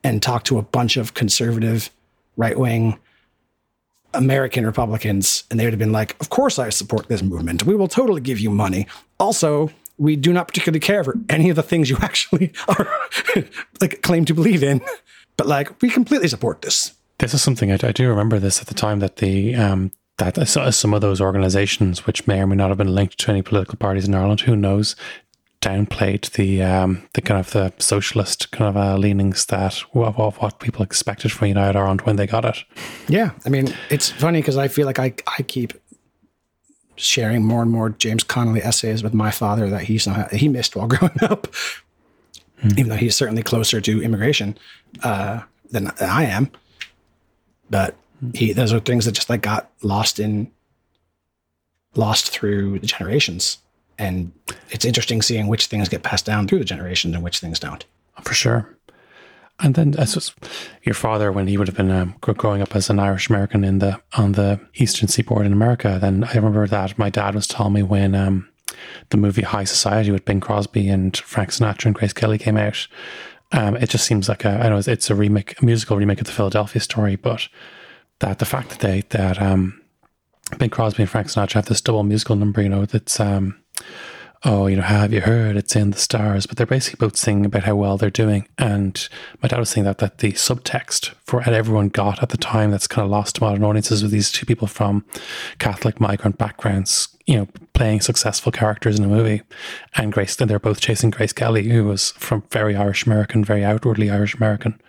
and 0.05 0.23
talked 0.23 0.47
to 0.47 0.59
a 0.59 0.63
bunch 0.63 0.97
of 0.97 1.15
conservative, 1.15 1.91
right 2.37 2.57
wing, 2.57 3.01
American 4.15 4.65
Republicans, 4.65 5.45
and 5.51 5.59
they 5.59 5.65
would 5.65 5.73
have 5.73 5.79
been 5.79 5.93
like, 5.93 6.17
Of 6.21 6.31
course, 6.31 6.59
I 6.59 6.71
support 6.71 7.09
this 7.09 7.23
movement. 7.23 7.65
We 7.65 7.75
will 7.75 7.89
totally 7.89 8.21
give 8.21 8.41
you 8.41 8.51
money. 8.51 8.87
Also, 9.19 9.71
we 9.99 10.17
do 10.17 10.33
not 10.33 10.49
particularly 10.49 10.81
care 10.81 11.03
for 11.03 11.15
any 11.29 11.51
of 11.51 11.57
the 11.57 11.63
things 11.63 11.91
you 11.91 11.97
actually 12.03 12.53
are 12.69 12.89
like 13.81 14.03
claim 14.03 14.25
to 14.27 14.35
believe 14.35 14.63
in, 14.63 14.81
but 15.37 15.47
like 15.47 15.81
we 15.83 15.91
completely 15.91 16.29
support 16.29 16.63
this. 16.63 16.95
This 17.19 17.35
is 17.35 17.43
something 17.43 17.73
I, 17.73 17.79
I 17.83 17.93
do 17.93 18.09
remember 18.09 18.39
this 18.39 18.61
at 18.61 18.69
the 18.69 18.75
time 18.75 19.01
that 19.01 19.17
the 19.17 19.55
um, 19.57 19.93
that 20.19 20.49
some 20.49 20.95
of 20.95 21.01
those 21.01 21.21
organizations, 21.21 22.07
which 22.07 22.27
may 22.27 22.41
or 22.41 22.47
may 22.47 22.57
not 22.57 22.71
have 22.71 22.79
been 22.79 22.95
linked 22.95 23.19
to 23.19 23.31
any 23.31 23.43
political 23.43 23.77
parties 23.77 24.07
in 24.07 24.15
Ireland, 24.15 24.41
who 24.41 24.57
knows, 24.57 24.97
downplayed 25.61 26.31
the 26.33 26.63
um, 26.63 27.03
the 27.15 27.21
kind 27.21 27.41
of 27.41 27.51
the 27.53 27.73
socialist 27.79 28.51
kind 28.53 28.69
of 28.69 28.77
uh, 28.77 28.97
leanings 28.97 29.47
that 29.47 29.83
of, 29.95 30.37
what 30.37 30.61
people 30.61 30.85
expected 30.85 31.33
from 31.33 31.49
United 31.49 31.77
Ireland 31.77 32.03
when 32.03 32.17
they 32.17 32.27
got 32.27 32.45
it. 32.45 32.59
Yeah, 33.09 33.33
I 33.45 33.49
mean, 33.49 33.75
it's 33.91 34.11
funny 34.11 34.41
because 34.41 34.57
I 34.57 34.69
feel 34.69 34.87
like 34.87 34.99
I 34.99 35.15
I 35.39 35.43
keep 35.43 35.73
sharing 36.97 37.45
more 37.45 37.63
and 37.63 37.71
more 37.71 37.91
James 37.91 38.25
Connolly 38.25 38.63
essays 38.63 39.03
with 39.03 39.15
my 39.15 39.31
father 39.31 39.69
that 39.71 39.83
he 39.83 39.99
somehow 39.99 40.29
he 40.29 40.49
missed 40.49 40.77
while 40.77 40.87
growing 40.89 41.23
up, 41.23 41.49
hmm. 42.61 42.71
even 42.77 42.89
though 42.89 42.97
he's 42.97 43.17
certainly 43.17 43.43
closer 43.43 43.81
to 43.81 44.03
immigration 44.03 44.57
uh, 45.03 45.41
than, 45.71 45.85
than 45.99 46.09
I 46.09 46.25
am. 46.25 46.51
But 47.71 47.97
he 48.35 48.53
those 48.53 48.73
are 48.73 48.81
things 48.81 49.05
that 49.05 49.13
just 49.13 49.31
like 49.31 49.43
got 49.43 49.71
lost 49.83 50.21
in 50.21 50.51
lost 51.95 52.31
through 52.31 52.79
the 52.79 52.87
generations 52.87 53.59
and 53.99 54.33
it's 54.71 54.85
interesting 54.85 55.23
seeing 55.23 55.49
which 55.49 55.67
things 55.67 55.89
get 55.89 56.03
passed 56.03 56.25
down 56.25 56.47
through 56.47 56.61
the 56.61 56.65
generations 56.65 57.15
and 57.15 57.25
which 57.25 57.41
things 57.41 57.59
don't. 57.59 57.85
For 58.23 58.35
sure. 58.35 58.79
And 59.61 59.75
then 59.75 59.93
suppose 60.07 60.35
your 60.85 60.95
father, 60.95 61.33
when 61.33 61.49
he 61.49 61.57
would 61.57 61.67
have 61.67 61.77
been 61.77 61.91
um, 61.91 62.15
growing 62.21 62.63
up 62.63 62.77
as 62.77 62.91
an 62.91 63.01
Irish 63.01 63.29
American 63.29 63.65
in 63.65 63.81
the 63.81 64.01
on 64.17 64.33
the 64.33 64.61
Eastern 64.75 65.09
Seaboard 65.09 65.47
in 65.47 65.53
America, 65.53 65.99
then 66.01 66.25
I 66.25 66.35
remember 66.35 66.67
that 66.69 66.97
my 66.97 67.11
dad 67.11 67.35
was 67.35 67.49
telling 67.49 67.73
me 67.73 67.83
when 67.83 68.15
um, 68.15 68.49
the 69.11 69.17
movie 69.17 69.43
High 69.43 69.65
Society 69.65 70.13
with 70.13 70.25
Bing 70.25 70.41
Crosby 70.41 70.89
and 70.89 71.17
Frank 71.17 71.51
Sinatra 71.51 71.87
and 71.87 71.95
Grace 71.95 72.13
Kelly 72.13 72.39
came 72.39 72.57
out. 72.57 72.87
Um, 73.51 73.77
it 73.77 73.91
just 73.91 74.05
seems 74.05 74.29
like 74.29 74.45
a, 74.45 74.51
I 74.51 74.69
know 74.69 74.81
it's 74.85 75.11
a 75.11 75.15
remake, 75.15 75.61
a 75.61 75.65
musical 75.65 75.97
remake 75.97 76.21
of 76.21 76.27
the 76.27 76.33
Philadelphia 76.33 76.81
story, 76.81 77.17
but 77.17 77.49
that 78.21 78.39
the 78.39 78.45
fact 78.45 78.71
that 78.71 78.81
they 78.81 79.03
that 79.09 79.43
um, 79.43 79.81
Bing 80.59 80.71
Crosby 80.71 81.03
and 81.03 81.11
Frank 81.11 81.29
Sinatra 81.29 81.55
have 81.55 81.67
this 81.67 81.81
double 81.81 82.05
musical 82.05 82.37
number, 82.37 82.63
you 82.63 82.69
know, 82.69 82.85
that's 82.85 83.19
um, 83.19 83.59
oh, 84.45 84.67
you 84.67 84.77
know, 84.77 84.83
have 84.83 85.13
you 85.13 85.21
heard? 85.21 85.57
It's 85.57 85.75
in 85.75 85.91
the 85.91 85.99
stars. 85.99 86.47
But 86.47 86.57
they're 86.57 86.67
basically 86.67 87.05
both 87.05 87.17
singing 87.17 87.47
about 87.47 87.65
how 87.65 87.77
well 87.77 87.97
they're 87.97 88.11
doing. 88.11 88.47
And 88.57 89.09
my 89.43 89.49
dad 89.49 89.59
was 89.59 89.71
saying 89.71 89.85
that 89.85 89.99
that 89.99 90.19
the 90.19 90.33
subtext 90.33 91.15
for 91.25 91.43
everyone 91.43 91.89
got 91.89 92.23
at 92.23 92.29
the 92.29 92.37
time 92.37 92.71
that's 92.71 92.87
kind 92.87 93.05
of 93.05 93.11
lost 93.11 93.37
to 93.37 93.43
modern 93.43 93.65
audiences 93.65 94.03
with 94.03 94.13
these 94.13 94.31
two 94.31 94.47
people 94.47 94.69
from 94.69 95.05
Catholic 95.59 96.01
migrant 96.01 96.39
backgrounds, 96.39 97.09
you 97.27 97.37
know, 97.37 97.49
playing 97.73 98.01
successful 98.01 98.53
characters 98.53 98.99
in 98.99 99.05
a 99.05 99.09
movie. 99.09 99.43
And 99.97 100.13
Grace, 100.13 100.41
and 100.41 100.49
they're 100.49 100.59
both 100.59 100.81
chasing 100.81 101.11
Grace 101.11 101.33
Kelly, 101.33 101.69
who 101.69 101.85
was 101.85 102.13
from 102.13 102.45
very 102.51 102.77
Irish 102.77 103.07
American, 103.07 103.45
very 103.45 103.65
outwardly 103.65 104.11
Irish 104.11 104.35
American. 104.35 104.81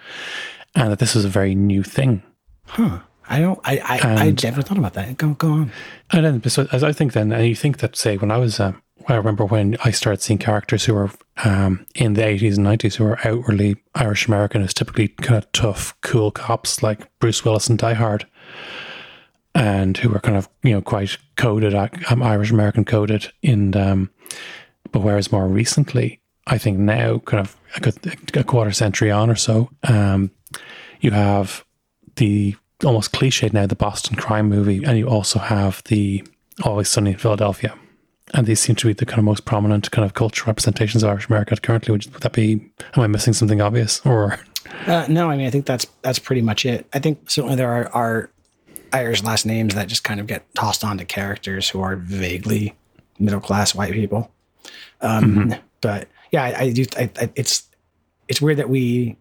And 0.75 0.91
that 0.91 0.99
this 0.99 1.15
was 1.15 1.25
a 1.25 1.29
very 1.29 1.55
new 1.55 1.83
thing. 1.83 2.21
Huh. 2.67 2.99
I 3.29 3.39
don't. 3.39 3.59
I 3.63 3.77
I, 3.77 3.99
I 4.25 4.35
never 4.43 4.61
thought 4.61 4.77
about 4.77 4.93
that. 4.93 5.17
Go 5.17 5.29
go 5.35 5.51
on. 5.51 5.71
And 6.11 6.25
then, 6.25 6.49
so 6.49 6.67
as 6.71 6.83
I 6.83 6.91
think, 6.91 7.13
then, 7.13 7.31
and 7.31 7.47
you 7.47 7.55
think 7.55 7.77
that, 7.77 7.95
say, 7.95 8.17
when 8.17 8.31
I 8.31 8.37
was, 8.37 8.59
um, 8.59 8.81
I 9.07 9.15
remember 9.15 9.45
when 9.45 9.77
I 9.85 9.91
started 9.91 10.21
seeing 10.21 10.39
characters 10.39 10.85
who 10.85 10.95
were 10.95 11.11
um, 11.43 11.85
in 11.93 12.13
the 12.13 12.21
80s 12.21 12.57
and 12.57 12.65
90s 12.65 12.95
who 12.95 13.03
were 13.03 13.19
outwardly 13.23 13.77
Irish 13.95 14.27
American 14.27 14.63
as 14.63 14.73
typically 14.73 15.09
kind 15.09 15.37
of 15.37 15.51
tough, 15.51 15.95
cool 16.01 16.31
cops 16.31 16.81
like 16.81 17.07
Bruce 17.19 17.45
Willis 17.45 17.67
and 17.69 17.77
Die 17.77 17.93
Hard, 17.93 18.25
and 19.53 19.95
who 19.97 20.09
were 20.09 20.19
kind 20.19 20.37
of, 20.37 20.49
you 20.63 20.71
know, 20.71 20.81
quite 20.81 21.17
coded, 21.37 21.75
um, 21.75 22.23
Irish 22.23 22.51
American 22.51 22.83
coded. 22.83 23.31
In, 23.43 23.75
um, 23.75 24.09
but 24.91 25.01
whereas 25.01 25.31
more 25.31 25.47
recently, 25.47 26.19
I 26.47 26.57
think 26.57 26.79
now, 26.79 27.19
kind 27.19 27.41
of 27.41 27.55
a, 27.75 27.79
good, 27.79 28.35
a 28.35 28.43
quarter 28.43 28.71
century 28.71 29.11
on 29.11 29.29
or 29.29 29.35
so, 29.35 29.69
um, 29.87 30.31
you 30.99 31.11
have 31.11 31.63
the 32.15 32.55
almost 32.83 33.11
cliched 33.11 33.53
now 33.53 33.65
the 33.65 33.75
Boston 33.75 34.15
crime 34.15 34.49
movie, 34.49 34.83
and 34.83 34.97
you 34.97 35.07
also 35.07 35.39
have 35.39 35.83
the 35.85 36.23
Always 36.63 36.89
Sunny 36.89 37.11
in 37.11 37.17
Philadelphia. 37.17 37.73
And 38.33 38.45
these 38.45 38.59
seem 38.59 38.75
to 38.75 38.87
be 38.87 38.93
the 38.93 39.05
kind 39.05 39.17
of 39.19 39.25
most 39.25 39.45
prominent 39.45 39.89
kind 39.91 40.05
of 40.05 40.13
cultural 40.13 40.47
representations 40.51 41.01
of 41.01 41.09
Irish 41.09 41.27
America 41.27 41.55
currently. 41.57 41.91
Would, 41.91 42.11
would 42.13 42.21
that 42.21 42.33
be? 42.33 42.71
Am 42.95 43.03
I 43.03 43.07
missing 43.07 43.33
something 43.33 43.59
obvious? 43.59 44.05
Or 44.05 44.39
Uh, 44.85 45.05
no, 45.09 45.29
I 45.31 45.37
mean 45.37 45.47
I 45.47 45.49
think 45.49 45.65
that's 45.65 45.87
that's 46.03 46.19
pretty 46.19 46.41
much 46.41 46.65
it. 46.65 46.85
I 46.93 46.99
think 46.99 47.29
certainly 47.29 47.55
there 47.55 47.71
are, 47.71 47.89
are 47.93 48.29
Irish 48.93 49.23
last 49.23 49.45
names 49.45 49.73
that 49.73 49.87
just 49.87 50.03
kind 50.03 50.19
of 50.19 50.27
get 50.27 50.43
tossed 50.53 50.83
onto 50.83 51.05
characters 51.05 51.69
who 51.69 51.81
are 51.81 51.95
vaguely 51.95 52.75
middle 53.17 53.41
class 53.41 53.73
white 53.73 53.93
people. 53.93 54.31
Um, 55.01 55.55
But 55.81 56.07
yeah, 56.31 56.43
I, 56.43 56.59
I 56.59 56.71
do. 56.71 56.85
I, 56.97 57.09
I, 57.19 57.29
it's 57.35 57.63
it's 58.27 58.41
weird 58.41 58.57
that 58.57 58.69
we 58.69 59.15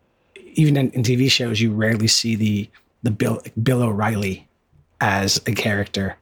even 0.54 0.76
in, 0.76 0.90
in 0.90 1.02
TV 1.02 1.30
shows 1.30 1.60
you 1.60 1.72
rarely 1.72 2.08
see 2.08 2.34
the 2.34 2.68
the 3.02 3.10
Bill 3.10 3.40
Bill 3.62 3.82
O'Reilly 3.82 4.48
as 5.00 5.40
a 5.46 5.52
character 5.52 6.16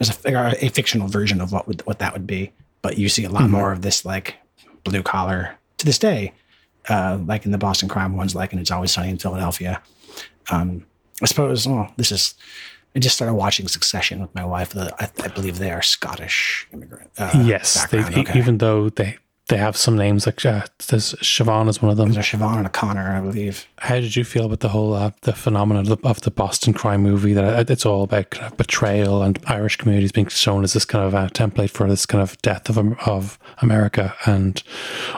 as 0.00 0.24
a, 0.24 0.64
a 0.64 0.68
fictional 0.68 1.08
version 1.08 1.40
of 1.40 1.52
what 1.52 1.66
would 1.66 1.86
what 1.86 1.98
that 1.98 2.12
would 2.12 2.26
be. 2.26 2.52
But 2.82 2.98
you 2.98 3.08
see 3.08 3.24
a 3.24 3.30
lot 3.30 3.50
more 3.50 3.72
of 3.72 3.82
this 3.82 4.04
like 4.04 4.36
blue 4.84 5.02
collar 5.02 5.56
to 5.78 5.86
this 5.86 5.98
day 5.98 6.32
uh, 6.88 7.18
like 7.26 7.44
in 7.44 7.52
the 7.52 7.58
Boston 7.58 7.88
crime 7.88 8.16
ones, 8.16 8.34
like 8.34 8.52
in 8.52 8.58
It's 8.58 8.70
Always 8.70 8.92
Sunny 8.92 9.10
in 9.10 9.18
Philadelphia. 9.18 9.82
Um, 10.50 10.86
I 11.22 11.26
suppose, 11.26 11.66
oh, 11.66 11.88
this 11.96 12.12
is, 12.12 12.34
I 12.94 12.98
just 12.98 13.16
started 13.16 13.34
watching 13.34 13.68
Succession 13.68 14.20
with 14.20 14.34
my 14.34 14.44
wife. 14.44 14.76
I, 14.76 15.10
I 15.22 15.28
believe 15.28 15.58
they 15.58 15.70
are 15.70 15.82
Scottish 15.82 16.66
immigrant. 16.72 17.10
Uh, 17.18 17.42
yes, 17.44 17.86
they, 17.88 18.02
okay. 18.02 18.38
even 18.38 18.58
though 18.58 18.88
they 18.88 19.18
they 19.48 19.56
have 19.56 19.76
some 19.76 19.96
names 19.96 20.26
like 20.26 20.44
uh, 20.44 20.66
there's 20.88 21.14
Siobhan 21.14 21.68
is 21.68 21.80
one 21.82 21.90
of 21.90 21.96
them. 21.96 22.12
There's 22.12 22.32
a 22.32 22.36
Siobhan 22.36 22.58
and 22.58 22.66
a 22.66 22.70
Connor, 22.70 23.16
I 23.16 23.20
believe. 23.20 23.66
How 23.78 23.96
did 23.96 24.14
you 24.14 24.24
feel 24.24 24.44
about 24.44 24.60
the 24.60 24.68
whole 24.68 24.94
uh, 24.94 25.10
the 25.22 25.32
phenomenon 25.32 25.90
of 25.90 26.00
the, 26.00 26.08
of 26.08 26.20
the 26.20 26.30
Boston 26.30 26.74
crime 26.74 27.02
movie? 27.02 27.32
That 27.32 27.70
it's 27.70 27.86
all 27.86 28.02
about 28.02 28.30
kind 28.30 28.46
of 28.46 28.56
betrayal 28.56 29.22
and 29.22 29.38
Irish 29.46 29.76
communities 29.76 30.12
being 30.12 30.28
shown 30.28 30.64
as 30.64 30.74
this 30.74 30.84
kind 30.84 31.04
of 31.04 31.14
uh, 31.14 31.28
template 31.28 31.70
for 31.70 31.88
this 31.88 32.04
kind 32.04 32.22
of 32.22 32.40
death 32.42 32.68
of 32.68 32.78
of 33.08 33.38
America 33.58 34.14
and 34.26 34.62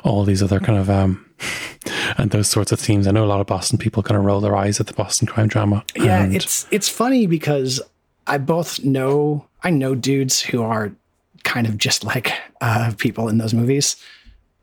all 0.05 0.24
these 0.24 0.43
other 0.43 0.61
kind 0.61 0.78
of 0.78 0.89
um 0.89 1.26
and 2.16 2.31
those 2.31 2.49
sorts 2.49 2.70
of 2.70 2.78
themes. 2.78 3.07
I 3.07 3.11
know 3.11 3.24
a 3.24 3.26
lot 3.26 3.41
of 3.41 3.47
Boston 3.47 3.78
people 3.78 4.03
kind 4.03 4.18
of 4.18 4.24
roll 4.24 4.41
their 4.41 4.57
eyes 4.57 4.78
at 4.78 4.87
the 4.87 4.95
Boston 4.95 5.26
crime 5.26 5.49
drama. 5.49 5.85
Yeah, 5.97 6.22
and 6.22 6.35
it's 6.35 6.68
it's 6.70 6.89
funny 6.89 7.26
because 7.26 7.81
I 8.28 8.39
both 8.39 8.85
know 8.85 9.47
I 9.64 9.70
know 9.70 9.95
dudes 9.97 10.41
who 10.41 10.62
are 10.62 10.93
kind 11.43 11.66
of 11.66 11.78
just 11.78 12.05
like 12.05 12.33
uh, 12.61 12.93
people 12.99 13.28
in 13.28 13.39
those 13.39 13.55
movies, 13.55 13.97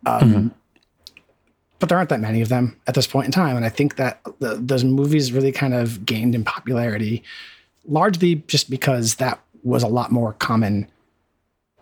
um, 0.06 0.54
but 1.80 1.90
there 1.90 1.98
aren't 1.98 2.10
that 2.10 2.20
many 2.20 2.42
of 2.42 2.50
them 2.50 2.76
at 2.88 2.96
this 2.96 3.08
point 3.08 3.26
in 3.26 3.32
time, 3.32 3.56
and 3.56 3.66
I 3.66 3.70
think 3.70 3.96
that 3.98 4.22
the, 4.40 4.56
those 4.56 4.84
movies 4.84 5.32
really 5.32 5.52
kind 5.52 5.74
of 5.74 6.06
gained 6.06 6.34
in 6.36 6.44
popularity, 6.44 7.24
largely 7.86 8.36
just 8.48 8.70
because 8.70 9.16
that 9.16 9.40
was 9.64 9.84
a 9.84 9.88
lot 9.88 10.12
more 10.12 10.34
common 10.34 10.88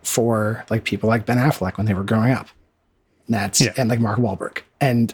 for 0.02 0.64
like 0.70 0.84
people 0.84 1.08
like 1.08 1.26
Ben 1.26 1.38
Affleck 1.38 1.76
when 1.76 1.86
they 1.86 1.94
were 1.94 2.04
growing 2.04 2.32
up. 2.32 2.48
That's 3.28 3.60
Yeah. 3.60 3.72
and 3.76 3.88
like 3.88 4.00
Mark 4.00 4.18
Wahlberg, 4.18 4.58
and 4.80 5.12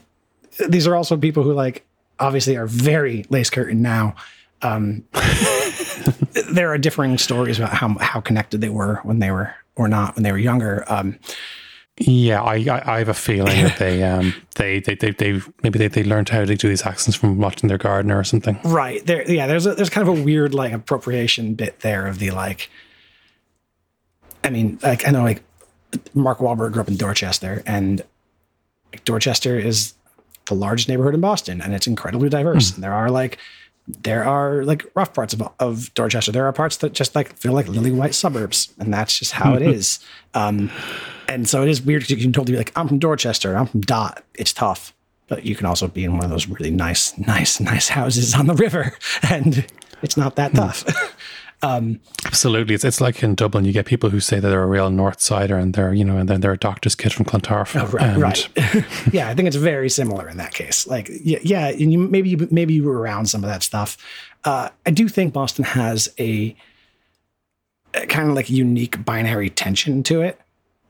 these 0.68 0.86
are 0.86 0.94
also 0.96 1.16
people 1.16 1.42
who 1.44 1.53
like 1.55 1.84
obviously 2.18 2.57
are 2.57 2.66
very 2.66 3.24
lace 3.30 3.50
curtain 3.50 3.80
now. 3.82 4.14
Um, 4.61 5.05
there 6.53 6.70
are 6.70 6.78
differing 6.78 7.18
stories 7.18 7.59
about 7.59 7.72
how 7.72 7.88
how 7.98 8.20
connected 8.20 8.61
they 8.61 8.68
were 8.68 9.00
when 9.03 9.18
they 9.18 9.30
were 9.30 9.55
or 9.76 9.88
not 9.88 10.14
when 10.16 10.22
they 10.24 10.32
were 10.32 10.38
younger. 10.38 10.84
Um, 10.88 11.18
yeah, 11.99 12.43
I, 12.43 12.55
I 12.55 12.95
I 12.95 12.99
have 12.99 13.09
a 13.09 13.14
feeling 13.14 13.64
that 13.64 13.78
they 13.78 14.03
um 14.11 14.34
they 14.57 14.80
they 14.80 14.95
they 14.95 15.11
they 15.11 15.40
maybe 15.62 15.78
they, 15.78 15.88
they 15.88 16.05
learned 16.05 16.30
how 16.30 16.45
to 16.45 16.57
do 16.57 16.68
these 16.68 16.86
accents 16.86 17.16
from 17.16 17.38
watching 17.38 17.68
their 17.68 17.78
gardener 17.78 18.18
or 18.18 18.24
something. 18.24 18.59
right 18.64 19.05
there, 19.07 19.30
yeah. 19.30 19.47
There's 19.47 19.66
a, 19.66 19.74
there's 19.74 19.90
kind 19.90 20.09
of 20.09 20.18
a 20.18 20.22
weird 20.22 20.55
like 20.55 20.72
appropriation 20.72 21.55
bit 21.55 21.80
there 21.80 22.07
of 22.07 22.18
the 22.18 22.30
like. 22.30 22.70
I 24.45 24.51
mean, 24.51 24.78
like 24.82 25.07
I 25.07 25.11
know 25.11 25.22
like 25.22 25.43
Mark 26.14 26.38
Wahlberg 26.38 26.72
grew 26.72 26.82
up 26.82 26.88
in 26.88 26.97
Dorchester, 26.97 27.62
and 27.66 28.03
like, 28.93 29.05
Dorchester 29.05 29.59
is 29.59 29.95
the 30.47 30.55
largest 30.55 30.88
neighborhood 30.88 31.14
in 31.14 31.20
Boston, 31.20 31.61
and 31.61 31.74
it's 31.74 31.86
incredibly 31.86 32.28
diverse. 32.28 32.74
And 32.74 32.82
there 32.82 32.93
are 32.95 33.11
like 33.11 33.38
there 33.86 34.24
are 34.24 34.64
like 34.64 34.86
rough 34.95 35.12
parts 35.12 35.34
of, 35.34 35.43
of 35.59 35.93
Dorchester. 35.95 36.32
There 36.32 36.47
are 36.47 36.53
parts 36.53 36.78
that 36.78 36.93
just 36.93 37.14
like 37.14 37.36
feel 37.36 37.53
like 37.53 37.68
lily 37.68 37.93
white 37.93 38.14
suburbs, 38.14 38.72
and 38.78 38.93
that's 38.93 39.18
just 39.18 39.32
how 39.32 39.55
it 39.55 39.62
is. 39.62 39.99
Um, 40.34 40.70
and 41.32 41.48
so 41.48 41.62
it 41.62 41.68
is 41.68 41.82
weird 41.82 42.02
because 42.02 42.10
you 42.10 42.16
can 42.22 42.32
totally 42.32 42.52
be 42.52 42.58
like, 42.58 42.72
I'm 42.76 42.88
from 42.88 42.98
Dorchester, 42.98 43.56
I'm 43.56 43.66
from 43.66 43.80
Dot. 43.80 44.24
It's 44.34 44.52
tough, 44.52 44.94
but 45.28 45.44
you 45.44 45.56
can 45.56 45.66
also 45.66 45.88
be 45.88 46.04
in 46.04 46.12
one 46.14 46.24
of 46.24 46.30
those 46.30 46.48
really 46.48 46.70
nice, 46.70 47.16
nice, 47.18 47.60
nice 47.60 47.88
houses 47.88 48.34
on 48.34 48.46
the 48.46 48.54
river, 48.54 48.96
and 49.30 49.66
it's 50.02 50.16
not 50.16 50.36
that 50.36 50.54
tough. 50.54 50.84
Um, 51.62 52.00
Absolutely, 52.26 52.74
it's 52.74 52.84
it's 52.84 53.00
like 53.00 53.22
in 53.22 53.36
Dublin, 53.36 53.64
you 53.64 53.72
get 53.72 53.86
people 53.86 54.10
who 54.10 54.18
say 54.18 54.40
that 54.40 54.48
they're 54.48 54.62
a 54.62 54.66
real 54.66 54.90
North 54.90 55.20
Sider, 55.20 55.56
and 55.56 55.74
they're 55.74 55.94
you 55.94 56.04
know, 56.04 56.16
and 56.16 56.28
then 56.28 56.40
they're 56.40 56.52
a 56.52 56.58
doctor's 56.58 56.96
kid 56.96 57.12
from 57.12 57.24
Clontarf. 57.24 57.76
Oh, 57.76 57.86
right, 57.86 58.16
right. 58.16 58.48
yeah, 59.12 59.28
I 59.28 59.34
think 59.34 59.46
it's 59.46 59.56
very 59.56 59.88
similar 59.88 60.28
in 60.28 60.38
that 60.38 60.54
case. 60.54 60.86
Like, 60.88 61.08
yeah, 61.22 61.38
yeah 61.42 61.68
and 61.68 61.92
you 61.92 61.98
maybe 61.98 62.30
you, 62.30 62.48
maybe 62.50 62.74
you 62.74 62.82
were 62.82 62.98
around 62.98 63.26
some 63.26 63.44
of 63.44 63.48
that 63.48 63.62
stuff. 63.62 63.96
Uh, 64.44 64.70
I 64.84 64.90
do 64.90 65.08
think 65.08 65.32
Boston 65.32 65.64
has 65.64 66.12
a, 66.18 66.56
a 67.94 68.06
kind 68.06 68.28
of 68.28 68.34
like 68.34 68.50
unique 68.50 69.04
binary 69.04 69.48
tension 69.48 70.02
to 70.04 70.22
it, 70.22 70.40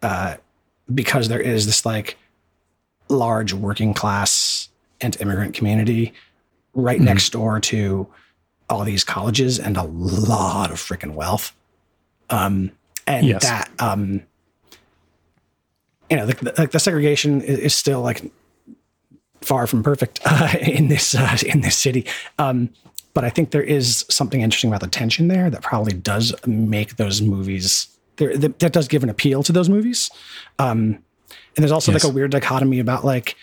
uh, 0.02 0.36
because 0.92 1.28
there 1.28 1.40
is 1.40 1.66
this 1.66 1.86
like 1.86 2.16
large 3.08 3.52
working 3.52 3.94
class 3.94 4.68
and 5.00 5.20
immigrant 5.20 5.54
community 5.54 6.12
right 6.74 7.00
next 7.00 7.30
door 7.30 7.60
to 7.60 8.06
all 8.70 8.84
these 8.84 9.04
colleges 9.04 9.58
and 9.58 9.76
a 9.76 9.82
lot 9.82 10.70
of 10.70 10.78
freaking 10.78 11.14
wealth. 11.14 11.54
Um, 12.30 12.72
and 13.06 13.26
Yes. 13.26 13.42
that 13.42 13.70
um, 13.78 14.22
you 16.08 16.16
know, 16.16 16.26
the, 16.26 16.54
like 16.58 16.72
the 16.72 16.78
segregation 16.78 17.40
is, 17.40 17.58
is 17.58 17.74
still 17.74 18.02
like 18.02 18.30
far 19.40 19.66
from 19.66 19.82
perfect 19.82 20.20
uh, 20.26 20.54
in 20.60 20.88
this 20.88 21.14
uh, 21.14 21.36
in 21.46 21.62
this 21.62 21.76
city. 21.76 22.06
Um, 22.38 22.70
but 23.14 23.24
I 23.24 23.30
think 23.30 23.50
there 23.50 23.62
is 23.62 24.04
something 24.08 24.40
interesting 24.40 24.70
about 24.70 24.80
the 24.80 24.88
tension 24.88 25.28
there 25.28 25.50
that 25.50 25.62
probably 25.62 25.92
does 25.92 26.34
make 26.46 26.96
those 26.96 27.20
movies. 27.20 27.88
There, 28.16 28.36
that, 28.36 28.58
that 28.58 28.72
does 28.72 28.88
give 28.88 29.02
an 29.02 29.08
appeal 29.08 29.42
to 29.42 29.52
those 29.52 29.68
movies. 29.68 30.10
Um, 30.58 30.98
and 31.56 31.62
there's 31.62 31.72
also 31.72 31.92
Yes. 31.92 32.04
like 32.04 32.12
a 32.12 32.14
weird 32.14 32.30
dichotomy 32.30 32.78
about 32.78 33.04
like 33.04 33.36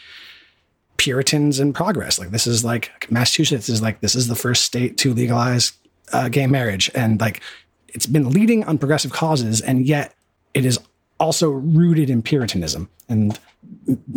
Puritans 0.97 1.59
and 1.59 1.73
progress. 1.73 2.19
Like 2.19 2.31
this 2.31 2.45
is 2.45 2.63
like 2.63 3.09
Massachusetts 3.09 3.69
is 3.69 3.81
like 3.81 4.01
this 4.01 4.15
is 4.15 4.27
the 4.27 4.35
first 4.35 4.63
state 4.65 4.97
to 4.97 5.13
legalize 5.13 5.73
uh, 6.11 6.27
gay 6.29 6.45
marriage, 6.47 6.89
and 6.93 7.19
like 7.21 7.41
it's 7.87 8.05
been 8.05 8.29
leading 8.31 8.63
on 8.65 8.77
progressive 8.77 9.11
causes, 9.11 9.61
and 9.61 9.85
yet 9.85 10.13
it 10.53 10.65
is 10.65 10.79
also 11.19 11.49
rooted 11.49 12.09
in 12.09 12.21
Puritanism. 12.21 12.89
And 13.07 13.39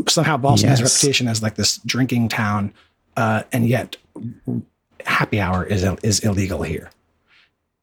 somehow 0.09 0.37
Boston 0.37 0.69
has 0.71 0.81
a 0.81 0.85
reputation 0.85 1.29
as 1.29 1.43
like 1.43 1.55
this 1.55 1.79
drinking 1.87 2.29
town 2.29 2.73
uh, 3.17 3.43
and 3.53 3.69
yet 3.69 3.97
happy 5.07 5.41
hour 5.41 5.65
is 5.65 5.85
is 6.03 6.21
illegal 6.21 6.63
here, 6.63 6.91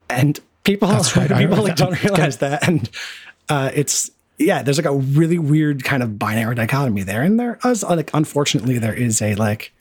and 0.10 0.40
people. 0.74 0.88
That's 0.88 1.16
right, 1.18 1.30
people 1.38 1.64
like, 1.64 1.76
don't 1.76 2.02
realize 2.04 2.38
that, 2.38 2.68
and 2.68 2.90
uh, 3.50 3.72
it's 3.74 4.12
yeah, 4.38 4.62
there's 4.64 4.78
like 4.78 4.86
a 4.86 4.96
really 4.96 5.38
weird 5.40 5.84
kind 5.84 6.02
of 6.04 6.18
binary 6.20 6.56
dichotomy 6.56 7.04
there, 7.04 7.22
and 7.24 7.40
there 7.40 7.60
is 7.66 7.84
like 7.84 8.12
unfortunately 8.14 8.78
there 8.78 8.94
is 8.94 9.22
a 9.22 9.36
like 9.36 9.72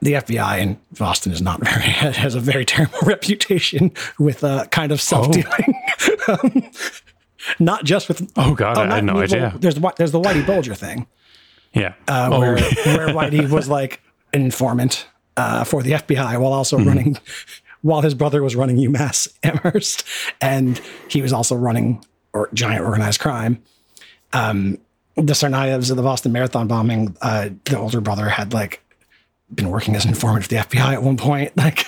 the 0.00 0.14
FBI 0.14 0.58
in 0.60 0.78
Boston 0.98 1.32
is 1.32 1.40
not 1.42 1.60
very 1.64 1.82
has 1.82 2.34
a 2.34 2.40
very 2.40 2.64
terrible 2.64 2.98
reputation 3.04 3.92
with 4.18 4.42
a 4.44 4.66
kind 4.70 4.92
of 4.92 5.00
self 5.00 5.30
dealing. 5.30 5.74
um, 6.28 6.70
not 7.58 7.84
just 7.84 8.08
with 8.08 8.30
Oh, 8.36 8.54
God, 8.54 8.78
I 8.78 8.94
had 8.96 9.04
no 9.04 9.14
with- 9.14 9.32
idea. 9.32 9.54
There's 9.58 9.74
the- 9.74 9.92
there's 9.96 10.12
the 10.12 10.20
Whitey 10.20 10.46
Bulger 10.46 10.74
thing. 10.74 11.06
Yeah. 11.74 11.94
uh, 12.06 12.28
oh, 12.30 12.38
where, 12.40 12.56
where 12.58 13.08
Whitey 13.08 13.48
was 13.48 13.66
like 13.68 14.00
an 14.34 14.42
informant 14.42 15.06
uh, 15.38 15.64
for 15.64 15.82
the 15.82 15.92
FBI 15.92 16.38
while 16.38 16.52
also 16.52 16.78
running, 16.78 17.16
while 17.82 18.00
his 18.00 18.14
brother 18.14 18.42
was 18.42 18.56
running 18.56 18.76
UMass 18.76 19.28
Amherst, 19.42 20.04
and 20.40 20.80
he 21.08 21.22
was 21.22 21.32
also 21.32 21.54
running 21.54 22.04
or 22.32 22.48
giant 22.54 22.84
organized 22.84 23.20
crime. 23.20 23.62
Um, 24.32 24.78
the 25.16 25.34
Tsarnaevs 25.34 25.90
of 25.90 25.96
the 25.96 26.02
Boston 26.02 26.32
Marathon 26.32 26.66
bombing, 26.66 27.16
uh, 27.20 27.50
the 27.64 27.78
older 27.78 28.00
brother 28.00 28.28
had 28.28 28.54
like 28.54 28.82
been 29.54 29.68
working 29.68 29.94
as 29.94 30.04
an 30.04 30.10
informant 30.10 30.44
for 30.44 30.48
the 30.48 30.56
FBI 30.56 30.94
at 30.94 31.02
one 31.02 31.16
point. 31.16 31.52
Like 31.62 31.86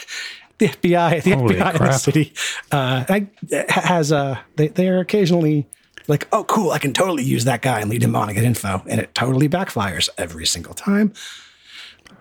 the 0.59 0.69
FBI, 0.69 1.23
the 1.23 1.33
Holy 1.33 1.57
FBI 1.57 1.67
in 1.67 1.73
the 1.73 1.79
crap. 1.79 2.01
city 2.01 2.33
uh, 2.71 3.05
I, 3.09 3.27
has 3.69 4.13
uh, 4.13 4.39
they 4.57 4.69
they 4.69 4.89
are 4.89 5.01
occasionally 5.01 5.67
like, 6.07 6.29
oh, 6.33 6.45
cool, 6.45 6.71
I 6.71 6.79
can 6.79 6.93
totally 6.93 7.25
use 7.25 7.45
that 7.45 7.63
guy 7.63 7.81
and 7.81 7.91
lead 7.91 8.03
him 8.03 8.15
on 8.15 8.29
and 8.29 8.37
get 8.37 8.45
info, 8.45 8.83
and 8.87 9.01
it 9.01 9.15
totally 9.15 9.49
backfires 9.49 10.09
every 10.19 10.47
single 10.47 10.75
time. 10.75 11.13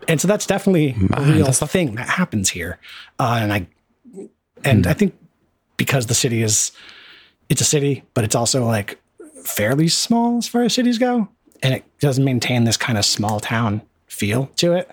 And 0.07 0.19
so 0.19 0.27
that's 0.27 0.45
definitely 0.45 0.95
a 1.13 1.21
real 1.21 1.51
thing 1.51 1.95
that 1.95 2.09
happens 2.09 2.49
here, 2.49 2.77
uh, 3.19 3.39
and 3.41 3.53
I 3.53 3.67
and 4.65 4.85
I 4.85 4.93
think 4.93 5.15
because 5.77 6.07
the 6.07 6.13
city 6.13 6.41
is 6.43 6.71
it's 7.49 7.61
a 7.61 7.65
city, 7.65 8.03
but 8.13 8.23
it's 8.23 8.35
also 8.35 8.65
like 8.65 8.99
fairly 9.43 9.87
small 9.87 10.37
as 10.37 10.47
far 10.47 10.63
as 10.63 10.73
cities 10.73 10.97
go, 10.97 11.29
and 11.61 11.73
it 11.73 11.83
does 11.99 12.19
maintain 12.19 12.65
this 12.65 12.77
kind 12.77 12.97
of 12.97 13.05
small 13.05 13.39
town 13.39 13.81
feel 14.07 14.47
to 14.57 14.73
it. 14.73 14.89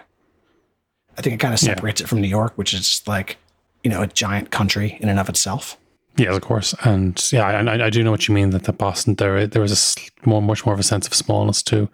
I 1.18 1.22
think 1.22 1.34
it 1.34 1.38
kind 1.40 1.52
of 1.54 1.60
Yeah. 1.62 1.74
separates 1.74 2.00
it 2.00 2.08
from 2.08 2.20
New 2.20 2.28
York, 2.28 2.52
which 2.56 2.72
is 2.72 3.02
like 3.06 3.36
you 3.82 3.90
know 3.90 4.02
a 4.02 4.06
giant 4.06 4.50
country 4.50 4.96
in 5.00 5.08
and 5.08 5.18
of 5.18 5.28
itself. 5.28 5.76
Yeah, 6.16 6.34
of 6.34 6.40
course, 6.42 6.74
and 6.84 7.18
yeah, 7.32 7.44
I, 7.46 7.86
I- 7.86 7.90
do 7.90 8.02
know 8.02 8.10
what 8.10 8.28
you 8.28 8.34
mean. 8.34 8.50
That 8.50 8.64
the 8.64 8.72
Boston 8.72 9.14
there 9.14 9.46
there 9.46 9.62
was 9.62 9.96
a 10.24 10.28
more, 10.28 10.42
much 10.42 10.66
more 10.66 10.74
of 10.74 10.80
a 10.80 10.82
sense 10.82 11.06
of 11.06 11.14
smallness 11.14 11.62
to, 11.64 11.88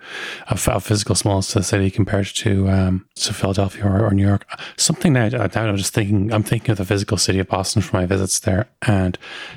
of, 0.49 0.67
of 0.69 0.83
physical 0.85 1.14
smallness 1.14 1.49
to 1.53 1.59
the 1.61 1.64
city 1.64 1.91
compared 1.91 2.27
to 2.27 2.69
um 2.69 3.07
to 3.17 3.33
Philadelphia 3.33 3.85
or, 3.85 4.05
or 4.05 4.11
New 4.12 4.27
York. 4.27 4.45
Something 4.77 5.12
now, 5.12 5.29
now 5.29 5.47
I'm 5.55 5.77
just 5.77 5.95
thinking, 5.95 6.33
I'm 6.33 6.43
thinking 6.43 6.73
of 6.73 6.79
the 6.79 6.85
physical 6.85 7.19
city 7.19 7.39
of 7.39 7.47
Boston 7.49 7.83
for 7.83 7.97
my 7.97 8.07
visits 8.07 8.41
there, 8.41 8.67
and 8.83 9.17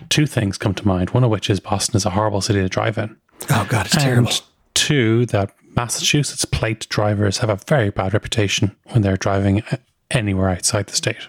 two 0.10 0.28
things 0.28 0.57
come 0.57 0.76
to 0.76 0.88
mind. 0.88 1.12
One 1.12 1.24
of 1.24 1.32
which 1.32 1.49
is 1.49 1.60
Boston 1.60 1.95
is 1.97 2.05
a 2.05 2.12
horrible 2.12 2.41
city 2.41 2.60
to 2.62 2.70
drive 2.70 2.97
in. 2.99 3.16
Oh 3.49 3.66
god, 3.70 3.88
it's 3.88 3.95
terrible. 3.95 4.32
Two, 4.76 5.26
that 5.28 5.51
Massachusetts 5.76 6.45
plate 6.45 6.88
drivers 6.89 7.39
have 7.39 7.49
a 7.49 7.55
very 7.68 7.89
bad 7.89 8.14
reputation 8.14 8.76
when 8.91 9.01
they're 9.01 9.18
driving 9.18 9.64
anywhere 10.12 10.49
outside 10.49 10.88
the 10.88 10.95
state. 10.95 11.28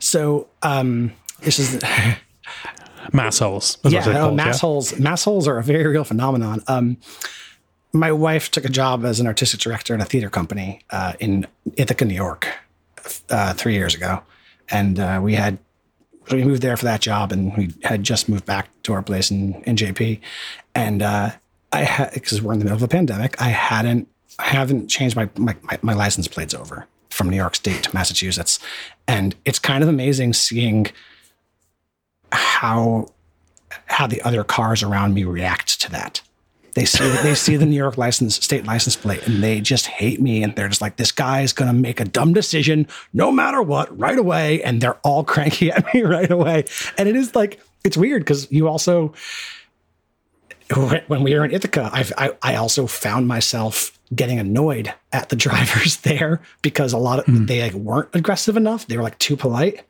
So 0.00 0.48
um, 0.62 1.12
this 1.40 1.58
is 1.58 1.82
Massholes. 3.12 3.84
is 3.86 3.92
yeah, 3.92 4.04
oh, 4.06 4.12
called, 4.12 4.36
mass 4.36 4.60
holes. 4.60 4.98
Mass 4.98 5.24
holes 5.24 5.48
are 5.48 5.58
a 5.58 5.62
very 5.62 5.86
real 5.86 6.04
phenomenon. 6.04 6.62
Um, 6.66 6.98
my 7.92 8.12
wife 8.12 8.50
took 8.50 8.64
a 8.64 8.68
job 8.68 9.04
as 9.04 9.18
an 9.18 9.26
artistic 9.26 9.60
director 9.60 9.94
in 9.94 10.00
a 10.00 10.04
theater 10.04 10.30
company 10.30 10.82
uh, 10.90 11.14
in 11.20 11.46
Ithaca, 11.76 12.04
New 12.04 12.14
York, 12.14 12.48
uh, 13.30 13.54
three 13.54 13.74
years 13.74 13.94
ago, 13.94 14.20
and 14.70 14.98
uh, 14.98 15.20
we 15.22 15.34
had 15.34 15.58
we 16.30 16.44
moved 16.44 16.62
there 16.62 16.76
for 16.76 16.84
that 16.84 17.00
job, 17.00 17.32
and 17.32 17.56
we 17.56 17.72
had 17.82 18.02
just 18.02 18.28
moved 18.28 18.44
back 18.44 18.68
to 18.82 18.92
our 18.92 19.02
place 19.02 19.30
in 19.30 19.54
in 19.62 19.76
JP, 19.76 20.20
and 20.74 21.02
uh, 21.02 21.30
I 21.72 21.82
had 21.84 22.12
because 22.12 22.42
we're 22.42 22.52
in 22.52 22.58
the 22.58 22.64
middle 22.64 22.76
of 22.76 22.82
a 22.82 22.88
pandemic, 22.88 23.40
I 23.40 23.48
hadn't 23.48 24.08
I 24.38 24.44
haven't 24.44 24.88
changed 24.88 25.16
my, 25.16 25.28
my 25.36 25.56
my 25.62 25.78
my 25.82 25.94
license 25.94 26.28
plates 26.28 26.54
over 26.54 26.86
from 27.10 27.30
New 27.30 27.36
York 27.36 27.56
State 27.56 27.84
to 27.84 27.94
Massachusetts, 27.94 28.58
and 29.06 29.34
it's 29.44 29.58
kind 29.58 29.82
of 29.82 29.88
amazing 29.88 30.34
seeing 30.34 30.88
how 32.32 33.08
how 33.86 34.06
the 34.06 34.22
other 34.22 34.44
cars 34.44 34.82
around 34.82 35.14
me 35.14 35.24
react 35.24 35.80
to 35.80 35.90
that. 35.90 36.20
They 36.74 36.84
see 36.84 37.08
they 37.22 37.34
see 37.34 37.56
the 37.56 37.66
New 37.66 37.76
York 37.76 37.98
license 37.98 38.36
state 38.36 38.64
license 38.64 38.94
plate 38.94 39.26
and 39.26 39.42
they 39.42 39.60
just 39.60 39.86
hate 39.86 40.20
me 40.20 40.42
and 40.42 40.54
they're 40.54 40.68
just 40.68 40.80
like 40.80 40.96
this 40.96 41.10
guy 41.10 41.40
is 41.40 41.52
going 41.52 41.66
to 41.66 41.74
make 41.74 41.98
a 41.98 42.04
dumb 42.04 42.32
decision 42.32 42.86
no 43.12 43.32
matter 43.32 43.60
what 43.60 43.98
right 43.98 44.18
away 44.18 44.62
and 44.62 44.80
they're 44.80 44.98
all 44.98 45.24
cranky 45.34 45.72
at 45.72 45.92
me 45.92 46.02
right 46.02 46.30
away. 46.30 46.64
And 46.96 47.08
it 47.08 47.16
is 47.16 47.34
like 47.34 47.60
it's 47.84 47.96
weird 47.96 48.22
because 48.22 48.50
you 48.52 48.68
also 48.68 49.12
when 51.06 51.22
we 51.22 51.34
were 51.34 51.44
in 51.44 51.50
Ithaca, 51.50 51.90
I've, 51.92 52.12
I 52.16 52.32
I 52.42 52.54
also 52.56 52.86
found 52.86 53.26
myself 53.26 53.98
getting 54.14 54.38
annoyed 54.38 54.94
at 55.12 55.30
the 55.30 55.36
drivers 55.44 55.98
there 55.98 56.40
because 56.62 56.92
a 56.92 56.98
lot 56.98 57.20
of 57.20 57.24
hmm. 57.26 57.46
they 57.46 57.62
like, 57.62 57.72
weren't 57.72 58.14
aggressive 58.14 58.56
enough. 58.56 58.86
They 58.86 58.96
were 58.96 59.02
like 59.02 59.18
too 59.18 59.36
polite. 59.36 59.82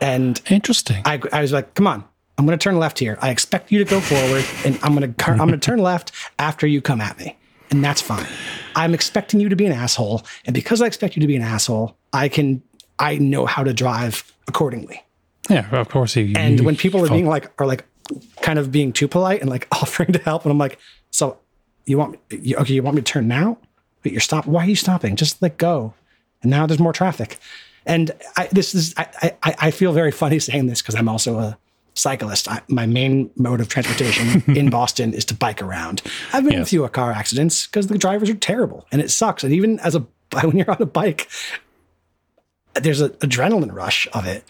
And 0.00 0.40
Interesting. 0.50 1.02
I, 1.04 1.20
I 1.32 1.42
was 1.42 1.52
like, 1.52 1.74
come 1.74 1.86
on, 1.86 2.04
I'm 2.38 2.46
going 2.46 2.58
to 2.58 2.62
turn 2.62 2.78
left 2.78 2.98
here. 2.98 3.18
I 3.20 3.30
expect 3.30 3.70
you 3.70 3.78
to 3.84 3.88
go 3.88 4.00
forward, 4.00 4.44
and 4.64 4.78
I'm 4.82 4.94
going 4.96 5.12
to 5.14 5.30
I'm 5.30 5.38
going 5.38 5.50
to 5.52 5.58
turn 5.58 5.78
left 5.92 6.12
after 6.38 6.66
you 6.66 6.80
come 6.80 7.00
at 7.00 7.18
me, 7.18 7.36
and 7.70 7.84
that's 7.84 8.00
fine. 8.00 8.26
I'm 8.74 8.94
expecting 8.94 9.38
you 9.40 9.48
to 9.48 9.56
be 9.56 9.66
an 9.66 9.72
asshole, 9.72 10.22
and 10.44 10.54
because 10.54 10.80
I 10.80 10.86
expect 10.86 11.16
you 11.16 11.20
to 11.20 11.26
be 11.26 11.36
an 11.36 11.42
asshole, 11.42 11.96
I 12.12 12.28
can 12.28 12.62
I 12.98 13.18
know 13.18 13.46
how 13.46 13.62
to 13.64 13.72
drive 13.72 14.32
accordingly. 14.48 15.02
yeah, 15.50 15.68
of 15.70 15.88
course. 15.88 16.16
You, 16.16 16.32
And 16.36 16.58
you- 16.58 16.64
when 16.64 16.76
people 16.76 17.04
are 17.04 17.08
being 17.08 17.26
like 17.28 17.50
are 17.60 17.66
like 17.66 17.84
kind 18.40 18.58
of 18.58 18.72
being 18.72 18.92
too 18.92 19.08
polite 19.08 19.40
and 19.40 19.50
like 19.50 19.68
offering 19.72 20.12
to 20.12 20.18
help, 20.18 20.44
and 20.44 20.52
I'm 20.52 20.58
like, 20.58 20.78
so 21.10 21.38
you 21.84 21.98
want 21.98 22.12
me, 22.12 22.38
you, 22.42 22.56
okay? 22.56 22.72
You 22.74 22.82
want 22.82 22.96
me 22.96 23.02
to 23.02 23.12
turn 23.12 23.28
now? 23.28 23.58
But 24.02 24.12
you're 24.12 24.20
stop. 24.20 24.46
Why 24.46 24.64
are 24.64 24.68
you 24.68 24.74
stopping? 24.76 25.14
Just 25.16 25.40
let 25.42 25.58
go. 25.58 25.94
And 26.42 26.50
now 26.50 26.66
there's 26.66 26.80
more 26.80 26.92
traffic. 26.92 27.38
And 27.86 28.10
I, 28.36 28.48
this 28.52 28.74
is 28.74 28.94
I, 28.96 29.34
I 29.42 29.54
I 29.58 29.70
feel 29.70 29.92
very 29.92 30.12
funny 30.12 30.38
saying 30.38 30.66
this 30.66 30.82
because 30.82 30.94
I'm 30.94 31.08
also 31.08 31.38
a 31.38 31.58
cyclist. 31.94 32.48
I, 32.48 32.62
my 32.68 32.86
main 32.86 33.30
mode 33.36 33.60
of 33.60 33.68
transportation 33.68 34.42
in 34.56 34.70
Boston 34.70 35.12
is 35.14 35.24
to 35.26 35.34
bike 35.34 35.62
around. 35.62 36.02
I've 36.32 36.44
been 36.44 36.54
in 36.54 36.62
a 36.62 36.66
few 36.66 36.86
car 36.88 37.12
accidents 37.12 37.66
because 37.66 37.88
the 37.88 37.98
drivers 37.98 38.30
are 38.30 38.34
terrible 38.34 38.86
and 38.92 39.00
it 39.00 39.10
sucks. 39.10 39.44
And 39.44 39.52
even 39.52 39.78
as 39.80 39.94
a 39.94 40.06
when 40.42 40.56
you're 40.56 40.70
on 40.70 40.80
a 40.80 40.86
bike, 40.86 41.28
there's 42.74 43.00
an 43.00 43.10
adrenaline 43.10 43.72
rush 43.72 44.08
of 44.12 44.26
it 44.26 44.44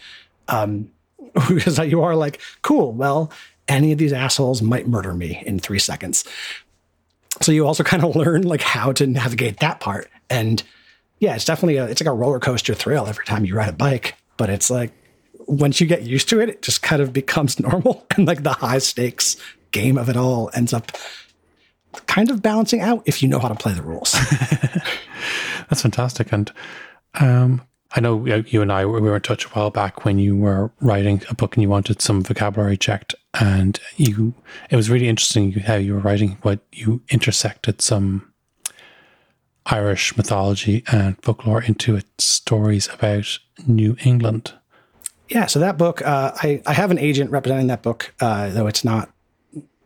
um, 0.47 0.89
because 1.49 1.77
you 1.79 2.01
are 2.01 2.15
like, 2.15 2.39
cool. 2.61 2.93
Well, 2.93 3.31
any 3.67 3.91
of 3.91 3.97
these 3.97 4.13
assholes 4.13 4.61
might 4.61 4.87
murder 4.87 5.13
me 5.13 5.41
in 5.45 5.59
three 5.59 5.79
seconds. 5.79 6.23
So 7.41 7.51
you 7.51 7.65
also 7.65 7.83
kind 7.83 8.03
of 8.03 8.15
learn 8.15 8.43
like 8.43 8.61
how 8.61 8.91
to 8.93 9.07
navigate 9.07 9.59
that 9.59 9.79
part. 9.79 10.09
And 10.29 10.63
yeah, 11.23 11.35
it's 11.35 11.45
definitely 11.45 11.77
a, 11.77 11.85
it's 11.85 12.01
like 12.01 12.09
a 12.09 12.13
roller 12.13 12.37
coaster 12.37 12.73
thrill 12.73 13.07
every 13.07 13.23
time 13.23 13.45
you 13.45 13.55
ride 13.55 13.69
a 13.69 13.73
bike. 13.73 14.15
But 14.35 14.49
it's 14.49 14.69
like 14.69 14.91
once 15.47 15.79
you 15.79 15.87
get 15.87 16.03
used 16.03 16.27
to 16.29 16.41
it, 16.41 16.49
it 16.49 16.61
just 16.61 16.81
kind 16.81 17.01
of 17.01 17.13
becomes 17.13 17.59
normal. 17.61 18.05
And 18.17 18.27
like 18.27 18.43
the 18.43 18.51
high 18.51 18.79
stakes 18.79 19.37
game 19.71 19.97
of 19.97 20.09
it 20.09 20.17
all 20.17 20.51
ends 20.53 20.73
up 20.73 20.91
kind 22.07 22.29
of 22.29 22.41
balancing 22.41 22.81
out 22.81 23.03
if 23.05 23.23
you 23.23 23.29
know 23.29 23.39
how 23.39 23.47
to 23.47 23.55
play 23.55 23.71
the 23.71 23.81
rules. 23.81 24.11
That's 25.69 25.81
fantastic. 25.81 26.33
And 26.33 26.51
um, 27.21 27.61
I 27.93 28.01
know 28.01 28.25
you 28.25 28.61
and 28.61 28.71
I 28.73 28.85
we 28.85 28.99
were 28.99 29.15
in 29.15 29.21
touch 29.21 29.45
a 29.45 29.49
while 29.49 29.69
back 29.69 30.03
when 30.03 30.19
you 30.19 30.35
were 30.35 30.73
writing 30.81 31.21
a 31.29 31.35
book 31.35 31.55
and 31.55 31.61
you 31.61 31.69
wanted 31.69 32.01
some 32.01 32.21
vocabulary 32.21 32.75
checked, 32.75 33.15
and 33.39 33.79
you 33.95 34.33
it 34.69 34.75
was 34.75 34.89
really 34.89 35.07
interesting 35.07 35.53
how 35.53 35.75
you 35.75 35.93
were 35.93 35.99
writing 35.99 36.37
what 36.41 36.59
you 36.73 37.01
intersected 37.09 37.81
some 37.81 38.32
Irish 39.65 40.15
mythology 40.17 40.83
and 40.91 41.21
folklore 41.21 41.61
into 41.61 41.95
it 41.95 42.05
stories 42.17 42.89
about 42.93 43.39
New 43.65 43.95
England. 44.03 44.53
Yeah, 45.29 45.45
so 45.45 45.59
that 45.59 45.77
book, 45.77 46.01
uh, 46.01 46.31
I 46.35 46.61
I 46.65 46.73
have 46.73 46.91
an 46.91 46.99
agent 46.99 47.31
representing 47.31 47.67
that 47.67 47.81
book, 47.81 48.13
uh, 48.19 48.49
though 48.49 48.67
it's 48.67 48.83
not 48.83 49.09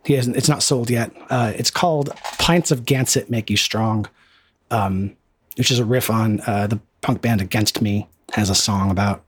he 0.04 0.14
hasn't 0.14 0.36
it's 0.36 0.48
not 0.48 0.62
sold 0.62 0.90
yet. 0.90 1.12
Uh, 1.30 1.52
it's 1.56 1.70
called 1.70 2.10
Pints 2.38 2.70
of 2.70 2.84
Gansett 2.84 3.30
Make 3.30 3.50
You 3.50 3.56
Strong, 3.56 4.08
um, 4.70 5.16
which 5.56 5.70
is 5.70 5.78
a 5.78 5.84
riff 5.84 6.10
on 6.10 6.40
uh, 6.46 6.66
the 6.66 6.80
punk 7.00 7.22
band 7.22 7.40
Against 7.40 7.80
Me 7.80 8.08
has 8.32 8.50
a 8.50 8.54
song 8.54 8.90
about 8.90 9.24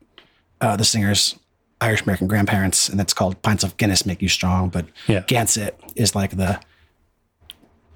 uh, 0.60 0.76
the 0.76 0.84
singer's 0.84 1.38
Irish 1.80 2.02
American 2.02 2.26
grandparents, 2.26 2.88
and 2.88 3.00
it's 3.00 3.14
called 3.14 3.40
Pints 3.42 3.64
of 3.64 3.76
Guinness 3.76 4.04
Make 4.04 4.20
You 4.20 4.28
Strong. 4.28 4.70
But 4.70 4.86
Yeah. 5.06 5.20
Gansett 5.22 5.74
is 5.96 6.14
like 6.14 6.36
the 6.36 6.60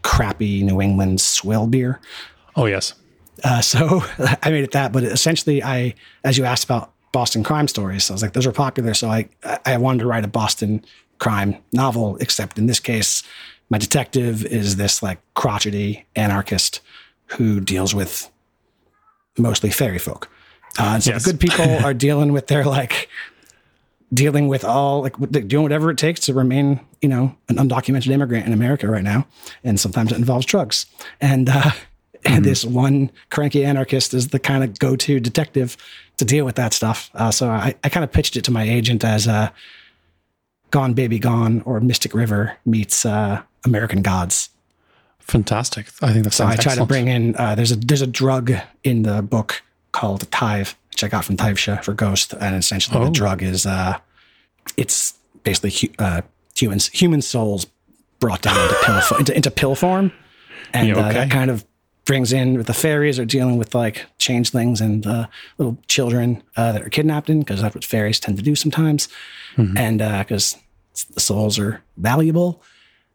crappy 0.03 0.63
New 0.63 0.81
England 0.81 1.21
swill 1.21 1.67
beer. 1.67 2.01
Oh 2.57 2.67
yes, 2.67 2.95
Uh, 3.43 3.61
so 3.61 4.03
I 4.43 4.51
made 4.51 4.65
it 4.65 4.73
that, 4.73 4.93
but 4.93 5.03
essentially, 5.05 5.63
I, 5.63 5.95
as 6.23 6.39
you 6.39 6.45
asked 6.45 6.65
about 6.65 6.93
Boston 7.13 7.43
crime 7.43 7.69
stories, 7.69 8.11
I 8.11 8.15
was 8.15 8.23
like, 8.23 8.33
those 8.33 8.47
are 8.47 8.53
popular. 8.53 8.95
So 8.95 9.09
I, 9.09 9.29
I 9.65 9.77
wanted 9.77 10.01
to 10.01 10.07
write 10.07 10.25
a 10.25 10.29
Boston 10.29 10.85
crime 11.19 11.57
novel, 11.73 12.17
except 12.21 12.59
in 12.59 12.67
this 12.67 12.81
case, 12.81 13.23
my 13.71 13.79
detective 13.79 14.45
is 14.45 14.77
this 14.77 15.03
like 15.03 15.19
crotchety 15.35 16.05
anarchist 16.17 16.81
who 17.27 17.61
deals 17.61 17.95
with 17.95 18.31
mostly 19.39 19.71
fairy 19.71 19.99
folk. 19.99 20.29
Uh, 20.79 20.93
and 20.95 21.03
so 21.05 21.11
Yes. 21.13 21.25
the 21.25 21.33
good 21.33 21.41
people 21.41 21.77
are 21.85 21.95
dealing 21.95 22.33
with 22.33 22.47
their 22.49 22.65
like 22.65 23.09
dealing 24.13 24.47
with 24.49 24.65
all 24.65 25.03
like 25.03 25.17
doing 25.49 25.63
whatever 25.63 25.91
it 25.91 25.99
takes 25.99 26.21
to 26.21 26.35
remain, 26.35 26.79
you 27.01 27.09
know, 27.09 27.35
an 27.49 27.57
undocumented 27.57 28.09
immigrant 28.11 28.47
in 28.47 28.53
America 28.53 28.89
right 28.89 29.03
now, 29.03 29.27
and 29.65 29.79
sometimes 29.81 30.13
it 30.13 30.19
involves 30.19 30.47
drugs. 30.47 30.87
And 31.21 31.49
uh, 31.49 31.71
and 32.25 32.45
this 32.45 32.65
one 32.65 33.11
cranky 33.31 33.65
anarchist 33.65 34.15
is 34.15 34.29
the 34.29 34.39
kind 34.39 34.65
of 34.65 34.79
go-to 34.79 35.21
detective 35.21 35.77
to 36.17 36.25
deal 36.25 36.45
with 36.45 36.55
that 36.57 36.73
stuff. 36.73 37.11
Uh, 37.15 37.31
so 37.31 37.49
I, 37.49 37.75
I 37.85 37.89
kind 37.89 38.05
of 38.05 38.13
pitched 38.13 38.37
it 38.37 38.45
to 38.45 38.51
my 38.51 38.63
agent 38.63 39.05
as 39.05 39.27
uh, 39.29 39.51
Gone 40.71 40.95
Baby 40.95 41.19
Gone 41.19 41.61
or 41.63 41.81
Mystic 41.81 42.15
River 42.15 42.57
meets 42.65 43.05
uh, 43.05 43.43
American 43.65 44.03
Gods. 44.03 44.51
Fantastic. 45.21 45.87
I 46.03 46.13
think 46.13 46.25
that 46.25 46.33
So 46.33 46.45
I 46.45 46.57
try 46.57 46.73
excellent. 46.73 46.79
to 46.81 46.87
bring 46.87 47.09
in 47.09 47.35
uh, 47.37 47.55
there's 47.55 47.73
a 47.73 47.77
there's 47.77 48.03
a 48.03 48.07
drug 48.07 48.53
in 48.83 49.03
the 49.03 49.23
book 49.23 49.63
called 49.93 50.31
Tive, 50.31 50.77
which 50.91 51.03
I 51.05 51.09
got 51.09 51.25
from 51.25 51.37
Tivesha 51.37 51.83
for 51.83 51.95
Ghost, 51.95 52.35
and 52.35 52.55
essentially 52.57 52.99
Oh. 53.01 53.05
the 53.07 53.11
drug 53.11 53.43
is 53.43 53.65
uh, 53.65 53.99
it's 54.77 55.15
basically 55.43 55.71
hu- 55.71 55.95
uh, 56.05 56.21
humans 56.55 56.89
human 56.89 57.23
souls 57.23 57.67
brought 58.21 58.43
down 58.43 58.59
into 58.61 58.77
pill 58.85 59.19
into, 59.19 59.35
into 59.37 59.51
pill 59.51 59.75
form, 59.75 60.13
and 60.75 60.89
Yeah, 60.89 60.99
uh, 60.99 61.13
that 61.13 61.31
kind 61.31 61.51
of 61.51 61.65
brings 62.05 62.33
in 62.33 62.57
with 62.57 62.67
the 62.67 62.75
fairies 62.75 63.19
are 63.19 63.25
dealing 63.25 63.57
with 63.57 63.75
like 63.75 64.05
changelings 64.19 64.81
and 64.81 65.07
uh, 65.07 65.27
little 65.59 65.79
children 65.89 66.43
uh, 66.57 66.73
that 66.73 66.83
are 66.83 66.89
kidnapped 66.91 67.31
in 67.31 67.41
because 67.41 67.63
that's 67.63 67.75
what 67.75 67.85
fairies 67.85 68.21
tend 68.21 68.37
to 68.37 68.43
do 68.43 68.55
sometimes, 68.55 69.09
Mm-hmm. 69.57 69.77
and 69.79 69.99
because 70.27 70.57
the 71.15 71.21
souls 71.21 71.59
are 71.59 71.81
valuable, 71.97 72.61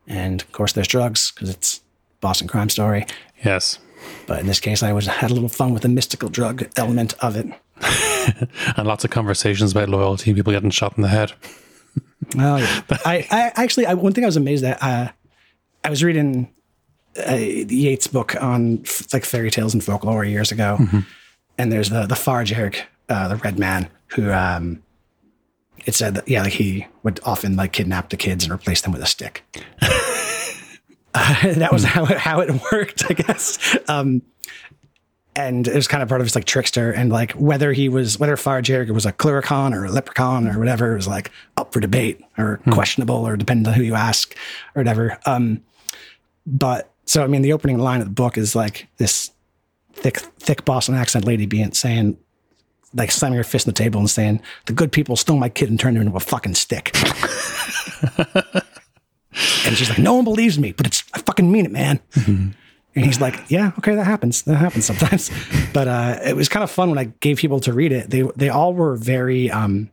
and 0.07 0.41
of 0.41 0.51
course 0.53 0.71
there's 0.73 0.87
drugs 0.87 1.31
because 1.31 1.49
it's 1.49 1.81
Boston 2.21 2.47
crime 2.47 2.69
story. 2.69 3.05
yes. 3.45 3.79
But 4.27 4.39
in 4.39 4.47
this 4.47 4.61
case, 4.61 4.81
I 4.81 4.93
was 4.93 5.07
had 5.07 5.29
a 5.29 5.33
little 5.33 5.49
fun 5.49 5.73
with 5.73 5.81
the 5.83 5.89
mystical 5.89 6.29
drug 6.29 6.69
element 6.77 7.13
of 7.19 7.35
it. 7.35 7.47
And 8.77 8.87
lots 8.87 9.03
of 9.03 9.09
conversations 9.11 9.71
about 9.71 9.89
loyalty 9.89 10.33
people 10.33 10.53
getting 10.53 10.69
shot 10.69 10.95
in 10.97 11.01
the 11.01 11.09
head. 11.09 11.33
Oh 12.37 12.57
yeah. 12.57 12.81
I, 13.05 13.27
I 13.31 13.51
actually, 13.55 13.85
I, 13.87 13.93
one 13.95 14.13
thing 14.13 14.23
I 14.23 14.27
was 14.27 14.37
amazed 14.37 14.63
at, 14.63 14.81
uh, 14.83 15.09
I 15.83 15.89
was 15.89 16.03
reading 16.03 16.49
uh, 17.27 17.35
Yeats' 17.35 18.07
book 18.07 18.35
on 18.41 18.79
f- 18.83 19.13
like 19.13 19.25
fairy 19.25 19.51
tales 19.51 19.73
and 19.73 19.83
folklore 19.83 20.23
years 20.23 20.51
ago, 20.51 20.77
and 21.57 21.71
there's 21.71 21.89
the 21.89 22.05
the 22.05 22.15
Far 22.15 22.43
Darrig, 22.43 22.81
uh, 23.09 23.27
the 23.27 23.35
Red 23.37 23.59
Man, 23.59 23.89
who 24.07 24.31
um, 24.31 24.81
it 25.85 25.95
said 25.95 26.15
that 26.15 26.27
yeah, 26.27 26.43
like 26.43 26.53
he 26.53 26.87
would 27.03 27.19
often 27.23 27.55
like 27.55 27.73
kidnap 27.73 28.09
the 28.09 28.17
kids 28.17 28.43
and 28.43 28.53
replace 28.53 28.81
them 28.81 28.91
with 28.91 29.01
a 29.01 29.05
stick. 29.05 29.43
uh, 29.81 29.89
that 31.53 31.69
was 31.71 31.83
how 31.83 32.05
it, 32.05 32.17
how 32.17 32.39
it 32.41 32.51
worked, 32.71 33.05
I 33.09 33.13
guess. 33.13 33.77
Um, 33.87 34.21
and 35.35 35.67
it 35.67 35.75
was 35.75 35.87
kind 35.87 36.03
of 36.03 36.09
part 36.09 36.21
of 36.21 36.25
his 36.25 36.35
like 36.35 36.45
trickster 36.45 36.91
and 36.91 37.11
like 37.11 37.31
whether 37.33 37.71
he 37.71 37.87
was 37.87 38.19
whether 38.19 38.35
Far 38.35 38.61
Darrig 38.61 38.89
was 38.91 39.05
a 39.05 39.13
Cluricon 39.13 39.73
or 39.73 39.85
a 39.85 39.91
leprechaun 39.91 40.47
or 40.47 40.59
whatever 40.59 40.91
it 40.91 40.95
was 40.95 41.07
like 41.07 41.31
up 41.55 41.71
for 41.71 41.79
debate 41.79 42.21
or 42.37 42.59
questionable 42.71 43.25
or 43.25 43.37
depending 43.37 43.67
on 43.67 43.73
who 43.73 43.83
you 43.83 43.95
ask 43.95 44.35
or 44.75 44.81
whatever. 44.81 45.17
Um, 45.25 45.61
but 46.45 46.88
so 47.09 47.23
I 47.23 47.27
mean, 47.27 47.41
the 47.41 47.53
opening 47.53 47.79
line 47.79 48.01
of 48.01 48.05
the 48.05 48.13
book 48.13 48.37
is 48.37 48.55
like 48.55 48.87
this 48.97 49.31
thick, 49.93 50.17
thick 50.37 50.63
Boston 50.63 50.93
accent 50.93 51.25
lady 51.25 51.47
being 51.47 51.71
saying, 51.71 52.19
like 52.93 53.09
slamming 53.09 53.37
her 53.37 53.43
fist 53.43 53.67
on 53.67 53.73
the 53.73 53.77
table 53.77 53.99
and 53.99 54.07
saying, 54.07 54.43
"The 54.67 54.73
good 54.73 54.91
people 54.91 55.15
stole 55.15 55.37
my 55.37 55.49
kid 55.49 55.71
and 55.71 55.79
turned 55.79 55.97
him 55.97 56.03
into 56.03 56.15
a 56.15 56.19
fucking 56.19 56.53
stick." 56.53 56.95
and 59.65 59.75
she's 59.75 59.89
like, 59.89 59.97
"No 59.97 60.13
one 60.13 60.23
believes 60.23 60.59
me, 60.59 60.71
but 60.71 60.85
it's 60.85 61.03
I 61.11 61.19
fucking 61.21 61.51
mean 61.51 61.65
it, 61.65 61.71
man." 61.71 61.99
And 62.27 62.53
he's 62.93 63.19
like, 63.19 63.39
"Yeah, 63.49 63.71
okay, 63.79 63.95
that 63.95 64.05
happens. 64.05 64.43
That 64.43 64.57
happens 64.57 64.85
sometimes." 64.85 65.31
but 65.73 65.87
uh, 65.87 66.19
it 66.23 66.35
was 66.35 66.47
kind 66.47 66.63
of 66.63 66.69
fun 66.69 66.89
when 66.89 66.99
I 66.99 67.05
gave 67.21 67.39
people 67.39 67.59
to 67.61 67.73
read 67.73 67.91
it. 67.91 68.11
They 68.11 68.21
they 68.35 68.49
all 68.49 68.75
were 68.75 68.95
very. 68.95 69.49
Um, 69.49 69.89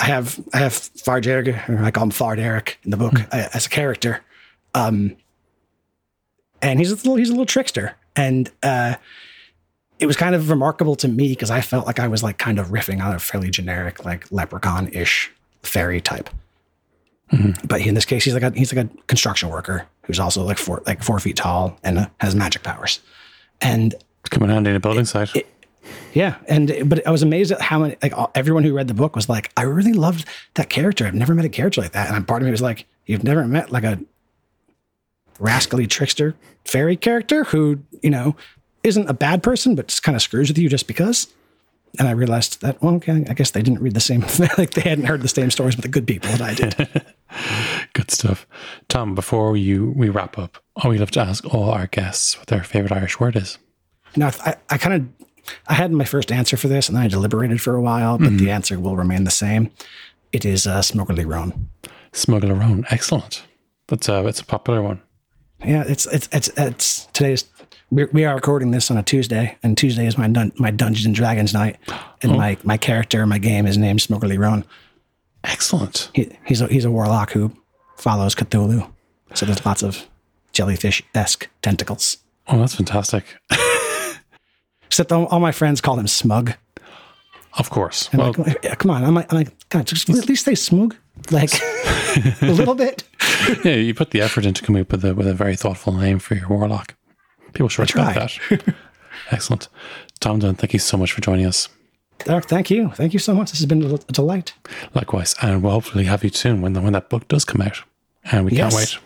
I 0.00 0.06
have 0.06 0.40
I 0.52 0.58
have 0.58 0.72
Fard 0.72 1.24
Eric, 1.28 1.68
or 1.68 1.84
I 1.84 1.92
call 1.92 2.02
him 2.02 2.10
Fard 2.10 2.38
Eric 2.38 2.80
in 2.82 2.90
the 2.90 2.96
book 2.96 3.14
uh, 3.32 3.48
as 3.54 3.66
a 3.66 3.70
character, 3.70 4.24
um, 4.74 5.16
and 6.64 6.78
he's 6.80 6.90
a 6.90 6.96
little 6.96 7.14
he's 7.16 7.28
a 7.28 7.32
little 7.32 7.46
trickster, 7.46 7.94
and 8.16 8.50
uh, 8.62 8.96
it 9.98 10.06
was 10.06 10.16
kind 10.16 10.34
of 10.34 10.50
remarkable 10.50 10.96
to 10.96 11.08
me 11.08 11.28
because 11.28 11.50
I 11.50 11.60
felt 11.60 11.86
like 11.86 12.00
I 12.00 12.08
was 12.08 12.22
like 12.22 12.38
kind 12.38 12.58
of 12.58 12.68
riffing 12.68 13.04
on 13.04 13.14
a 13.14 13.18
fairly 13.18 13.50
generic 13.50 14.04
like 14.04 14.26
leprechaun 14.32 14.88
ish 14.88 15.30
fairy 15.62 16.00
type. 16.00 16.28
But 17.66 17.80
in 17.80 17.94
this 17.94 18.04
case, 18.04 18.22
he's 18.24 18.34
like 18.34 18.42
a 18.44 18.50
he's 18.52 18.72
like 18.72 18.86
a 18.86 18.88
construction 19.08 19.48
worker 19.48 19.86
who's 20.02 20.20
also 20.20 20.44
like 20.44 20.58
four 20.58 20.82
like 20.86 21.02
four 21.02 21.18
feet 21.18 21.36
tall 21.36 21.76
and 21.82 21.98
uh, 21.98 22.06
has 22.20 22.34
magic 22.34 22.62
powers. 22.62 23.00
And 23.60 23.92
It's 24.20 24.28
coming 24.30 24.50
handy 24.50 24.70
in 24.70 24.76
a 24.76 24.80
building 24.80 25.04
site. 25.04 25.30
yeah, 26.12 26.36
and 26.48 26.88
but 26.88 27.04
I 27.06 27.10
was 27.10 27.22
amazed 27.22 27.50
at 27.50 27.60
how 27.60 27.80
many 27.80 27.96
like 28.02 28.16
all- 28.16 28.30
everyone 28.36 28.62
who 28.62 28.72
read 28.72 28.86
the 28.88 28.94
book 28.94 29.16
was 29.16 29.28
like, 29.28 29.50
I 29.56 29.62
really 29.62 29.92
loved 29.94 30.26
that 30.54 30.68
character. 30.70 31.06
I've 31.06 31.14
never 31.14 31.34
met 31.34 31.44
a 31.44 31.48
character 31.48 31.80
like 31.80 31.92
that. 31.92 32.12
And 32.14 32.28
part 32.28 32.42
of 32.42 32.46
me 32.46 32.52
was 32.52 32.62
like, 32.62 32.86
you've 33.06 33.24
never 33.24 33.44
met 33.48 33.72
like 33.72 33.84
a 33.84 33.98
rascally 35.38 35.86
trickster 35.86 36.34
fairy 36.64 36.96
character 36.96 37.44
who 37.44 37.80
you 38.02 38.10
know 38.10 38.36
isn't 38.82 39.08
a 39.08 39.14
bad 39.14 39.42
person, 39.42 39.74
but 39.74 39.88
just 39.88 40.02
kind 40.02 40.16
of 40.16 40.22
screws 40.22 40.48
with 40.48 40.58
you 40.58 40.68
just 40.68 40.86
because. 40.86 41.28
And 41.98 42.08
I 42.08 42.10
realized 42.10 42.60
that 42.60 42.82
well, 42.82 42.94
okay, 42.96 43.24
I 43.28 43.34
guess 43.34 43.52
they 43.52 43.62
didn't 43.62 43.80
read 43.80 43.94
the 43.94 44.00
same 44.00 44.20
like 44.58 44.70
they 44.70 44.82
hadn't 44.82 45.06
heard 45.06 45.22
the 45.22 45.28
same 45.28 45.50
stories 45.50 45.76
with 45.76 45.84
the 45.84 45.88
good 45.88 46.06
people 46.06 46.30
that 46.30 46.42
I 46.42 46.54
did. 46.54 47.04
Good 47.94 48.10
stuff. 48.10 48.46
Thom, 48.88 49.14
before 49.14 49.56
you 49.56 49.92
we 49.96 50.08
wrap 50.08 50.38
up, 50.38 50.58
I 50.76 50.88
would 50.88 51.00
love 51.00 51.10
to 51.12 51.20
ask 51.20 51.44
all 51.52 51.70
our 51.70 51.86
guests 51.86 52.36
what 52.38 52.48
their 52.48 52.62
favorite 52.62 52.92
Irish 52.92 53.18
word 53.18 53.36
is. 53.36 53.58
Now, 54.16 54.30
I, 54.40 54.56
I 54.70 54.78
kind 54.78 54.94
of, 54.94 55.26
I 55.66 55.74
had 55.74 55.92
my 55.92 56.04
first 56.04 56.30
answer 56.30 56.56
for 56.56 56.68
this, 56.68 56.88
and 56.88 56.96
then 56.96 57.04
I 57.04 57.08
deliberated 57.08 57.60
for 57.60 57.74
a 57.74 57.82
while, 57.82 58.18
but 58.18 58.38
the 58.38 58.50
answer 58.50 58.78
will 58.78 58.96
remain 58.96 59.24
the 59.24 59.30
same. 59.30 59.70
It 60.32 60.44
is 60.44 60.66
uh, 60.66 60.80
Smugairle 60.80 61.24
Róin. 61.24 61.66
Smugairle 62.12 62.58
róin. 62.58 62.84
Excellent. 62.90 63.44
That's 63.88 64.08
a, 64.08 64.26
it's 64.26 64.40
a 64.40 64.44
popular 64.44 64.82
one. 64.82 65.02
Yeah, 65.64 65.84
it's 65.86 66.06
it's 66.06 66.28
it's 66.32 66.48
it's 66.56 67.06
today's. 67.12 67.44
We, 67.90 68.04
we 68.06 68.24
are 68.24 68.34
recording 68.34 68.70
this 68.70 68.90
on 68.90 68.96
a 68.96 69.02
Tuesday, 69.02 69.56
and 69.62 69.76
Tuesday 69.78 70.06
is 70.06 70.18
my 70.18 70.28
dun, 70.28 70.52
my 70.56 70.70
Dungeons 70.70 71.06
and 71.06 71.14
Dragons 71.14 71.54
night, 71.54 71.78
and 72.22 72.32
oh. 72.32 72.36
my 72.36 72.56
my 72.64 72.76
character 72.76 73.22
in 73.22 73.28
my 73.28 73.38
game 73.38 73.66
is 73.66 73.78
named 73.78 74.00
Smugairle 74.00 74.36
Róin. 74.38 74.64
Excellent. 75.42 76.10
He, 76.14 76.30
he's 76.44 76.60
a 76.60 76.66
he's 76.66 76.84
a 76.84 76.90
warlock 76.90 77.32
who 77.32 77.52
follows 77.96 78.34
Cthulhu, 78.34 78.90
so 79.34 79.46
there's 79.46 79.64
lots 79.64 79.82
of 79.82 80.06
jellyfish 80.52 81.02
esque 81.14 81.48
tentacles. 81.62 82.18
Oh, 82.46 82.58
that's 82.58 82.74
fantastic. 82.74 83.24
Except 84.86 85.12
all, 85.12 85.26
all 85.26 85.40
my 85.40 85.52
friends 85.52 85.80
call 85.80 85.98
him 85.98 86.06
Smug. 86.06 86.52
Of 87.56 87.70
course. 87.70 88.12
Well, 88.12 88.34
like, 88.36 88.58
yeah, 88.62 88.74
come 88.74 88.90
on, 88.90 89.04
I'm 89.04 89.14
like, 89.14 89.32
I'm 89.32 89.38
like, 89.38 89.68
God, 89.68 89.86
just 89.86 90.10
at 90.10 90.28
least 90.28 90.44
say 90.44 90.54
Smug, 90.54 90.96
like 91.30 91.50
a 92.42 92.46
little 92.46 92.74
bit. 92.74 93.04
yeah, 93.64 93.74
you 93.74 93.94
put 93.94 94.10
the 94.10 94.20
effort 94.20 94.44
into 94.46 94.62
coming 94.62 94.82
up 94.82 94.92
with 94.92 95.04
a, 95.04 95.14
with 95.14 95.26
a 95.26 95.34
very 95.34 95.56
thoughtful 95.56 95.92
name 95.92 96.18
for 96.18 96.34
your 96.34 96.48
warlock. 96.48 96.94
People 97.52 97.68
should 97.68 97.82
respect 97.82 98.38
that. 98.50 98.74
Excellent. 99.30 99.68
Thom 100.20 100.38
Dunn, 100.38 100.54
thank 100.54 100.72
you 100.72 100.78
so 100.78 100.96
much 100.96 101.12
for 101.12 101.20
joining 101.20 101.46
us. 101.46 101.68
Oh, 102.28 102.40
thank 102.40 102.70
you. 102.70 102.90
Thank 102.90 103.12
you 103.12 103.18
so 103.18 103.34
much. 103.34 103.50
This 103.50 103.60
has 103.60 103.66
been 103.66 103.82
a 103.82 103.98
delight. 103.98 104.54
Likewise, 104.94 105.34
and 105.42 105.62
we'll 105.62 105.72
hopefully 105.72 106.04
have 106.04 106.22
you 106.24 106.30
soon 106.30 106.62
when 106.62 106.72
the, 106.72 106.80
when 106.80 106.92
that 106.92 107.10
book 107.10 107.26
does 107.28 107.44
come 107.44 107.60
out, 107.60 107.82
and 108.30 108.44
we 108.44 108.52
can't 108.52 108.72
wait. 108.74 108.98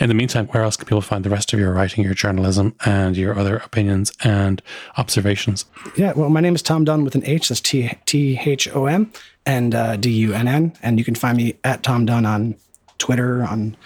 In 0.00 0.08
the 0.08 0.14
meantime, 0.14 0.46
where 0.48 0.62
else 0.62 0.76
can 0.76 0.86
people 0.86 1.00
find 1.00 1.24
the 1.24 1.30
rest 1.30 1.52
of 1.52 1.58
your 1.58 1.72
writing, 1.72 2.04
your 2.04 2.14
journalism, 2.14 2.74
and 2.84 3.16
your 3.16 3.38
other 3.38 3.56
opinions 3.58 4.12
and 4.22 4.62
observations? 4.96 5.64
Yeah, 5.96 6.12
well, 6.14 6.28
my 6.30 6.40
name 6.40 6.54
is 6.54 6.62
Thom 6.62 6.84
Dunn 6.84 7.04
with 7.04 7.14
an 7.14 7.24
H. 7.24 7.48
That's 7.48 7.60
T 7.60 7.90
T 8.06 8.38
H 8.44 8.68
O 8.74 8.86
M 8.86 9.12
and 9.44 9.74
uh, 9.74 9.96
D 9.96 10.10
U 10.10 10.34
N 10.34 10.48
N. 10.48 10.72
And 10.82 10.98
you 10.98 11.04
can 11.04 11.14
find 11.14 11.36
me 11.36 11.54
at 11.64 11.82
Thom 11.82 12.06
Dunn 12.06 12.26
on 12.26 12.56
Twitter, 12.98 13.44
on 13.44 13.76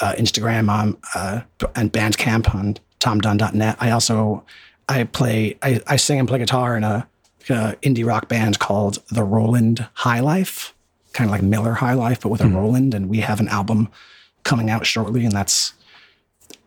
uh, 0.00 0.14
Instagram, 0.18 0.68
on 0.68 0.96
uh, 1.14 1.40
and 1.74 1.92
Bandcamp 1.92 2.54
on 2.54 2.76
ThomDunn.net. 3.00 3.76
I 3.80 3.90
also 3.90 4.44
I 4.88 5.04
play 5.04 5.56
I, 5.62 5.80
I 5.86 5.96
sing 5.96 6.18
and 6.18 6.28
play 6.28 6.38
guitar 6.38 6.76
in 6.76 6.84
a, 6.84 7.06
uh 7.48 7.74
indie 7.82 8.04
rock 8.04 8.28
band 8.28 8.58
called 8.58 8.98
the 9.08 9.22
Roland 9.22 9.86
High 9.94 10.20
Life, 10.20 10.74
kind 11.12 11.30
of 11.30 11.32
like 11.32 11.42
Miller 11.42 11.74
High 11.74 11.94
Life, 11.94 12.20
but 12.20 12.30
with 12.30 12.40
a 12.40 12.48
Roland. 12.48 12.92
And 12.92 13.08
we 13.08 13.20
have 13.20 13.38
an 13.38 13.48
album 13.48 13.88
coming 14.46 14.70
out 14.70 14.86
shortly, 14.86 15.24
and 15.24 15.32
that's 15.32 15.74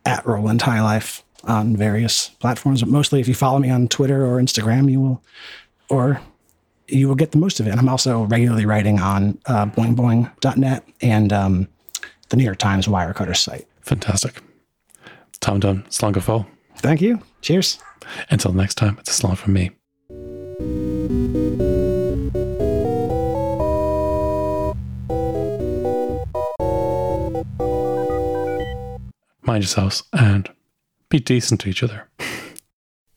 at 0.06 0.26
Roland 0.26 0.62
High 0.62 0.82
Life 0.82 1.24
on 1.46 1.76
various 1.76 2.30
platforms. 2.40 2.82
But 2.82 2.90
mostly, 2.90 3.20
if 3.22 3.28
you 3.28 3.34
follow 3.34 3.58
me 3.60 3.70
on 3.70 3.88
Twitter 3.88 4.26
or 4.26 4.40
Instagram, 4.40 4.92
you 4.92 5.02
will, 5.02 5.24
or 5.90 6.22
you 6.88 7.08
will 7.08 7.16
get 7.16 7.32
the 7.32 7.38
most 7.38 7.60
of 7.60 7.68
it. 7.68 7.72
And 7.72 7.80
I'm 7.80 7.90
also 7.90 8.24
regularly 8.24 8.66
writing 8.66 9.00
on 9.00 9.40
uh, 9.46 9.66
boingboing.net 9.68 10.84
and 11.02 11.34
um, 11.34 11.68
the 12.30 12.38
New 12.38 12.44
York 12.44 12.58
Times 12.58 12.88
Wirecutter 12.88 13.36
site. 13.36 13.68
Fantastic. 13.82 14.42
Thom 15.40 15.60
Dunn, 15.60 15.84
Slán 15.90 16.12
go 16.12 16.20
fóill. 16.20 16.46
Thank 16.78 17.02
you. 17.02 17.22
Cheers. 17.42 17.80
Until 18.30 18.54
next 18.54 18.76
time, 18.76 18.98
it's 19.00 19.18
a 19.18 19.24
slán 19.24 19.38
from 19.38 19.54
me. 19.54 21.39
Mind 29.50 29.64
yourselves 29.64 30.04
and 30.14 30.48
be 31.10 31.18
decent 31.18 31.62
to 31.62 31.70
each 31.70 31.82
other. 31.82 32.08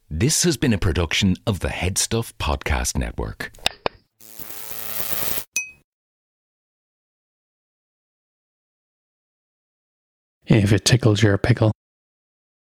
This 0.08 0.44
has 0.44 0.56
been 0.56 0.72
a 0.72 0.78
production 0.78 1.36
of 1.46 1.60
the 1.60 1.68
Headstuff 1.68 2.32
Podcast 2.38 2.96
Network. 2.96 3.52
If 10.46 10.72
it 10.72 10.86
tickles 10.86 11.22
your 11.22 11.36
pickle. 11.36 11.70